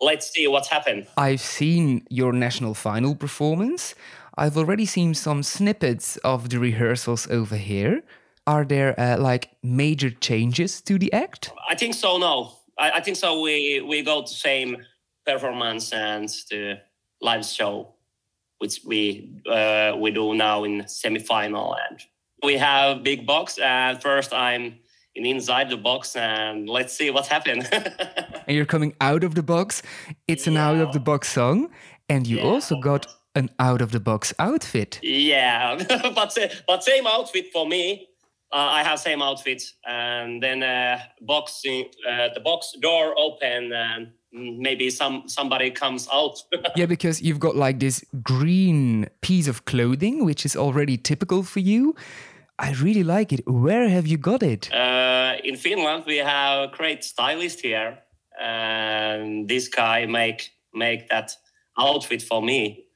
let's 0.00 0.32
see 0.32 0.46
what 0.48 0.66
happens. 0.66 1.08
I've 1.16 1.40
seen 1.40 2.06
your 2.08 2.32
national 2.32 2.74
final 2.74 3.14
performance. 3.14 3.94
I've 4.36 4.56
already 4.56 4.86
seen 4.86 5.14
some 5.14 5.42
snippets 5.42 6.16
of 6.18 6.48
the 6.48 6.58
rehearsals 6.58 7.28
over 7.30 7.56
here. 7.56 8.02
Are 8.48 8.64
there 8.64 8.98
uh, 8.98 9.18
like 9.18 9.50
major 9.62 10.08
changes 10.08 10.80
to 10.82 10.98
the 10.98 11.12
act? 11.12 11.52
I 11.68 11.74
think 11.74 11.92
so. 11.94 12.16
No, 12.16 12.52
I, 12.78 12.92
I 12.92 13.00
think 13.02 13.18
so. 13.18 13.42
We 13.42 13.82
we 13.82 14.02
go 14.02 14.22
to 14.22 14.28
same 14.28 14.78
performance 15.26 15.92
and 15.92 16.30
the 16.50 16.80
live 17.20 17.44
show, 17.44 17.94
which 18.56 18.80
we 18.86 19.30
uh, 19.46 19.92
we 20.00 20.10
do 20.12 20.34
now 20.34 20.64
in 20.64 20.84
semifinal, 20.84 21.76
and 21.90 22.00
we 22.42 22.56
have 22.56 23.02
big 23.02 23.26
box. 23.26 23.58
And 23.58 24.00
first, 24.00 24.32
I'm 24.32 24.78
in 25.14 25.26
inside 25.26 25.68
the 25.68 25.76
box, 25.76 26.16
and 26.16 26.70
let's 26.70 26.96
see 26.96 27.10
what 27.10 27.26
happens. 27.26 27.68
And 28.48 28.56
you're 28.56 28.64
coming 28.64 28.94
out 29.02 29.24
of 29.24 29.34
the 29.34 29.42
box. 29.42 29.82
It's 30.26 30.46
an 30.46 30.56
out 30.56 30.78
of 30.78 30.94
the 30.94 31.00
box 31.00 31.28
song. 31.28 31.68
And 32.08 32.26
you 32.26 32.40
also 32.40 32.80
got 32.80 33.06
an 33.34 33.50
out 33.58 33.82
of 33.82 33.90
the 33.90 34.00
box 34.00 34.32
outfit. 34.38 35.00
yeah, 35.02 35.76
but 36.14 36.38
but 36.66 36.82
same 36.82 37.06
outfit 37.06 37.52
for 37.52 37.66
me. 37.68 38.08
Uh, 38.50 38.80
I 38.80 38.82
have 38.82 38.98
same 38.98 39.20
outfit, 39.20 39.62
and 39.86 40.42
then 40.42 40.62
uh, 40.62 41.00
boxing 41.20 41.86
uh, 42.08 42.28
the 42.32 42.40
box 42.40 42.74
door 42.80 43.14
open, 43.18 43.72
and 43.72 44.08
maybe 44.32 44.90
some 44.90 45.28
somebody 45.28 45.70
comes 45.70 46.08
out. 46.10 46.42
Yeah, 46.76 46.86
because 46.86 47.20
you've 47.20 47.40
got 47.40 47.56
like 47.56 47.78
this 47.78 48.04
green 48.22 49.08
piece 49.20 49.48
of 49.48 49.64
clothing, 49.64 50.24
which 50.24 50.46
is 50.46 50.56
already 50.56 50.96
typical 50.96 51.42
for 51.42 51.60
you. 51.60 51.94
I 52.58 52.72
really 52.72 53.04
like 53.04 53.32
it. 53.32 53.46
Where 53.46 53.88
have 53.88 54.06
you 54.06 54.16
got 54.16 54.42
it? 54.42 54.72
Uh, 54.72 55.34
in 55.44 55.56
Finland, 55.56 56.04
we 56.06 56.16
have 56.16 56.70
a 56.70 56.76
great 56.76 57.04
stylist 57.04 57.60
here, 57.60 57.98
and 58.40 59.48
this 59.48 59.68
guy 59.68 60.06
make 60.06 60.50
make 60.72 61.08
that 61.10 61.36
outfit 61.76 62.22
for 62.22 62.42
me, 62.42 62.86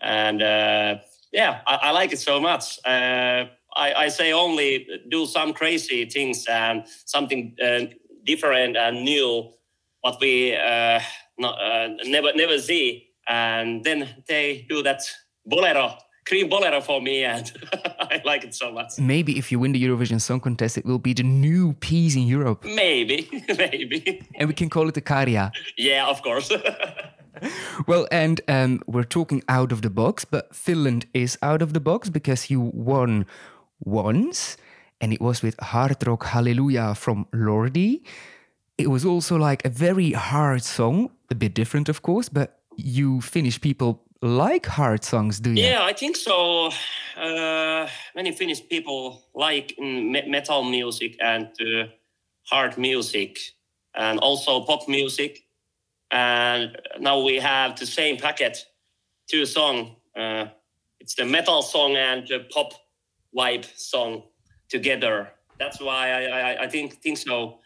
and 0.00 0.42
uh, 0.42 0.96
yeah, 1.32 1.60
I, 1.66 1.76
I 1.82 1.90
like 1.92 2.12
it 2.12 2.18
so 2.18 2.40
much. 2.40 2.78
Uh, 2.84 3.46
I, 3.76 3.94
I 4.04 4.08
say 4.08 4.32
only 4.32 4.86
do 5.08 5.26
some 5.26 5.52
crazy 5.52 6.06
things 6.06 6.46
and 6.46 6.84
something 7.04 7.54
uh, 7.62 7.80
different 8.24 8.76
and 8.76 9.04
new, 9.04 9.52
what 10.00 10.18
we 10.20 10.56
uh, 10.56 11.00
not, 11.38 11.60
uh, 11.60 11.88
never 12.04 12.32
never 12.34 12.58
see, 12.58 13.10
and 13.28 13.84
then 13.84 14.08
they 14.26 14.66
do 14.68 14.82
that 14.82 15.02
bolero, 15.44 15.98
cream 16.26 16.48
bolero 16.48 16.80
for 16.80 17.00
me, 17.00 17.24
and 17.24 17.52
I 18.00 18.22
like 18.24 18.44
it 18.44 18.54
so 18.54 18.72
much. 18.72 18.98
Maybe 18.98 19.38
if 19.38 19.52
you 19.52 19.58
win 19.58 19.72
the 19.72 19.84
Eurovision 19.84 20.20
Song 20.20 20.40
Contest, 20.40 20.78
it 20.78 20.86
will 20.86 20.98
be 20.98 21.12
the 21.12 21.22
new 21.22 21.74
piece 21.74 22.16
in 22.16 22.22
Europe. 22.22 22.64
Maybe, 22.64 23.28
maybe. 23.58 24.22
And 24.36 24.48
we 24.48 24.54
can 24.54 24.70
call 24.70 24.88
it 24.88 24.94
the 24.94 25.02
Karja. 25.02 25.50
Yeah, 25.76 26.06
of 26.06 26.22
course. 26.22 26.50
Well, 27.86 28.06
and 28.10 28.40
um, 28.48 28.80
we're 28.86 29.04
talking 29.04 29.42
out 29.46 29.70
of 29.70 29.82
the 29.82 29.90
box, 29.90 30.24
but 30.24 30.56
Finland 30.56 31.04
is 31.12 31.36
out 31.42 31.60
of 31.60 31.74
the 31.74 31.80
box 31.80 32.08
because 32.08 32.48
you 32.48 32.60
won 32.60 33.26
once, 33.80 34.56
and 35.00 35.12
it 35.12 35.20
was 35.20 35.42
with 35.42 35.58
Hard 35.60 36.06
Rock 36.06 36.24
Hallelujah 36.24 36.94
from 36.94 37.26
Lordi. 37.32 38.02
It 38.78 38.88
was 38.90 39.04
also 39.04 39.36
like 39.36 39.64
a 39.64 39.68
very 39.68 40.12
hard 40.12 40.62
song, 40.62 41.10
a 41.30 41.34
bit 41.34 41.54
different, 41.54 41.88
of 41.88 42.02
course, 42.02 42.28
but 42.28 42.60
you 42.76 43.20
Finnish 43.20 43.60
people 43.60 44.02
like 44.22 44.66
hard 44.66 45.04
songs, 45.04 45.40
do 45.40 45.50
you? 45.50 45.62
yeah, 45.62 45.82
I 45.82 45.92
think 45.92 46.16
so. 46.16 46.70
Uh, 47.16 47.86
many 48.14 48.32
Finnish 48.32 48.66
people 48.68 49.22
like 49.34 49.74
me- 49.78 50.28
metal 50.28 50.62
music 50.64 51.16
and 51.20 51.48
uh, 51.60 51.86
hard 52.50 52.76
music, 52.78 53.38
and 53.94 54.18
also 54.20 54.60
pop 54.64 54.88
music. 54.88 55.42
And 56.10 56.76
now 57.00 57.20
we 57.20 57.36
have 57.36 57.78
the 57.78 57.86
same 57.86 58.16
packet, 58.16 58.64
two 59.28 59.44
song. 59.46 59.96
Uh, 60.14 60.46
it's 61.00 61.14
the 61.14 61.24
metal 61.24 61.62
song 61.62 61.96
and 61.96 62.26
the 62.26 62.46
pop 62.50 62.72
vibe 63.36 63.66
song 63.76 64.22
together. 64.68 65.28
That's 65.58 65.80
why 65.80 66.10
I, 66.10 66.22
I, 66.24 66.62
I 66.64 66.68
think 66.68 66.94
think 67.02 67.18
so. 67.18 67.58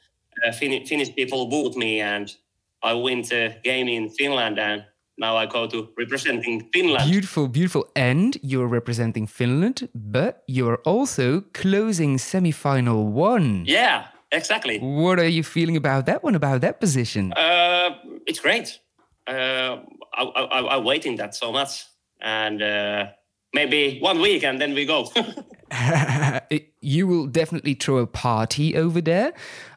Uh, 0.45 0.53
Fin- 0.53 0.87
Finnish 0.87 1.15
people 1.15 1.49
vote 1.49 1.77
me, 1.77 2.01
and 2.01 2.35
I 2.83 2.95
win 2.95 3.23
the 3.23 3.55
game 3.63 3.89
in 3.89 4.09
Finland, 4.11 4.59
and 4.59 4.85
now 5.19 5.37
I 5.37 5.47
go 5.47 5.67
to 5.67 5.89
representing 5.99 6.69
Finland. 6.73 7.11
Beautiful, 7.11 7.49
beautiful. 7.49 7.85
And 7.95 8.39
you're 8.43 8.69
representing 8.69 9.27
Finland, 9.27 9.89
but 9.95 10.43
you're 10.47 10.79
also 10.85 11.43
closing 11.53 12.19
semi-final 12.19 13.07
one. 13.13 13.65
Yeah, 13.67 14.07
exactly. 14.33 14.79
What 14.79 15.19
are 15.19 15.29
you 15.29 15.43
feeling 15.43 15.77
about 15.77 16.07
that 16.07 16.23
one, 16.25 16.37
about 16.37 16.61
that 16.61 16.81
position? 16.81 17.33
Uh, 17.33 17.97
it's 18.27 18.41
great. 18.41 18.81
Uh, 19.27 19.83
I, 20.15 20.23
I, 20.23 20.77
I'm 20.77 20.85
waiting 20.85 21.17
that 21.17 21.35
so 21.35 21.53
much, 21.53 21.85
and 22.23 22.63
uh, 22.63 23.07
maybe 23.53 23.99
one 24.01 24.21
week, 24.21 24.45
and 24.45 24.61
then 24.61 24.75
we 24.75 24.87
go. 24.87 25.13
you 26.81 27.07
will 27.07 27.27
definitely 27.27 27.75
throw 27.75 27.99
a 27.99 28.07
party 28.07 28.77
over 28.77 29.01
there. 29.01 29.33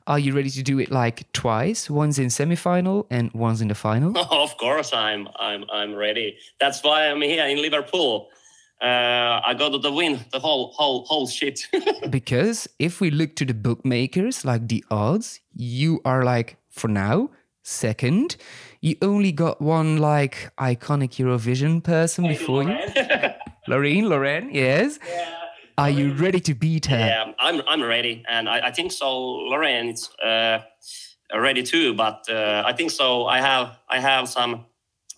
Are 0.08 0.20
you 0.20 0.34
ready 0.34 0.50
to 0.50 0.64
do 0.64 0.80
it 0.80 0.92
like 0.92 1.32
twice? 1.34 1.90
Once 1.90 2.20
in 2.20 2.30
semi-final 2.30 3.08
and 3.10 3.32
once 3.34 3.62
in 3.62 3.70
the 3.70 3.76
final? 3.76 4.18
of 4.32 4.58
course, 4.58 4.94
I'm 4.94 5.28
I'm 5.40 5.66
I'm 5.72 5.96
ready. 5.96 6.38
That's 6.60 6.84
why 6.84 7.08
I'm 7.08 7.22
here 7.22 7.46
in 7.46 7.62
Liverpool. 7.62 8.30
Uh, 8.82 9.40
I 9.46 9.54
got 9.58 9.82
to 9.82 9.92
win 9.92 10.26
the 10.32 10.40
whole 10.40 10.74
whole 10.74 11.06
whole 11.06 11.28
shit. 11.28 11.68
because 12.10 12.68
if 12.80 13.00
we 13.00 13.12
look 13.12 13.36
to 13.38 13.46
the 13.46 13.54
bookmakers, 13.54 14.44
like 14.44 14.68
the 14.68 14.84
odds, 14.92 15.40
you 15.54 16.02
are 16.04 16.24
like 16.24 16.58
for 16.70 16.90
now 16.90 17.30
second. 17.64 18.36
You 18.82 18.96
only 19.02 19.32
got 19.32 19.62
one 19.62 19.98
like 19.98 20.52
iconic 20.58 21.16
Eurovision 21.16 21.82
person 21.82 22.28
before 22.28 22.64
you. 22.64 22.78
Lorraine, 23.68 24.10
Lorraine, 24.10 24.50
yes. 24.54 25.00
Are 25.78 25.90
you 25.90 26.14
ready 26.14 26.40
to 26.42 26.54
beat 26.54 26.86
her? 26.88 26.98
yeah, 26.98 27.34
I'm 27.40 27.62
I'm 27.68 27.84
ready, 27.84 28.24
and 28.30 28.48
I, 28.48 28.68
I 28.68 28.72
think 28.72 28.92
so. 28.92 29.10
Lorraine 29.50 29.90
is 29.90 30.10
uh, 30.24 30.60
ready 31.36 31.64
too, 31.64 31.94
but 31.94 32.26
uh, 32.30 32.64
I 32.66 32.74
think 32.74 32.92
so. 32.92 33.26
I 33.26 33.40
have 33.42 33.78
I 33.90 34.00
have 34.00 34.30
some. 34.30 34.66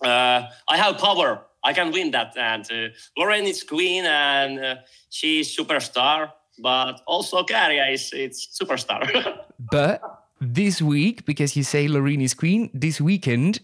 Uh, 0.04 0.42
I 0.68 0.76
have 0.76 0.98
power. 0.98 1.42
I 1.64 1.72
can 1.72 1.92
win 1.92 2.10
that, 2.12 2.36
and 2.36 2.64
uh, 2.70 2.88
Lorraine 3.18 3.46
is 3.46 3.62
queen, 3.62 4.04
and 4.04 4.58
uh, 4.58 4.74
she's 5.10 5.56
superstar. 5.56 6.32
But 6.58 7.02
also 7.06 7.42
Karia 7.42 7.92
is 7.92 8.12
it's 8.12 8.58
superstar. 8.58 9.02
But 9.70 10.00
this 10.40 10.80
week, 10.80 11.26
because 11.26 11.56
you 11.56 11.64
say 11.64 11.88
Lorraine 11.88 12.22
is 12.22 12.34
queen, 12.34 12.70
this 12.72 13.00
weekend 13.00 13.60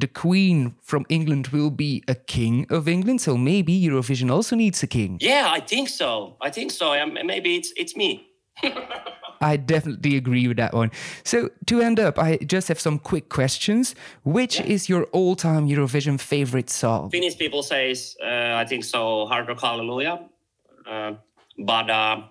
the 0.00 0.06
queen 0.06 0.74
from 0.82 1.04
England 1.08 1.48
will 1.48 1.70
be 1.70 2.02
a 2.08 2.14
king 2.14 2.66
of 2.70 2.88
England. 2.88 3.20
So 3.20 3.36
maybe 3.36 3.72
Eurovision 3.80 4.30
also 4.30 4.56
needs 4.56 4.82
a 4.82 4.86
king. 4.86 5.18
yeah, 5.20 5.46
I 5.58 5.60
think 5.60 5.88
so. 5.88 6.36
I 6.40 6.50
think 6.50 6.70
so. 6.70 6.92
Um, 7.00 7.18
maybe 7.24 7.56
it's 7.56 7.72
it's 7.76 7.96
me. 7.96 8.26
I 9.40 9.56
definitely 9.56 10.16
agree 10.16 10.48
with 10.48 10.56
that 10.56 10.72
one. 10.72 10.90
So 11.24 11.50
to 11.66 11.80
end 11.80 12.00
up, 12.00 12.18
I 12.18 12.38
just 12.38 12.68
have 12.68 12.80
some 12.80 12.98
quick 12.98 13.28
questions. 13.28 13.94
Which 14.24 14.60
is 14.60 14.88
your 14.88 15.04
all-time 15.12 15.68
Eurovision 15.68 16.18
favorite 16.18 16.70
song? 16.70 17.10
Finnish 17.10 17.36
people 17.36 17.62
says 17.62 18.16
uh, 18.22 18.62
I 18.62 18.64
think 18.64 18.84
so. 18.84 19.26
Hard 19.26 19.48
rock 19.48 19.60
hallelujah. 19.60 20.20
Uh, 20.90 21.12
but 21.58 21.90
uh, 21.90 22.22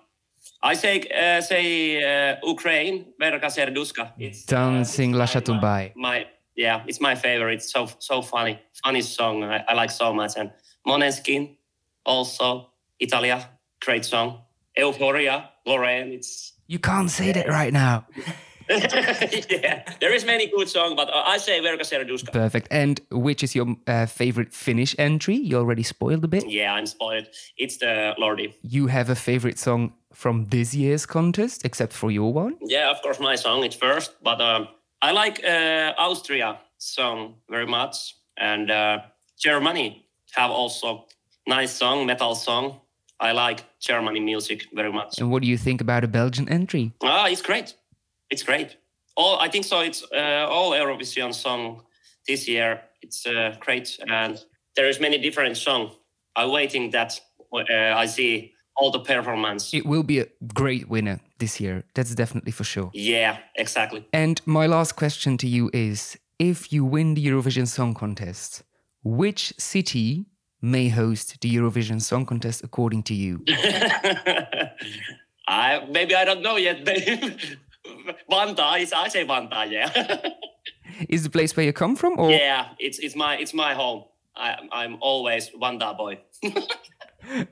I 0.62 0.74
say 0.74 0.94
uh, 1.14 1.40
say 1.40 2.02
uh, 2.02 2.36
Ukraine. 2.42 3.06
Verka 3.20 3.50
serduska. 3.50 4.12
It's 4.18 4.44
Dancing 4.44 5.12
Lascia 5.12 5.40
Tumbai. 5.40 5.92
my 5.94 6.26
yeah. 6.56 6.82
It's 6.86 7.00
my 7.00 7.14
favorite. 7.14 7.54
It's 7.54 7.72
so 7.72 7.88
so 7.98 8.22
funny. 8.22 8.58
Funny 8.84 9.02
song. 9.02 9.44
I, 9.44 9.64
I 9.68 9.74
like 9.74 9.90
so 9.90 10.12
much. 10.12 10.32
And 10.36 10.50
Måneskin 10.86 11.56
also 12.04 12.70
Italia. 12.98 13.48
Great 13.80 14.04
song. 14.04 14.40
Euphoria. 14.76 15.50
Lorraine. 15.66 16.12
It's 16.12 16.52
You 16.66 16.78
can't 16.78 17.10
say 17.10 17.32
that 17.32 17.48
right 17.48 17.72
now. 17.72 18.06
yeah. 18.68 19.82
There 20.00 20.12
is 20.12 20.24
many 20.24 20.48
good 20.48 20.68
song, 20.68 20.96
but 20.96 21.08
I 21.12 21.38
say 21.38 21.60
Verka 21.60 21.84
serduska. 21.84 22.32
Perfect. 22.32 22.68
And 22.70 23.00
which 23.10 23.42
is 23.44 23.54
your 23.54 23.76
uh, 23.86 24.06
favorite 24.06 24.52
Finnish 24.52 24.94
entry? 24.98 25.36
You 25.36 25.58
already 25.58 25.82
spoiled 25.82 26.24
a 26.24 26.28
bit. 26.28 26.48
Yeah, 26.48 26.74
I'm 26.74 26.86
spoiled. 26.86 27.28
It's 27.56 27.76
the 27.76 28.14
Lordi. 28.18 28.54
You 28.62 28.88
have 28.88 29.08
a 29.10 29.14
favorite 29.14 29.58
song 29.58 29.92
from 30.12 30.46
this 30.46 30.74
year's 30.74 31.06
contest, 31.06 31.64
except 31.64 31.92
for 31.92 32.10
your 32.10 32.32
one? 32.32 32.56
Yeah, 32.62 32.90
of 32.90 33.02
course, 33.02 33.20
my 33.20 33.36
song 33.36 33.64
is 33.64 33.74
first, 33.74 34.12
but 34.22 34.40
um, 34.40 34.68
I 35.02 35.12
like 35.12 35.44
uh, 35.44 35.92
Austria 35.98 36.58
song 36.78 37.34
very 37.50 37.66
much, 37.66 38.16
and 38.38 38.70
uh, 38.70 38.98
Germany 39.38 40.06
have 40.34 40.50
also 40.50 41.06
nice 41.46 41.72
song, 41.72 42.06
metal 42.06 42.34
song. 42.34 42.80
I 43.20 43.32
like 43.32 43.64
Germany 43.80 44.20
music 44.20 44.66
very 44.74 44.92
much. 44.92 45.18
And 45.18 45.30
what 45.30 45.42
do 45.42 45.48
you 45.48 45.56
think 45.56 45.80
about 45.80 46.04
a 46.04 46.08
Belgian 46.08 46.48
entry? 46.48 46.92
Ah, 47.02 47.28
it's 47.28 47.42
great. 47.42 47.74
It's 48.30 48.42
great. 48.42 48.76
All 49.16 49.38
I 49.38 49.48
think 49.48 49.64
so. 49.64 49.80
It's 49.80 50.04
uh, 50.12 50.46
all 50.48 50.72
Eurovision 50.72 51.32
song 51.32 51.82
this 52.26 52.46
year. 52.48 52.82
It's 53.02 53.26
uh, 53.26 53.56
great, 53.60 53.98
and 54.08 54.42
there 54.74 54.88
is 54.88 55.00
many 55.00 55.18
different 55.18 55.56
song. 55.56 55.92
I'm 56.34 56.50
waiting 56.50 56.90
that 56.90 57.20
uh, 57.52 57.94
I 57.96 58.06
see 58.06 58.52
all 58.76 58.90
the 58.90 59.00
performance. 59.00 59.72
It 59.72 59.86
will 59.86 60.02
be 60.02 60.20
a 60.20 60.26
great 60.54 60.88
winner 60.88 61.20
this 61.38 61.60
year. 61.60 61.84
That's 61.94 62.14
definitely 62.14 62.52
for 62.52 62.64
sure. 62.64 62.90
Yeah, 62.92 63.38
exactly. 63.54 64.06
And 64.12 64.40
my 64.46 64.66
last 64.66 64.96
question 64.96 65.36
to 65.38 65.46
you 65.46 65.70
is 65.72 66.18
if 66.38 66.72
you 66.72 66.84
win 66.84 67.14
the 67.14 67.26
Eurovision 67.26 67.66
Song 67.66 67.94
Contest, 67.94 68.62
which 69.02 69.54
city 69.58 70.26
may 70.60 70.88
host 70.88 71.40
the 71.40 71.54
Eurovision 71.54 72.00
Song 72.00 72.26
Contest 72.26 72.62
according 72.64 73.02
to 73.04 73.14
you? 73.14 73.42
I 75.48 75.86
maybe 75.90 76.14
I 76.14 76.24
don't 76.24 76.42
know 76.42 76.56
yet. 76.56 76.84
Vantaa 78.30 78.80
is 78.80 78.92
I 78.92 79.08
say 79.08 79.24
Vantaa, 79.24 79.70
yeah. 79.70 79.90
Is 81.08 81.24
the 81.24 81.30
place 81.30 81.56
where 81.56 81.66
you 81.66 81.72
come 81.72 81.94
from 81.94 82.18
or 82.18 82.30
yeah, 82.30 82.68
it's 82.78 82.98
it's 82.98 83.14
my 83.14 83.36
it's 83.36 83.52
my 83.52 83.74
home. 83.74 84.04
I 84.34 84.56
I'm 84.72 84.96
always 85.00 85.50
Vantaa 85.50 85.96
boy. 85.96 86.18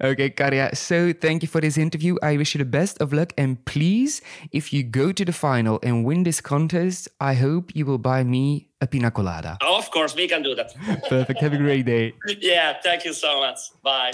Okay, 0.01 0.31
Karja. 0.31 0.77
So 0.77 1.13
thank 1.13 1.43
you 1.43 1.49
for 1.49 1.61
this 1.61 1.77
interview. 1.77 2.17
I 2.23 2.37
wish 2.37 2.55
you 2.55 2.59
the 2.59 2.65
best 2.65 3.01
of 3.01 3.13
luck. 3.13 3.33
And 3.37 3.63
please, 3.65 4.23
if 4.53 4.73
you 4.73 4.83
go 4.83 5.13
to 5.13 5.25
the 5.25 5.33
final 5.33 5.79
and 5.83 6.05
win 6.05 6.23
this 6.23 6.41
contest, 6.41 7.09
I 7.21 7.35
hope 7.35 7.75
you 7.75 7.87
will 7.87 7.99
buy 7.99 8.25
me 8.25 8.69
a 8.81 8.87
pina 8.87 9.11
colada. 9.11 9.59
of 9.63 9.91
course, 9.91 10.15
we 10.15 10.29
can 10.29 10.43
do 10.43 10.55
that. 10.55 10.75
Perfect. 11.09 11.41
Have 11.41 11.55
a 11.55 11.59
great 11.59 11.87
day. 11.87 12.15
yeah, 12.41 12.75
thank 12.83 13.05
you 13.05 13.13
so 13.13 13.41
much. 13.41 13.59
Bye. 13.83 14.13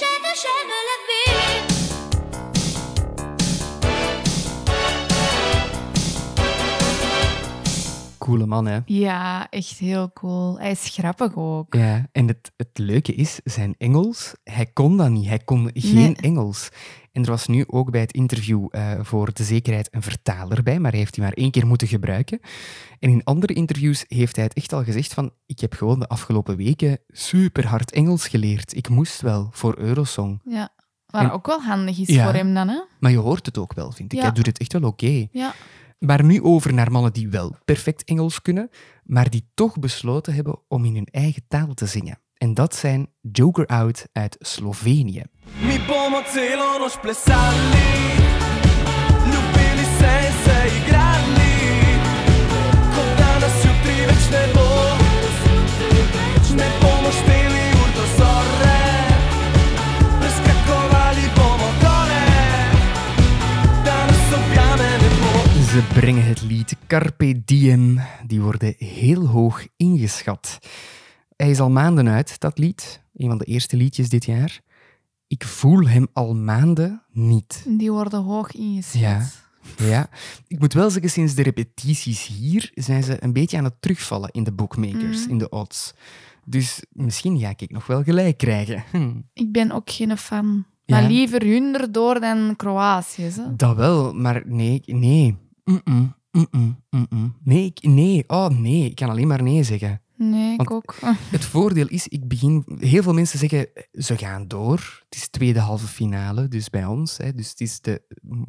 Coole 8.21 8.47
man, 8.47 8.67
hè? 8.67 8.79
Ja, 8.85 9.49
echt 9.51 9.79
heel 9.79 10.13
cool. 10.13 10.59
Hij 10.59 10.71
is 10.71 10.89
grappig 10.89 11.37
ook. 11.37 11.75
Ja, 11.75 12.07
en 12.13 12.27
het, 12.27 12.53
het 12.57 12.71
leuke 12.79 13.15
is, 13.15 13.41
zijn 13.45 13.75
Engels, 13.79 14.33
hij 14.45 14.67
kon 14.67 14.97
dat 14.97 15.11
niet. 15.11 15.27
Hij 15.27 15.39
kon 15.39 15.71
geen 15.75 15.95
Nee. 15.95 16.17
Engels. 16.17 16.69
En 17.13 17.23
er 17.23 17.31
was 17.31 17.47
nu 17.47 17.65
ook 17.67 17.91
bij 17.91 18.01
het 18.01 18.13
interview 18.13 18.67
eh, 18.71 18.91
voor 19.03 19.33
de 19.33 19.45
zekerheid 19.45 19.89
een 19.95 20.03
vertaler 20.03 20.63
bij, 20.63 20.79
maar 20.81 20.91
hij 20.91 21.01
heeft 21.01 21.15
die 21.15 21.23
maar 21.23 21.33
één 21.33 21.51
keer 21.51 21.67
moeten 21.67 21.89
gebruiken. 21.89 22.41
En 22.99 23.11
in 23.11 23.25
andere 23.25 23.53
interviews 23.53 24.05
heeft 24.09 24.37
hij 24.37 24.45
het 24.45 24.55
echt 24.55 24.73
al 24.73 24.85
gezegd 24.85 25.15
van, 25.15 25.33
ik 25.47 25.61
heb 25.61 25.73
gewoon 25.73 25.99
de 26.01 26.09
afgelopen 26.09 26.57
weken 26.57 26.99
super 27.09 27.67
hard 27.67 27.91
Engels 27.93 28.29
geleerd. 28.29 28.77
Ik 28.77 28.89
moest 28.89 29.21
wel 29.21 29.49
voor 29.53 29.79
Eurosong. 29.79 30.41
Ja. 30.45 30.69
Wat 31.07 31.23
En- 31.23 31.31
ook 31.31 31.47
wel 31.47 31.61
handig 31.63 31.99
is 31.99 32.09
Ja. 32.09 32.25
voor 32.25 32.33
hem 32.35 32.55
dan, 32.55 32.69
hè? 32.69 32.81
Maar 33.01 33.11
je 33.11 33.17
hoort 33.17 33.47
het 33.47 33.59
ook 33.59 33.73
wel, 33.75 33.93
vind 33.93 34.13
ik. 34.13 34.19
Ja. 34.19 34.25
Hij 34.25 34.35
doet 34.35 34.47
het 34.47 34.59
echt 34.59 34.73
wel 34.73 34.83
oké. 34.83 35.27
Ja. 35.33 35.55
Maar 36.07 36.25
nu 36.25 36.43
over 36.43 36.75
naar 36.75 36.93
mannen 36.93 37.13
die 37.13 37.29
wel 37.29 37.57
perfect 37.65 38.05
Engels 38.05 38.43
kunnen, 38.43 38.71
maar 39.05 39.31
die 39.31 39.51
toch 39.55 39.79
besloten 39.79 40.35
hebben 40.35 40.59
om 40.69 40.85
in 40.85 40.95
hun 40.95 41.09
eigen 41.11 41.43
taal 41.49 41.75
te 41.75 41.87
zingen. 41.87 42.19
En 42.37 42.55
dat 42.55 42.75
zijn 42.75 43.09
Joker 43.21 43.67
Out 43.67 44.07
uit 44.13 44.37
Slovenië. 44.39 45.23
Mi 45.61 45.79
Ze 65.71 65.83
brengen 65.95 66.25
het 66.25 66.43
lied 66.43 66.77
Carpe 66.87 67.43
Diem. 67.45 68.01
Die 68.27 68.41
worden 68.41 68.75
heel 68.79 69.27
hoog 69.27 69.67
ingeschat. 69.77 70.59
Hij 71.37 71.51
is 71.51 71.61
al 71.61 71.71
maanden 71.71 72.09
uit, 72.09 72.41
dat 72.41 72.59
lied. 72.59 73.03
Een 73.15 73.29
van 73.29 73.39
de 73.39 73.45
eerste 73.45 73.77
liedjes 73.77 74.09
dit 74.09 74.25
jaar. 74.25 74.61
Ik 75.27 75.45
voel 75.45 75.87
hem 75.89 76.07
al 76.13 76.35
maanden 76.35 77.03
niet. 77.13 77.65
Die 77.69 77.91
worden 77.93 78.23
hoog 78.23 78.53
ingeschat. 78.53 79.01
Ja. 79.01 79.27
Ja, 79.77 80.09
ik 80.47 80.59
moet 80.59 80.73
wel 80.73 80.91
zeggen, 80.91 81.11
sinds 81.11 81.35
de 81.35 81.43
repetities 81.43 82.27
hier 82.27 82.71
zijn 82.75 83.03
ze 83.03 83.23
een 83.25 83.33
beetje 83.33 83.57
aan 83.59 83.65
het 83.65 83.77
terugvallen 83.83 84.31
in 84.33 84.45
de 84.45 84.53
bookmakers, 84.53 85.21
Mhm. 85.23 85.31
in 85.31 85.39
de 85.39 85.49
odds. 85.49 85.95
Dus 86.45 86.83
misschien 86.91 87.39
ga 87.39 87.53
ik 87.57 87.71
nog 87.71 87.87
wel 87.87 88.03
gelijk 88.03 88.39
krijgen. 88.39 88.85
Hm. 88.91 89.13
Ik 89.45 89.53
ben 89.53 89.73
ook 89.73 89.91
geen 89.91 90.17
fan. 90.17 90.65
Ja. 90.85 91.01
Maar 91.01 91.11
liever 91.11 91.43
hun 91.47 91.75
erdoor 91.81 92.21
dan 92.21 92.57
Kroatië. 92.57 93.23
Hè? 93.23 93.57
Dat 93.57 93.77
wel, 93.77 94.13
maar 94.15 94.43
nee, 94.47 94.83
nee. 94.87 95.37
Mm-mm. 95.65 96.15
Mm-mm, 96.31 96.85
mm-mm. 96.91 97.37
Nee, 97.45 97.65
ik, 97.65 97.83
nee, 97.83 98.25
oh 98.27 98.49
nee, 98.49 98.85
ik 98.85 98.95
kan 98.95 99.11
alleen 99.11 99.27
maar 99.27 99.43
nee 99.43 99.63
zeggen. 99.63 100.01
Nee, 100.17 100.55
ik 100.59 100.71
ook. 100.71 100.95
Het 101.37 101.45
voordeel 101.45 101.87
is, 101.87 102.09
ik 102.09 102.29
begin... 102.29 102.65
Heel 102.79 103.03
veel 103.03 103.13
mensen 103.13 103.39
zeggen, 103.39 103.67
ze 103.93 104.17
gaan 104.17 104.49
door. 104.49 105.03
Het 105.09 105.19
is 105.19 105.29
tweede 105.29 105.59
halve 105.59 105.87
finale, 105.87 106.49
dus 106.49 106.71
bij 106.71 106.85
ons. 106.85 107.17
Hè, 107.17 107.35
dus 107.35 107.51
het 107.51 107.61
is 107.61 107.81
de, 107.81 108.03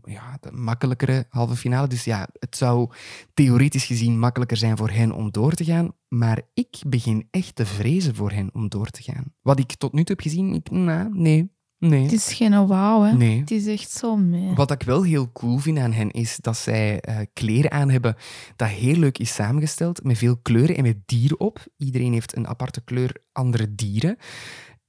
ja, 0.03 0.37
de 0.39 0.51
makkelijkere 0.51 1.25
halve 1.29 1.55
finale. 1.55 1.87
Dus 1.87 2.03
ja, 2.03 2.27
het 2.39 2.57
zou 2.57 2.89
theoretisch 3.33 3.85
gezien 3.85 4.19
makkelijker 4.19 4.57
zijn 4.57 4.77
voor 4.77 4.89
hen 4.89 5.11
om 5.11 5.31
door 5.31 5.53
te 5.53 5.63
gaan. 5.63 5.91
Maar 6.07 6.41
ik 6.53 6.81
begin 6.87 7.27
echt 7.31 7.55
te 7.55 7.65
vrezen 7.65 8.15
voor 8.15 8.31
hen 8.31 8.49
om 8.53 8.69
door 8.69 8.89
te 8.89 9.03
gaan. 9.03 9.33
Wat 9.41 9.59
ik 9.59 9.75
tot 9.75 9.93
nu 9.93 10.03
toe 10.03 10.15
heb 10.15 10.25
gezien, 10.25 10.53
ik, 10.53 10.71
nou, 10.71 11.09
nee, 11.13 11.51
nee. 11.89 12.03
Het 12.03 12.11
is 12.11 12.33
geen 12.33 12.67
wauw, 12.67 13.01
hè. 13.01 13.13
Nee. 13.13 13.39
Het 13.39 13.51
is 13.51 13.67
echt 13.67 13.91
zo 13.91 14.15
mee. 14.15 14.53
Wat 14.53 14.71
ik 14.71 14.83
wel 14.83 15.03
heel 15.03 15.31
cool 15.31 15.57
vind 15.57 15.77
aan 15.77 15.91
hen 15.91 16.11
is 16.11 16.37
dat 16.41 16.57
zij 16.57 16.99
eh, 16.99 17.17
kleren 17.33 17.71
aan 17.71 17.89
hebben 17.89 18.15
dat 18.55 18.67
heel 18.67 18.95
leuk 18.95 19.17
is 19.17 19.33
samengesteld, 19.33 20.03
met 20.03 20.17
veel 20.17 20.37
kleuren 20.37 20.77
en 20.77 20.83
met 20.83 20.97
dieren 21.05 21.39
op. 21.39 21.65
Iedereen 21.77 22.13
heeft 22.13 22.35
een 22.35 22.47
aparte 22.47 22.81
kleur, 22.83 23.15
andere 23.31 23.75
dieren. 23.75 24.17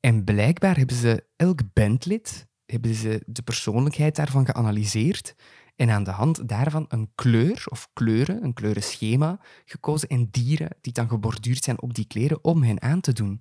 En 0.00 0.24
blijkbaar 0.24 0.76
hebben 0.76 0.96
ze 0.96 1.24
elk 1.36 1.60
bandlid, 1.72 2.46
hebben 2.66 2.94
ze 2.94 3.22
de 3.26 3.42
persoonlijkheid 3.42 4.16
daarvan 4.16 4.46
geanalyseerd 4.46 5.34
en 5.76 5.90
aan 5.90 6.04
de 6.04 6.10
hand 6.10 6.48
daarvan 6.48 6.84
een 6.88 7.10
kleur 7.14 7.64
of 7.68 7.88
kleuren, 7.92 8.44
een 8.44 8.52
kleurenschema 8.52 9.40
gekozen 9.64 10.08
en 10.08 10.28
dieren 10.30 10.76
die 10.80 10.92
dan 10.92 11.08
geborduurd 11.08 11.64
zijn 11.64 11.82
op 11.82 11.94
die 11.94 12.06
kleren 12.06 12.44
om 12.44 12.62
hen 12.62 12.82
aan 12.82 13.00
te 13.00 13.12
doen. 13.12 13.40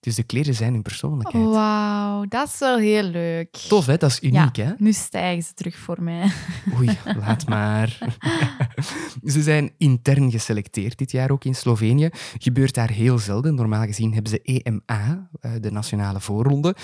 Dus 0.00 0.14
de 0.14 0.22
kleren 0.22 0.54
zijn 0.54 0.72
hun 0.72 0.82
persoonlijkheid. 0.82 1.44
Wauw, 1.44 2.24
dat 2.28 2.48
is 2.48 2.58
wel 2.58 2.78
heel 2.78 3.02
leuk. 3.02 3.56
Tof, 3.56 3.86
hè? 3.86 3.96
Dat 3.96 4.10
is 4.10 4.22
uniek, 4.22 4.56
hè? 4.56 4.72
Nu 4.78 4.92
stijgen 4.92 5.42
ze 5.42 5.54
terug 5.54 5.76
voor 5.76 6.02
mij. 6.02 6.30
Oei, 6.78 6.98
laat 7.18 7.48
maar. 7.48 7.98
Ze 9.24 9.42
zijn 9.42 9.70
intern 9.78 10.30
geselecteerd 10.30 10.98
dit 10.98 11.10
jaar 11.10 11.30
ook 11.30 11.44
in 11.44 11.54
Slovenië. 11.54 12.08
Gebeurt 12.38 12.74
daar 12.74 12.90
heel 12.90 13.18
zelden. 13.18 13.54
Normaal 13.54 13.84
gezien 13.84 14.12
hebben 14.14 14.30
ze 14.32 14.42
EMA, 14.42 15.28
eh, 15.40 15.52
de 15.60 15.70
nationale 15.70 16.20
voorronde. 16.20 16.74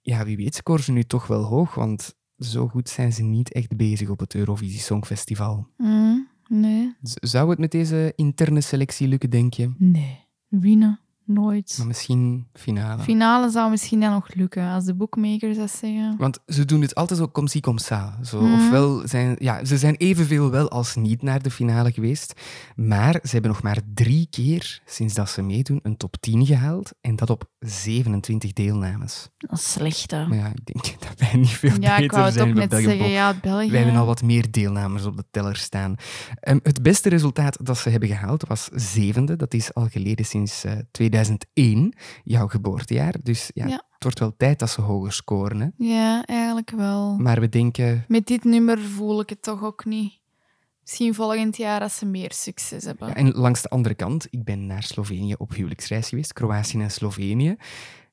Ja, 0.00 0.24
wie 0.24 0.36
weet 0.36 0.54
scoren 0.54 0.84
ze 0.84 0.92
nu 0.92 1.02
toch 1.02 1.26
wel 1.26 1.42
hoog, 1.42 1.74
want 1.74 2.14
zo 2.38 2.68
goed 2.68 2.88
zijn 2.88 3.12
ze 3.12 3.22
niet 3.22 3.52
echt 3.52 3.76
bezig 3.76 4.08
op 4.08 4.20
het 4.20 4.34
Eurovisie 4.34 4.80
Songfestival. 4.80 5.66
Mm, 5.76 6.28
nee, 6.48 6.94
Zou 7.02 7.50
het 7.50 7.58
met 7.58 7.70
deze 7.70 8.12
interne 8.16 8.60
selectie 8.60 9.08
lukken, 9.08 9.30
denk 9.30 9.54
je? 9.54 9.72
nee. 9.78 10.28
Winnen, 10.48 11.00
nooit. 11.32 11.74
Maar 11.78 11.86
misschien 11.86 12.46
finale. 12.52 13.02
Finale 13.02 13.50
zou 13.50 13.70
misschien 13.70 14.00
dan 14.00 14.10
nog 14.10 14.34
lukken, 14.34 14.68
als 14.70 14.84
de 14.84 14.94
bookmakers 14.94 15.56
dat 15.56 15.70
zeggen. 15.70 16.14
Want 16.18 16.38
ze 16.46 16.64
doen 16.64 16.80
het 16.80 16.94
altijd 16.94 17.18
zo 17.18 17.28
comme 17.28 17.48
si 17.48 17.60
comme 17.60 17.80
ça. 17.82 18.24
Zo, 18.24 18.40
Mhm. 18.40 18.54
Ofwel 18.54 19.02
zijn, 19.08 19.36
ja, 19.38 19.64
ze 19.64 19.78
zijn 19.78 19.94
evenveel 19.94 20.50
wel 20.50 20.68
als 20.70 20.94
niet 20.94 21.22
naar 21.22 21.42
de 21.42 21.50
finale 21.50 21.92
geweest. 21.92 22.40
Maar 22.76 23.12
ze 23.22 23.30
hebben 23.30 23.50
nog 23.50 23.62
maar 23.62 23.78
drie 23.94 24.26
keer 24.30 24.80
sinds 24.84 25.14
dat 25.14 25.30
ze 25.30 25.42
meedoen 25.42 25.80
een 25.82 25.96
top 25.96 26.16
10 26.20 26.46
gehaald. 26.46 26.92
En 27.00 27.16
dat 27.16 27.30
op 27.30 27.44
27 27.58 28.52
deelnames. 28.52 29.28
Dat 29.38 29.58
is 29.58 29.72
slecht, 29.72 30.10
hè. 30.10 30.26
Maar 30.26 30.38
ja, 30.38 30.46
ik 30.46 30.64
denk 30.64 30.84
dat 31.08 31.14
wij 31.30 31.40
niet 31.40 31.48
veel 31.50 31.70
Ja, 31.80 31.92
ik 31.96 32.00
beter 32.00 32.10
wou 32.14 32.24
het 32.24 32.34
zijn 32.34 32.48
ook 32.48 32.54
bij 32.54 32.62
net 32.62 32.70
Belgian 32.70 32.90
zeggen. 32.92 33.10
Ja, 33.10 33.34
België. 33.42 33.70
Wij 33.70 33.80
hebben 33.82 34.00
al 34.00 34.06
wat 34.06 34.22
meer 34.22 34.50
deelnemers 34.50 35.04
op 35.04 35.16
de 35.16 35.24
teller 35.30 35.56
staan. 35.56 35.94
Ehm, 36.40 36.58
het 36.62 36.82
beste 36.82 37.08
resultaat 37.08 37.58
dat 37.66 37.78
ze 37.78 37.88
hebben 37.90 38.08
gehaald 38.08 38.46
was 38.46 38.68
zevende. 38.72 39.36
Dat 39.36 39.54
is 39.54 39.74
al 39.74 39.86
geleden 39.86 40.24
sinds 40.24 40.64
eh, 40.64 40.72
2001, 41.24 41.94
jouw 42.24 42.46
geboortejaar. 42.48 43.14
Dus 43.22 43.50
ja, 43.54 43.66
Ja. 43.66 43.74
het 43.90 44.02
wordt 44.02 44.18
wel 44.18 44.36
tijd 44.36 44.58
dat 44.58 44.70
ze 44.70 44.80
hoger 44.80 45.12
scoren. 45.12 45.60
Hè? 45.60 45.68
Ja, 45.76 46.24
eigenlijk 46.24 46.70
wel. 46.70 47.16
Maar 47.18 47.40
we 47.40 47.48
denken, 47.48 48.04
Met 48.08 48.26
dit 48.26 48.44
nummer 48.44 48.78
voel 48.78 49.20
ik 49.20 49.28
het 49.28 49.42
toch 49.42 49.62
ook 49.62 49.84
niet. 49.84 50.18
Misschien 50.82 51.14
volgend 51.14 51.56
jaar 51.56 51.80
als 51.80 51.96
ze 51.96 52.06
meer 52.06 52.32
succes 52.32 52.84
hebben. 52.84 53.08
Ja, 53.08 53.14
en 53.14 53.30
langs 53.32 53.62
de 53.62 53.68
andere 53.68 53.94
kant, 53.94 54.26
ik 54.30 54.44
ben 54.44 54.66
naar 54.66 54.82
Slovenië 54.82 55.34
op 55.38 55.54
huwelijksreis 55.54 56.08
geweest, 56.08 56.32
Kroatië 56.32 56.78
en 56.80 56.90
Slovenië. 56.90 57.56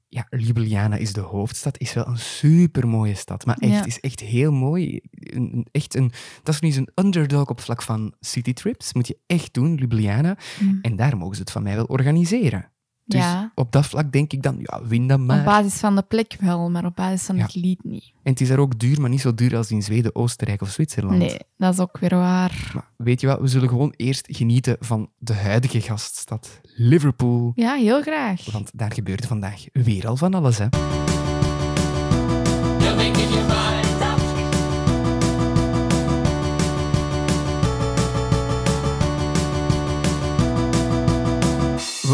Ja, 0.09 0.27
Ljubljana 0.29 0.95
is 0.95 1.13
de 1.13 1.21
hoofdstad, 1.21 1.79
is 1.79 1.93
wel 1.93 2.07
een 2.07 2.17
supermooie 2.17 3.15
stad. 3.15 3.45
Maar 3.45 3.57
echt, 3.57 3.71
Ja. 3.73 3.85
is 3.85 3.99
echt 3.99 4.19
heel 4.19 4.51
mooi. 4.51 4.99
Een, 5.11 5.67
echt 5.71 5.95
een, 5.95 6.11
dat 6.43 6.53
is 6.53 6.59
nu 6.61 6.67
eens 6.67 6.77
een 6.77 6.89
underdog 6.95 7.49
op 7.49 7.59
vlak 7.61 7.81
van 7.81 8.13
citytrips. 8.19 8.93
Moet 8.93 9.07
je 9.07 9.17
echt 9.25 9.53
doen, 9.53 9.75
Ljubljana. 9.75 10.37
Mm. 10.59 10.79
En 10.81 10.95
daar 10.95 11.17
mogen 11.17 11.35
ze 11.35 11.41
het 11.41 11.51
van 11.51 11.63
mij 11.63 11.75
wel 11.75 11.85
organiseren. 11.85 12.71
Dus 13.09 13.19
Ja. 13.21 13.51
op 13.55 13.71
dat 13.71 13.85
vlak 13.85 14.11
denk 14.11 14.33
ik 14.33 14.43
dan, 14.43 14.55
ja, 14.59 14.81
win 14.87 15.07
dan 15.07 15.21
Op 15.21 15.27
maar. 15.27 15.43
basis 15.43 15.73
van 15.79 15.95
de 15.95 16.01
plek 16.01 16.37
wel, 16.39 16.69
maar 16.69 16.85
op 16.85 16.95
basis 16.95 17.25
van 17.25 17.35
Ja. 17.35 17.41
het 17.43 17.55
lied 17.55 17.83
niet. 17.83 18.03
En 18.23 18.31
het 18.31 18.41
is 18.41 18.47
daar 18.47 18.57
ook 18.59 18.79
duur, 18.79 19.01
maar 19.01 19.09
niet 19.09 19.21
zo 19.21 19.33
duur 19.33 19.55
als 19.57 19.71
in 19.71 19.81
Zweden, 19.83 20.15
Oostenrijk 20.15 20.61
of 20.61 20.69
Zwitserland. 20.69 21.17
Nee, 21.17 21.37
dat 21.57 21.73
is 21.73 21.79
ook 21.79 21.97
weer 21.97 22.15
waar. 22.15 22.71
Maar 22.73 22.89
weet 22.97 23.21
je 23.21 23.27
wat, 23.27 23.39
we 23.39 23.47
zullen 23.47 23.69
gewoon 23.69 23.93
eerst 23.95 24.27
genieten 24.31 24.77
van 24.79 25.09
de 25.17 25.33
huidige 25.33 25.81
gaststad, 25.81 26.59
Liverpool. 26.75 27.51
Ja, 27.55 27.73
heel 27.75 28.01
graag. 28.01 28.51
Want 28.51 28.71
daar 28.73 28.91
gebeurde 28.91 29.27
vandaag 29.27 29.63
weer 29.73 30.07
al 30.07 30.17
van 30.17 30.33
alles, 30.33 30.57
hè. 30.57 30.67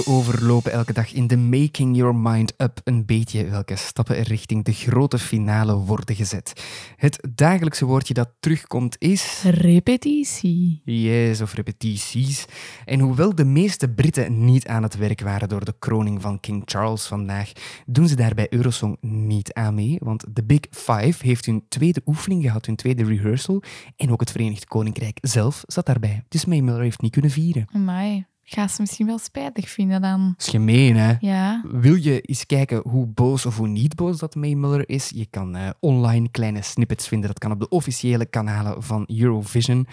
We 0.04 0.10
overlopen 0.10 0.72
elke 0.72 0.94
dag 0.94 1.13
in 1.13 1.28
de 1.28 1.38
Making 1.38 1.96
Your 1.96 2.16
Mind 2.16 2.54
Up 2.58 2.82
een 2.84 3.06
beetje 3.06 3.50
welke 3.50 3.76
stappen 3.76 4.18
er 4.18 4.28
richting 4.28 4.63
de 4.63 4.74
grote 4.74 5.20
finale 5.20 5.76
worden 5.76 6.16
gezet. 6.16 6.63
Het 6.96 7.28
dagelijkse 7.36 7.86
woordje 7.86 8.13
dat 8.13 8.30
terugkomt 8.39 8.96
is... 9.00 9.44
Repetitie. 9.44 10.82
Yes, 10.86 11.42
of 11.42 11.54
repetities. 11.54 12.46
En 12.86 13.00
hoewel 13.00 13.36
de 13.36 13.46
meeste 13.46 13.89
Britten 13.89 14.46
niet 14.46 14.68
aan 14.68 14.84
het 14.84 14.98
werk 14.98 15.22
waren 15.22 15.50
door 15.50 15.66
de 15.66 15.76
kroning 15.80 16.22
van 16.22 16.39
King 16.39 16.62
Charles 16.66 17.06
vandaag, 17.06 17.52
doen 17.86 18.08
ze 18.08 18.16
daar 18.16 18.34
bij 18.34 18.48
Eurosong 18.50 18.98
niet 19.02 19.54
aan 19.54 19.76
mee, 19.76 19.98
want 20.00 20.26
de 20.30 20.44
Big 20.44 20.60
Five 20.70 21.26
heeft 21.26 21.46
hun 21.46 21.66
tweede 21.70 22.02
oefening 22.06 22.44
gehad, 22.44 22.66
hun 22.66 22.76
tweede 22.76 23.04
rehearsal, 23.04 23.63
en 23.96 24.12
ook 24.12 24.20
het 24.20 24.32
Verenigd 24.32 24.66
Koninkrijk 24.66 25.18
zelf 25.22 25.63
zat 25.68 25.86
daarbij. 25.86 26.24
Dus 26.28 26.46
May 26.46 26.62
Miller 26.62 26.82
heeft 26.82 27.02
niet 27.02 27.12
kunnen 27.12 27.32
vieren. 27.32 27.68
Amai. 27.72 28.32
Ga 28.43 28.67
ze 28.67 28.82
misschien 28.82 29.06
wel 29.06 29.17
spijtig 29.17 29.69
vinden 29.69 30.01
dan. 30.01 30.27
Dat 30.27 30.45
is 30.45 30.47
gemeen, 30.47 30.95
hè? 30.95 31.13
Ja. 31.19 31.62
Wil 31.71 31.95
je 31.95 32.21
eens 32.21 32.45
kijken 32.45 32.82
hoe 32.89 33.08
boos 33.08 33.45
of 33.45 33.58
hoe 33.58 33.67
niet 33.67 33.95
boos 33.95 34.19
dat 34.19 34.36
May 34.36 34.53
Muller 34.53 34.89
is? 34.89 35.12
Je 35.15 35.25
kan 35.29 35.56
eh, 35.56 35.69
online 35.79 36.29
kleine 36.29 36.62
snippets 36.62 37.08
vinden. 37.08 37.27
Dat 37.27 37.39
kan 37.39 37.51
op 37.51 37.60
de 37.60 37.69
officiële 37.69 38.25
kanalen 38.25 38.84
van 38.84 39.03
Eurovision. 39.08 39.88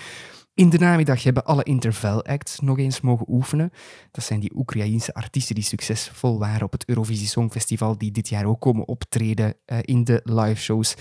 In 0.55 0.71
de 0.71 0.79
namiddag 0.79 1.23
hebben 1.23 1.45
alle 1.45 1.63
interval 1.63 2.25
acts 2.25 2.61
nog 2.61 2.79
eens 2.79 3.01
mogen 3.01 3.27
oefenen. 3.29 3.71
Dat 4.11 4.25
zijn 4.25 4.41
die 4.41 4.57
Oekraïense 4.57 5.15
artiesten 5.15 5.55
die 5.55 5.65
succesvol 5.65 6.39
waren 6.39 6.63
op 6.63 6.73
het 6.73 6.89
Eurovisie 6.89 7.27
Songfestival, 7.27 7.99
die 7.99 8.11
dit 8.11 8.29
jaar 8.29 8.45
ook 8.45 8.61
komen 8.61 8.89
optreden 8.89 9.55
eh, 9.65 9.79
in 9.81 10.05
de 10.05 10.21
live 10.25 10.61
shows. 10.61 10.95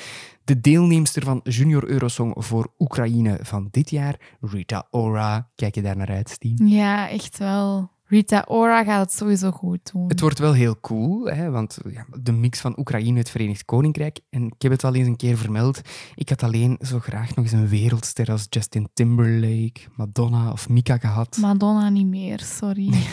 De 0.50 0.60
deelnemster 0.60 1.24
van 1.24 1.40
Junior 1.44 1.90
Eurosong 1.90 2.34
voor 2.38 2.74
Oekraïne 2.80 3.40
van 3.42 3.68
dit 3.72 3.90
jaar, 3.90 4.20
Rita 4.42 4.88
Ora. 4.92 5.50
Kijk 5.56 5.76
je 5.76 5.82
daar 5.82 5.98
naar 5.98 6.10
uit, 6.10 6.30
Stien? 6.30 6.68
Ja, 6.68 7.10
echt 7.10 7.38
wel. 7.38 7.92
Rita 8.06 8.46
Ora 8.48 8.84
gaat 8.84 9.02
het 9.02 9.14
sowieso 9.14 9.52
goed 9.52 9.92
doen. 9.92 10.08
Het 10.08 10.20
wordt 10.20 10.40
wel 10.40 10.54
heel 10.54 10.80
cool, 10.80 11.26
hè, 11.26 11.50
want 11.50 11.78
ja, 11.90 12.06
de 12.22 12.32
mix 12.32 12.60
van 12.60 12.80
Oekraïne 12.80 13.10
en 13.10 13.16
het 13.16 13.30
Verenigd 13.30 13.66
Koninkrijk. 13.66 14.20
En 14.30 14.44
ik 14.46 14.62
heb 14.62 14.72
het 14.72 14.84
al 14.84 14.96
eens 14.96 15.08
een 15.08 15.16
keer 15.16 15.38
vermeld. 15.38 15.82
Ik 16.16 16.30
had 16.30 16.44
alleen 16.44 16.78
zo 16.82 17.00
graag 17.00 17.36
nog 17.36 17.46
eens 17.46 17.54
een 17.54 17.68
wereldster 17.68 18.32
als 18.32 18.46
Justin 18.50 18.90
Timberlake, 18.94 19.82
Madonna 19.96 20.52
of 20.52 20.70
Mika 20.70 20.98
gehad. 20.98 21.38
Madonna 21.42 21.90
niet 21.90 22.08
meer, 22.08 22.40
sorry. 22.40 22.94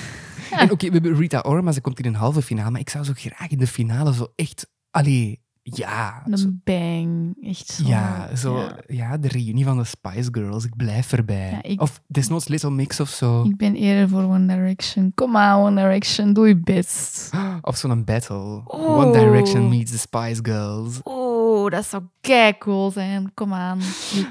En 0.51 0.70
oké, 0.70 0.87
we 0.87 0.92
hebben 0.92 1.16
Rita 1.16 1.40
Ora, 1.40 1.61
maar 1.61 1.72
ze 1.72 1.81
komt 1.81 1.99
in 1.99 2.07
een 2.07 2.14
halve 2.14 2.42
finale. 2.42 2.70
Maar 2.70 2.81
ik 2.81 2.90
zou 2.90 3.05
zo 3.05 3.12
graag 3.14 3.49
in 3.49 3.59
de 3.59 3.66
finale 3.66 4.14
zo 4.14 4.33
echt... 4.35 4.70
Allee, 4.90 5.40
ja. 5.75 6.23
zo- 6.35 6.47
Een 6.47 6.61
bang. 6.65 7.37
Echt 7.51 7.67
zo. 7.69 7.87
ja, 7.87 8.37
zo, 8.37 8.59
Ja. 8.59 8.77
ja. 8.87 9.17
de 9.17 9.29
reunie 9.29 9.65
van 9.65 9.77
de 9.77 9.85
Spice 9.85 10.29
Girls. 10.33 10.65
Ik 10.65 10.77
blijf 10.77 11.13
erbij. 11.13 11.51
Ja, 11.51 11.63
ik- 11.63 11.81
Of 11.81 12.01
desnoods 12.07 12.49
Little 12.49 12.71
Mix 12.71 13.01
of 13.01 13.09
zo. 13.09 13.43
Ik 13.45 13.57
ben 13.57 13.75
eerder 13.75 14.09
voor 14.09 14.23
One 14.23 14.47
Direction. 14.47 15.13
Kom 15.15 15.37
aan, 15.37 15.61
One 15.61 15.81
Direction. 15.83 16.33
Doe 16.33 16.49
je 16.49 16.57
best. 16.57 17.31
Of 17.63 17.77
zo'n 17.77 18.05
battle. 18.05 18.63
Oh. 18.65 18.99
One 18.99 19.13
Direction 19.13 19.69
meets 19.69 19.91
the 19.91 19.99
Spice 19.99 20.41
Girls. 20.45 21.01
Oeh, 21.05 21.71
dat 21.71 21.87
zou 21.87 22.03
kei 22.21 22.59
cool 22.59 22.91
zijn. 22.91 23.31
Kom 23.35 23.53
aan. 23.53 23.79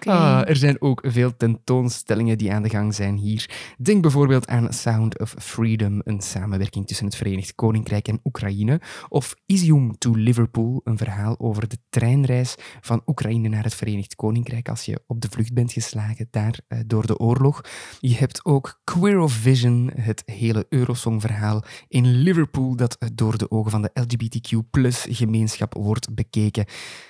Ah, 0.06 0.50
er 0.50 0.56
zijn 0.56 0.82
ook 0.82 1.04
veel 1.08 1.38
tentoonstellingen 1.38 2.38
die 2.38 2.52
aan 2.54 2.64
de 2.64 2.70
gang 2.70 2.96
zijn 2.96 3.16
hier. 3.18 3.50
Denk 3.78 4.02
bijvoorbeeld 4.02 4.48
aan 4.48 4.74
Sound 4.74 5.20
of 5.20 5.36
Freedom, 5.38 6.02
een 6.04 6.22
samenwerking 6.22 6.88
tussen 6.88 7.06
het 7.06 7.16
Verenigd 7.16 7.56
Koninkrijk 7.56 8.08
en 8.08 8.20
Oekraïne. 8.24 8.82
Of 9.10 9.36
Isium 9.46 9.98
to 9.98 10.12
Liverpool, 10.16 10.82
een 10.84 10.98
verhaal 10.98 11.25
over 11.38 11.68
de 11.68 11.78
treinreis 11.90 12.56
van 12.82 13.02
Oekraïne 13.06 13.48
naar 13.48 13.64
het 13.64 13.76
Verenigd 13.76 14.16
Koninkrijk 14.16 14.70
als 14.70 14.86
je 14.86 15.04
op 15.08 15.22
de 15.22 15.28
vlucht 15.30 15.54
bent 15.54 15.74
geslagen 15.74 16.28
daar 16.32 16.60
eh, 16.68 16.80
door 16.86 17.06
de 17.06 17.18
oorlog. 17.18 17.62
Je 18.00 18.16
hebt 18.16 18.46
ook 18.46 18.80
Queer 18.84 19.20
of 19.20 19.32
Vision, 19.32 19.92
het 19.96 20.24
hele 20.26 20.66
Eurosong-verhaal 20.70 21.64
in 21.88 22.06
Liverpool 22.06 22.76
dat 22.76 22.98
door 23.14 23.38
de 23.38 23.52
ogen 23.52 23.72
van 23.72 23.82
de 23.82 23.92
LGBTQ-gemeenschap 23.94 25.74
wordt 25.74 26.14
bekeken. 26.14 26.66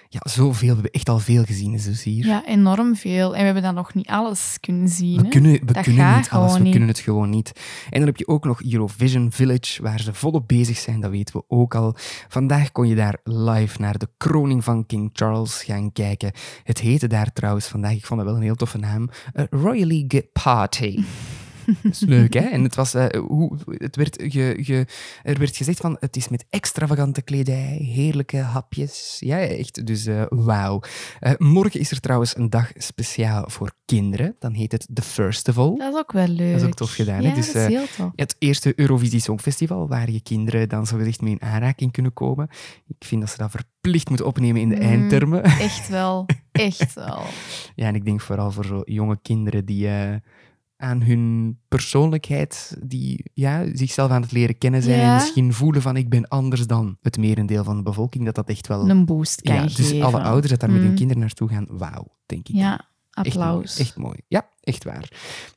Ja, 0.10 0.20
zoveel. 0.24 0.68
We 0.68 0.74
hebben 0.74 0.92
echt 0.92 1.10
al 1.10 1.20
veel 1.20 1.44
gezien, 1.44 1.72
dus 1.72 2.04
hier. 2.04 2.26
Ja, 2.26 2.46
enorm 2.46 2.96
veel. 2.96 3.34
En 3.34 3.40
we 3.40 3.46
hebben 3.46 3.64
dan 3.64 3.74
nog 3.74 3.94
niet 3.94 4.08
alles 4.08 4.58
kunnen 4.60 4.88
zien. 4.88 5.18
We 5.18 5.24
hè. 5.24 5.30
kunnen, 5.30 5.52
we 5.52 5.66
Dat 5.66 5.84
kunnen 5.84 6.16
niet 6.16 6.30
alles, 6.30 6.54
we 6.54 6.60
niet. 6.60 6.72
kunnen 6.72 6.90
het 6.90 7.00
gewoon 7.00 7.30
niet. 7.30 7.52
En 7.90 7.98
dan 8.00 8.08
heb 8.08 8.18
je 8.18 8.28
ook 8.28 8.46
nog 8.46 8.64
Eurovision 8.64 9.32
Village, 9.32 9.82
waar 9.82 10.00
ze 10.00 10.14
volop 10.14 10.48
bezig 10.48 10.78
zijn, 10.78 11.00
dat 11.00 11.12
weten 11.12 11.36
we 11.36 11.44
ook 11.48 11.76
al. 11.76 11.96
Vandaag 12.28 12.72
kon 12.72 12.88
je 12.88 12.96
daar 12.96 13.18
live 13.24 13.82
naar 13.82 13.98
de 13.98 14.10
kroning 14.18 14.64
van 14.64 14.86
King 14.86 15.10
Charles 15.14 15.64
gaan 15.64 15.92
kijken. 15.92 16.32
Het 16.64 16.80
heette 16.80 17.08
daar 17.08 17.34
trouwens 17.34 17.68
vandaag, 17.68 17.94
ik 17.94 18.06
vond 18.06 18.20
dat 18.20 18.30
wel 18.30 18.38
een 18.38 18.44
heel 18.46 18.56
toffe 18.56 18.78
naam, 18.78 19.10
eh, 19.34 19.46
Royal 19.50 19.88
League 19.88 20.30
Party. 20.44 21.04
Dat 21.84 21.92
is 21.92 22.00
leuk, 22.00 22.34
hè? 22.34 22.40
En 22.40 22.64
het, 22.64 22.76
was, 22.76 22.94
eh, 22.94 23.20
hoe, 23.20 23.58
het 23.68 23.96
werd 23.96 24.16
ge, 24.28 24.58
ge- 24.62 24.86
er 25.24 25.40
werd 25.40 25.56
gezegd 25.58 25.80
van 25.80 25.98
het 26.00 26.16
is 26.16 26.28
met 26.30 26.46
extravagante 26.50 27.22
kledij, 27.22 27.78
heerlijke 27.94 28.38
hapjes. 28.38 29.18
Ja, 29.20 29.40
echt. 29.40 29.86
Dus 29.86 30.06
eh, 30.06 30.24
wauw. 30.30 30.82
Eh, 31.20 31.32
morgen 31.38 31.80
is 31.80 31.92
er 31.92 32.00
trouwens 32.00 32.38
een 32.38 32.50
dag 32.50 32.72
speciaal 32.76 33.50
voor 33.50 33.72
kinderen. 33.86 34.36
Dan 34.40 34.54
heet 34.54 34.72
het 34.72 34.88
The 34.94 35.02
Festival. 35.02 35.78
Dat 35.78 35.94
is 35.94 36.00
ook 36.00 36.12
wel 36.12 36.28
leuk. 36.28 36.52
Dat 36.52 36.62
is 36.62 36.68
ook 36.68 36.74
tof 36.74 36.94
gedaan. 36.94 37.22
hè? 37.24 37.28
Ja, 37.30 37.34
Dus, 37.36 37.46
dat 37.52 37.56
is 37.56 37.68
heel 37.68 37.86
tof. 37.98 38.12
het 38.16 38.36
eerste 38.40 38.74
Eurovisie 38.76 39.20
Songfestival, 39.20 39.88
waar 39.88 40.12
je 40.12 40.22
kinderen 40.22 40.70
dan 40.70 40.86
zogezegd 40.88 41.22
mee 41.22 41.32
in 41.32 41.42
aanraking 41.42 41.92
kunnen 41.92 42.14
komen. 42.14 42.48
Ik 42.88 42.96
vind 43.08 43.22
dat 43.22 43.30
ze 43.30 43.38
dat 43.38 43.52
verplicht 43.52 44.08
moeten 44.10 44.26
opnemen 44.28 44.62
in 44.62 44.70
de 44.70 44.76
Mm. 44.76 44.82
eindtermen. 44.82 45.44
Echt 45.44 45.90
wel. 45.90 46.26
Echt 46.52 46.94
wel. 46.94 47.22
Ja, 47.76 47.88
en 47.88 47.96
ik 47.96 48.06
denk 48.06 48.22
vooral 48.22 48.52
voor 48.52 48.66
zo 48.66 48.82
jonge 48.86 49.20
kinderen 49.22 49.66
die 49.66 49.90
aan 50.78 51.02
hun 51.02 51.58
persoonlijkheid, 51.68 52.78
die 52.86 53.26
ja, 53.34 53.66
zichzelf 53.74 54.12
aan 54.12 54.22
het 54.22 54.32
leren 54.32 54.58
kennen 54.58 54.82
zijn 54.82 55.00
en 55.00 55.14
misschien 55.14 55.54
voelen 55.54 55.82
van 55.82 55.98
ik 55.98 56.10
ben 56.10 56.28
anders 56.28 56.68
dan 56.68 56.98
het 57.02 57.18
merendeel 57.18 57.64
van 57.64 57.78
de 57.78 57.84
bevolking, 57.84 58.26
dat 58.26 58.36
dat 58.36 58.50
echt 58.50 58.68
wel... 58.68 58.90
Een 58.90 59.06
boost 59.06 59.42
kan 59.42 59.56
ja, 59.56 59.62
dus 59.64 59.76
geven. 59.76 60.02
alle 60.06 60.22
ouders 60.22 60.50
dat 60.50 60.60
daar 60.60 60.70
met 60.72 60.80
hun 60.82 60.90
Mm. 60.90 60.96
kinderen 60.96 61.22
naartoe 61.22 61.50
gaan, 61.50 61.68
wauw, 61.70 62.08
denk 62.26 62.48
ik. 62.48 62.56
Ja, 62.56 62.86
Echt 63.24 63.36
mooi, 63.36 63.48
applaus. 63.48 63.80
Echt 63.80 63.98
mooi. 63.98 64.18
Ja, 64.28 64.50
echt 64.62 64.84
waar. 64.84 65.12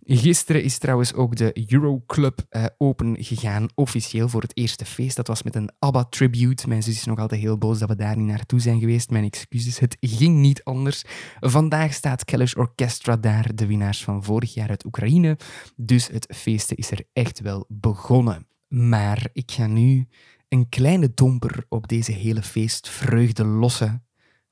Gisteren 0.04 0.62
is 0.62 0.78
trouwens 0.78 1.14
ook 1.14 1.36
de 1.36 1.66
Euroclub 1.72 2.40
eh 2.48 2.64
open 2.78 3.16
gegaan, 3.18 3.68
officieel 3.74 4.28
voor 4.28 4.42
het 4.42 4.56
eerste 4.56 4.84
feest. 4.84 5.16
Dat 5.16 5.26
was 5.26 5.42
met 5.42 5.54
een 5.54 5.70
ABBA-tribute. 5.78 6.68
Mijn 6.68 6.82
zus 6.82 6.96
is 6.96 7.04
nog 7.04 7.18
altijd 7.18 7.40
heel 7.40 7.58
boos 7.58 7.78
dat 7.78 7.88
we 7.88 7.96
daar 7.96 8.16
niet 8.16 8.26
naartoe 8.26 8.60
zijn 8.60 8.80
geweest. 8.80 9.10
Mijn 9.10 9.24
excuses, 9.24 9.78
het 9.78 9.96
ging 10.00 10.36
niet 10.36 10.64
anders. 10.64 11.04
Vandaag 11.40 11.92
staat 11.92 12.24
Kalish 12.24 12.54
Orchestra 12.54 13.16
daar, 13.16 13.54
de 13.54 13.66
winnaars 13.66 14.04
van 14.04 14.24
vorig 14.24 14.54
jaar 14.54 14.68
uit 14.68 14.84
Oekraïne. 14.84 15.38
Dus 15.76 16.08
het 16.08 16.34
feesten 16.36 16.76
is 16.76 16.90
er 16.90 17.04
echt 17.12 17.40
wel 17.40 17.64
begonnen. 17.68 18.46
Maar 18.68 19.28
ik 19.32 19.50
ga 19.50 19.66
nu 19.66 20.08
een 20.48 20.68
kleine 20.68 21.10
domper 21.14 21.64
op 21.68 21.88
deze 21.88 22.12
hele 22.12 22.42
feestvreugde 22.42 23.44
lossen. 23.44 24.07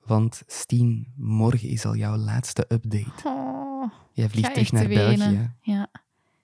Want 0.06 0.42
Stien, 0.46 1.12
morgen 1.16 1.68
is 1.68 1.84
al 1.84 1.96
jouw 1.96 2.16
laatste 2.16 2.64
update. 2.68 3.10
Oh, 3.28 3.90
Jij 4.12 4.28
vliegt 4.28 4.52
terug 4.52 4.72
naar 4.72 4.88
wenen. 4.88 5.18
België. 5.18 5.50
Ja. 5.60 5.86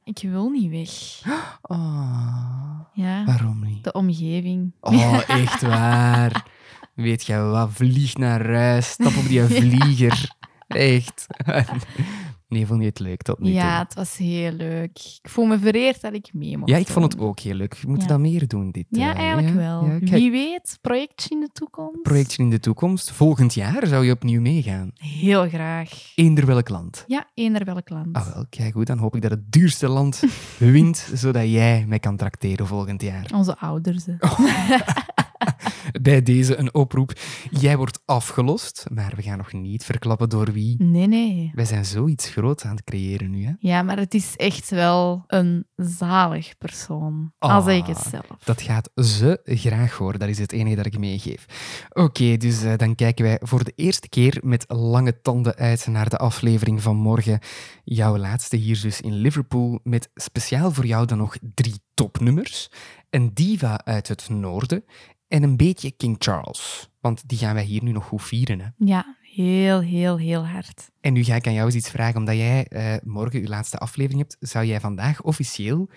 Ik 0.05 0.19
wil 0.23 0.49
niet 0.49 0.71
weg. 0.71 1.23
Oh, 1.63 2.81
Ja. 2.93 3.25
waarom 3.25 3.65
niet? 3.65 3.85
De 3.85 3.93
omgeving. 3.93 4.73
Oh, 4.81 5.21
echt 5.43 5.63
waar. 5.63 6.47
Weet 6.95 7.27
je 7.27 7.37
wat? 7.37 7.71
Vlieg 7.73 8.17
naar 8.17 8.55
huis. 8.55 8.91
Stap 8.91 9.17
op 9.17 9.27
die 9.27 9.43
vlieger. 9.61 10.35
Echt. 10.69 11.27
Nee, 12.53 12.67
vond 12.67 12.81
je 12.81 12.87
het 12.87 12.99
leuk 12.99 13.23
tot 13.23 13.39
nu 13.39 13.45
toe? 13.45 13.55
Ja, 13.55 13.79
het 13.79 13.95
was 13.95 14.17
heel 14.17 14.53
leuk. 14.53 14.99
Ik 15.23 15.29
voel 15.31 15.45
me 15.45 15.59
vereerd 15.59 16.01
dat 16.01 16.13
ik 16.15 16.31
mee 16.33 16.59
mocht 16.59 16.71
Ja, 16.71 16.77
ik 16.77 16.87
vond 16.87 17.13
het 17.13 17.21
ook 17.23 17.41
heel 17.41 17.55
leuk. 17.55 17.75
We 17.81 17.89
moeten 17.89 18.07
Ja. 18.09 18.13
dat 18.13 18.23
meer 18.23 18.49
doen, 18.49 18.71
dit. 18.71 18.87
Ja, 18.89 19.15
eh, 19.15 19.19
eigenlijk 19.21 19.49
ja? 19.49 19.55
wel. 19.55 19.85
Ja, 19.85 19.99
Wie 19.99 20.31
weet, 20.31 20.79
projectje 20.81 21.35
in 21.35 21.41
de 21.41 21.49
toekomst. 21.53 22.03
projectje 22.03 22.43
in 22.43 22.51
de 22.51 22.61
toekomst. 22.61 23.11
Volgend 23.11 23.55
jaar 23.55 23.87
zou 23.87 24.05
je 24.05 24.13
opnieuw 24.13 24.41
meegaan. 24.41 24.91
Heel 24.95 25.49
graag. 25.49 26.13
Eender 26.15 26.47
welk 26.47 26.69
land. 26.69 27.05
Ja, 27.07 27.27
eender 27.35 27.65
welk 27.65 27.89
land. 27.89 28.17
Ah, 28.17 28.35
wel, 28.35 28.47
kijk 28.51 28.73
goed. 28.73 28.87
Dan 28.87 28.99
hoop 28.99 29.15
ik 29.17 29.23
dat 29.23 29.31
het 29.31 29.53
duurste 29.53 29.89
land 29.89 30.23
wint, 30.59 31.11
zodat 31.15 31.51
jij 31.51 31.85
mij 31.89 31.99
kan 31.99 32.17
trakteren 32.17 32.67
volgend 32.67 33.03
jaar. 33.03 33.31
Onze 33.35 33.59
ouders. 33.59 34.07
hè. 34.07 34.15
Bij 36.03 36.23
deze 36.23 36.57
een 36.57 36.75
oproep. 36.75 37.13
Jij 37.51 37.77
wordt 37.77 38.01
afgelost, 38.05 38.87
maar 38.93 39.13
we 39.17 39.23
gaan 39.23 39.39
nog 39.39 39.53
niet 39.53 39.85
verklappen 39.85 40.29
door 40.29 40.53
wie. 40.53 40.83
Nee, 40.83 41.07
nee. 41.07 41.51
Wij 41.55 41.65
zijn 41.65 41.85
zoiets 41.85 42.29
groots 42.29 42.65
aan 42.65 42.77
het 42.77 42.85
creëren 42.85 43.31
nu, 43.31 43.45
hè? 43.45 43.53
Ja, 43.59 43.83
maar 43.83 43.97
het 43.97 44.15
is 44.15 44.37
echt 44.37 44.71
wel 44.71 45.25
een 45.27 45.67
zalig 45.77 46.59
persoon. 46.59 47.33
Al 47.39 47.51
Ah, 47.51 47.65
zeg 47.65 47.77
ik 47.77 47.87
het 47.87 48.07
zelf. 48.11 48.27
Dat 48.45 48.63
gaat 48.63 48.91
ze 48.95 49.41
graag 49.45 49.97
horen. 49.97 50.19
Dat 50.19 50.29
is 50.29 50.39
het 50.39 50.53
enige 50.53 50.77
dat 50.77 50.87
ik 50.87 50.99
meegeef. 50.99 51.47
Oké, 51.89 52.37
dus 52.37 52.63
eh, 52.63 52.77
dan 52.77 52.95
kijken 52.95 53.25
wij 53.25 53.39
voor 53.43 53.65
de 53.65 53.73
eerste 53.77 54.09
keer 54.09 54.41
met 54.43 54.65
lange 54.69 55.21
tanden 55.21 55.55
uit 55.55 55.87
naar 55.87 56.09
de 56.09 56.19
aflevering 56.19 56.83
van 56.83 56.97
morgen. 56.97 57.39
Jouw 57.85 58.17
laatste 58.17 58.57
hier 58.57 58.81
dus 58.83 59.01
in 59.01 59.15
Liverpool. 59.15 59.81
Met 59.83 60.11
speciaal 60.15 60.71
voor 60.71 60.87
jou 60.87 61.07
dan 61.07 61.19
nog 61.19 61.37
drie 61.55 61.81
topnummers. 61.95 62.71
Een 63.11 63.31
diva 63.35 63.85
uit 63.85 64.09
het 64.09 64.29
noorden 64.29 64.85
en 65.33 65.43
een 65.43 65.57
beetje 65.57 65.91
King 65.91 66.17
Charles. 66.19 66.91
Want 67.01 67.29
die 67.29 67.39
gaan 67.39 67.55
wij 67.55 67.65
hier 67.65 67.83
nu 67.83 67.93
nog 67.93 68.05
goed 68.05 68.23
vieren. 68.23 68.61
Hè? 68.61 68.67
Ja, 68.77 69.17
heel, 69.23 69.81
heel, 69.81 70.19
heel 70.19 70.47
hard. 70.47 70.91
En 71.01 71.13
nu 71.13 71.25
ga 71.25 71.35
ik 71.35 71.47
aan 71.47 71.53
jou 71.53 71.67
eens 71.67 71.75
iets 71.75 71.91
vragen, 71.91 72.17
omdat 72.17 72.35
jij 72.35 72.67
eh, 72.67 72.95
morgen 73.05 73.41
je 73.41 73.49
laatste 73.49 73.79
aflevering 73.79 74.21
hebt. 74.21 74.37
Zou 74.41 74.65
jij 74.65 74.81
vandaag 74.81 75.23
officieel 75.23 75.89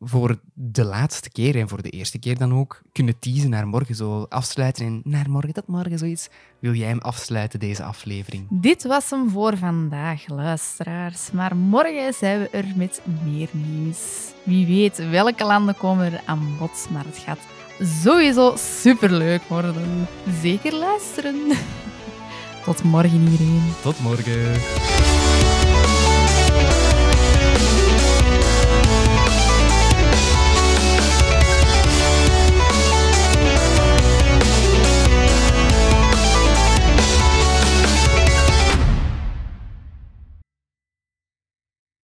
voor 0.00 0.40
de 0.54 0.84
laatste 0.84 1.30
keer 1.30 1.56
en 1.56 1.68
voor 1.68 1.82
de 1.82 1.90
eerste 1.90 2.18
keer 2.18 2.38
dan 2.38 2.54
ook 2.54 2.82
kunnen 2.92 3.18
teasen 3.18 3.50
naar 3.50 3.68
morgen, 3.68 3.94
zo 3.94 4.26
afsluiten 4.28 4.86
en 4.86 5.00
naar 5.04 5.30
morgen 5.30 5.52
tot 5.52 5.66
morgen 5.66 5.98
zoiets? 5.98 6.28
Wil 6.58 6.74
jij 6.74 6.88
hem 6.88 6.98
afsluiten, 6.98 7.60
deze 7.60 7.82
aflevering? 7.82 8.46
Dit 8.50 8.82
was 8.82 9.10
hem 9.10 9.30
voor 9.30 9.56
vandaag, 9.56 10.28
luisteraars. 10.28 11.30
Maar 11.30 11.56
morgen 11.56 12.14
zijn 12.14 12.40
we 12.40 12.48
er 12.48 12.66
met 12.76 13.02
meer 13.24 13.48
nieuws. 13.52 14.32
Wie 14.44 14.66
weet 14.66 15.10
welke 15.10 15.44
landen 15.44 15.76
komen 15.76 16.12
er 16.12 16.22
aan 16.24 16.56
bod, 16.58 16.88
maar 16.90 17.04
het 17.04 17.18
gaat 17.18 17.55
sowieso 17.80 18.54
superleuk 18.56 19.42
worden. 19.48 20.08
Zeker 20.42 20.74
luisteren. 20.74 21.36
Tot 22.64 22.82
morgen 22.82 23.20
iedereen. 23.22 23.62
Tot 23.82 24.00
morgen. 24.00 24.54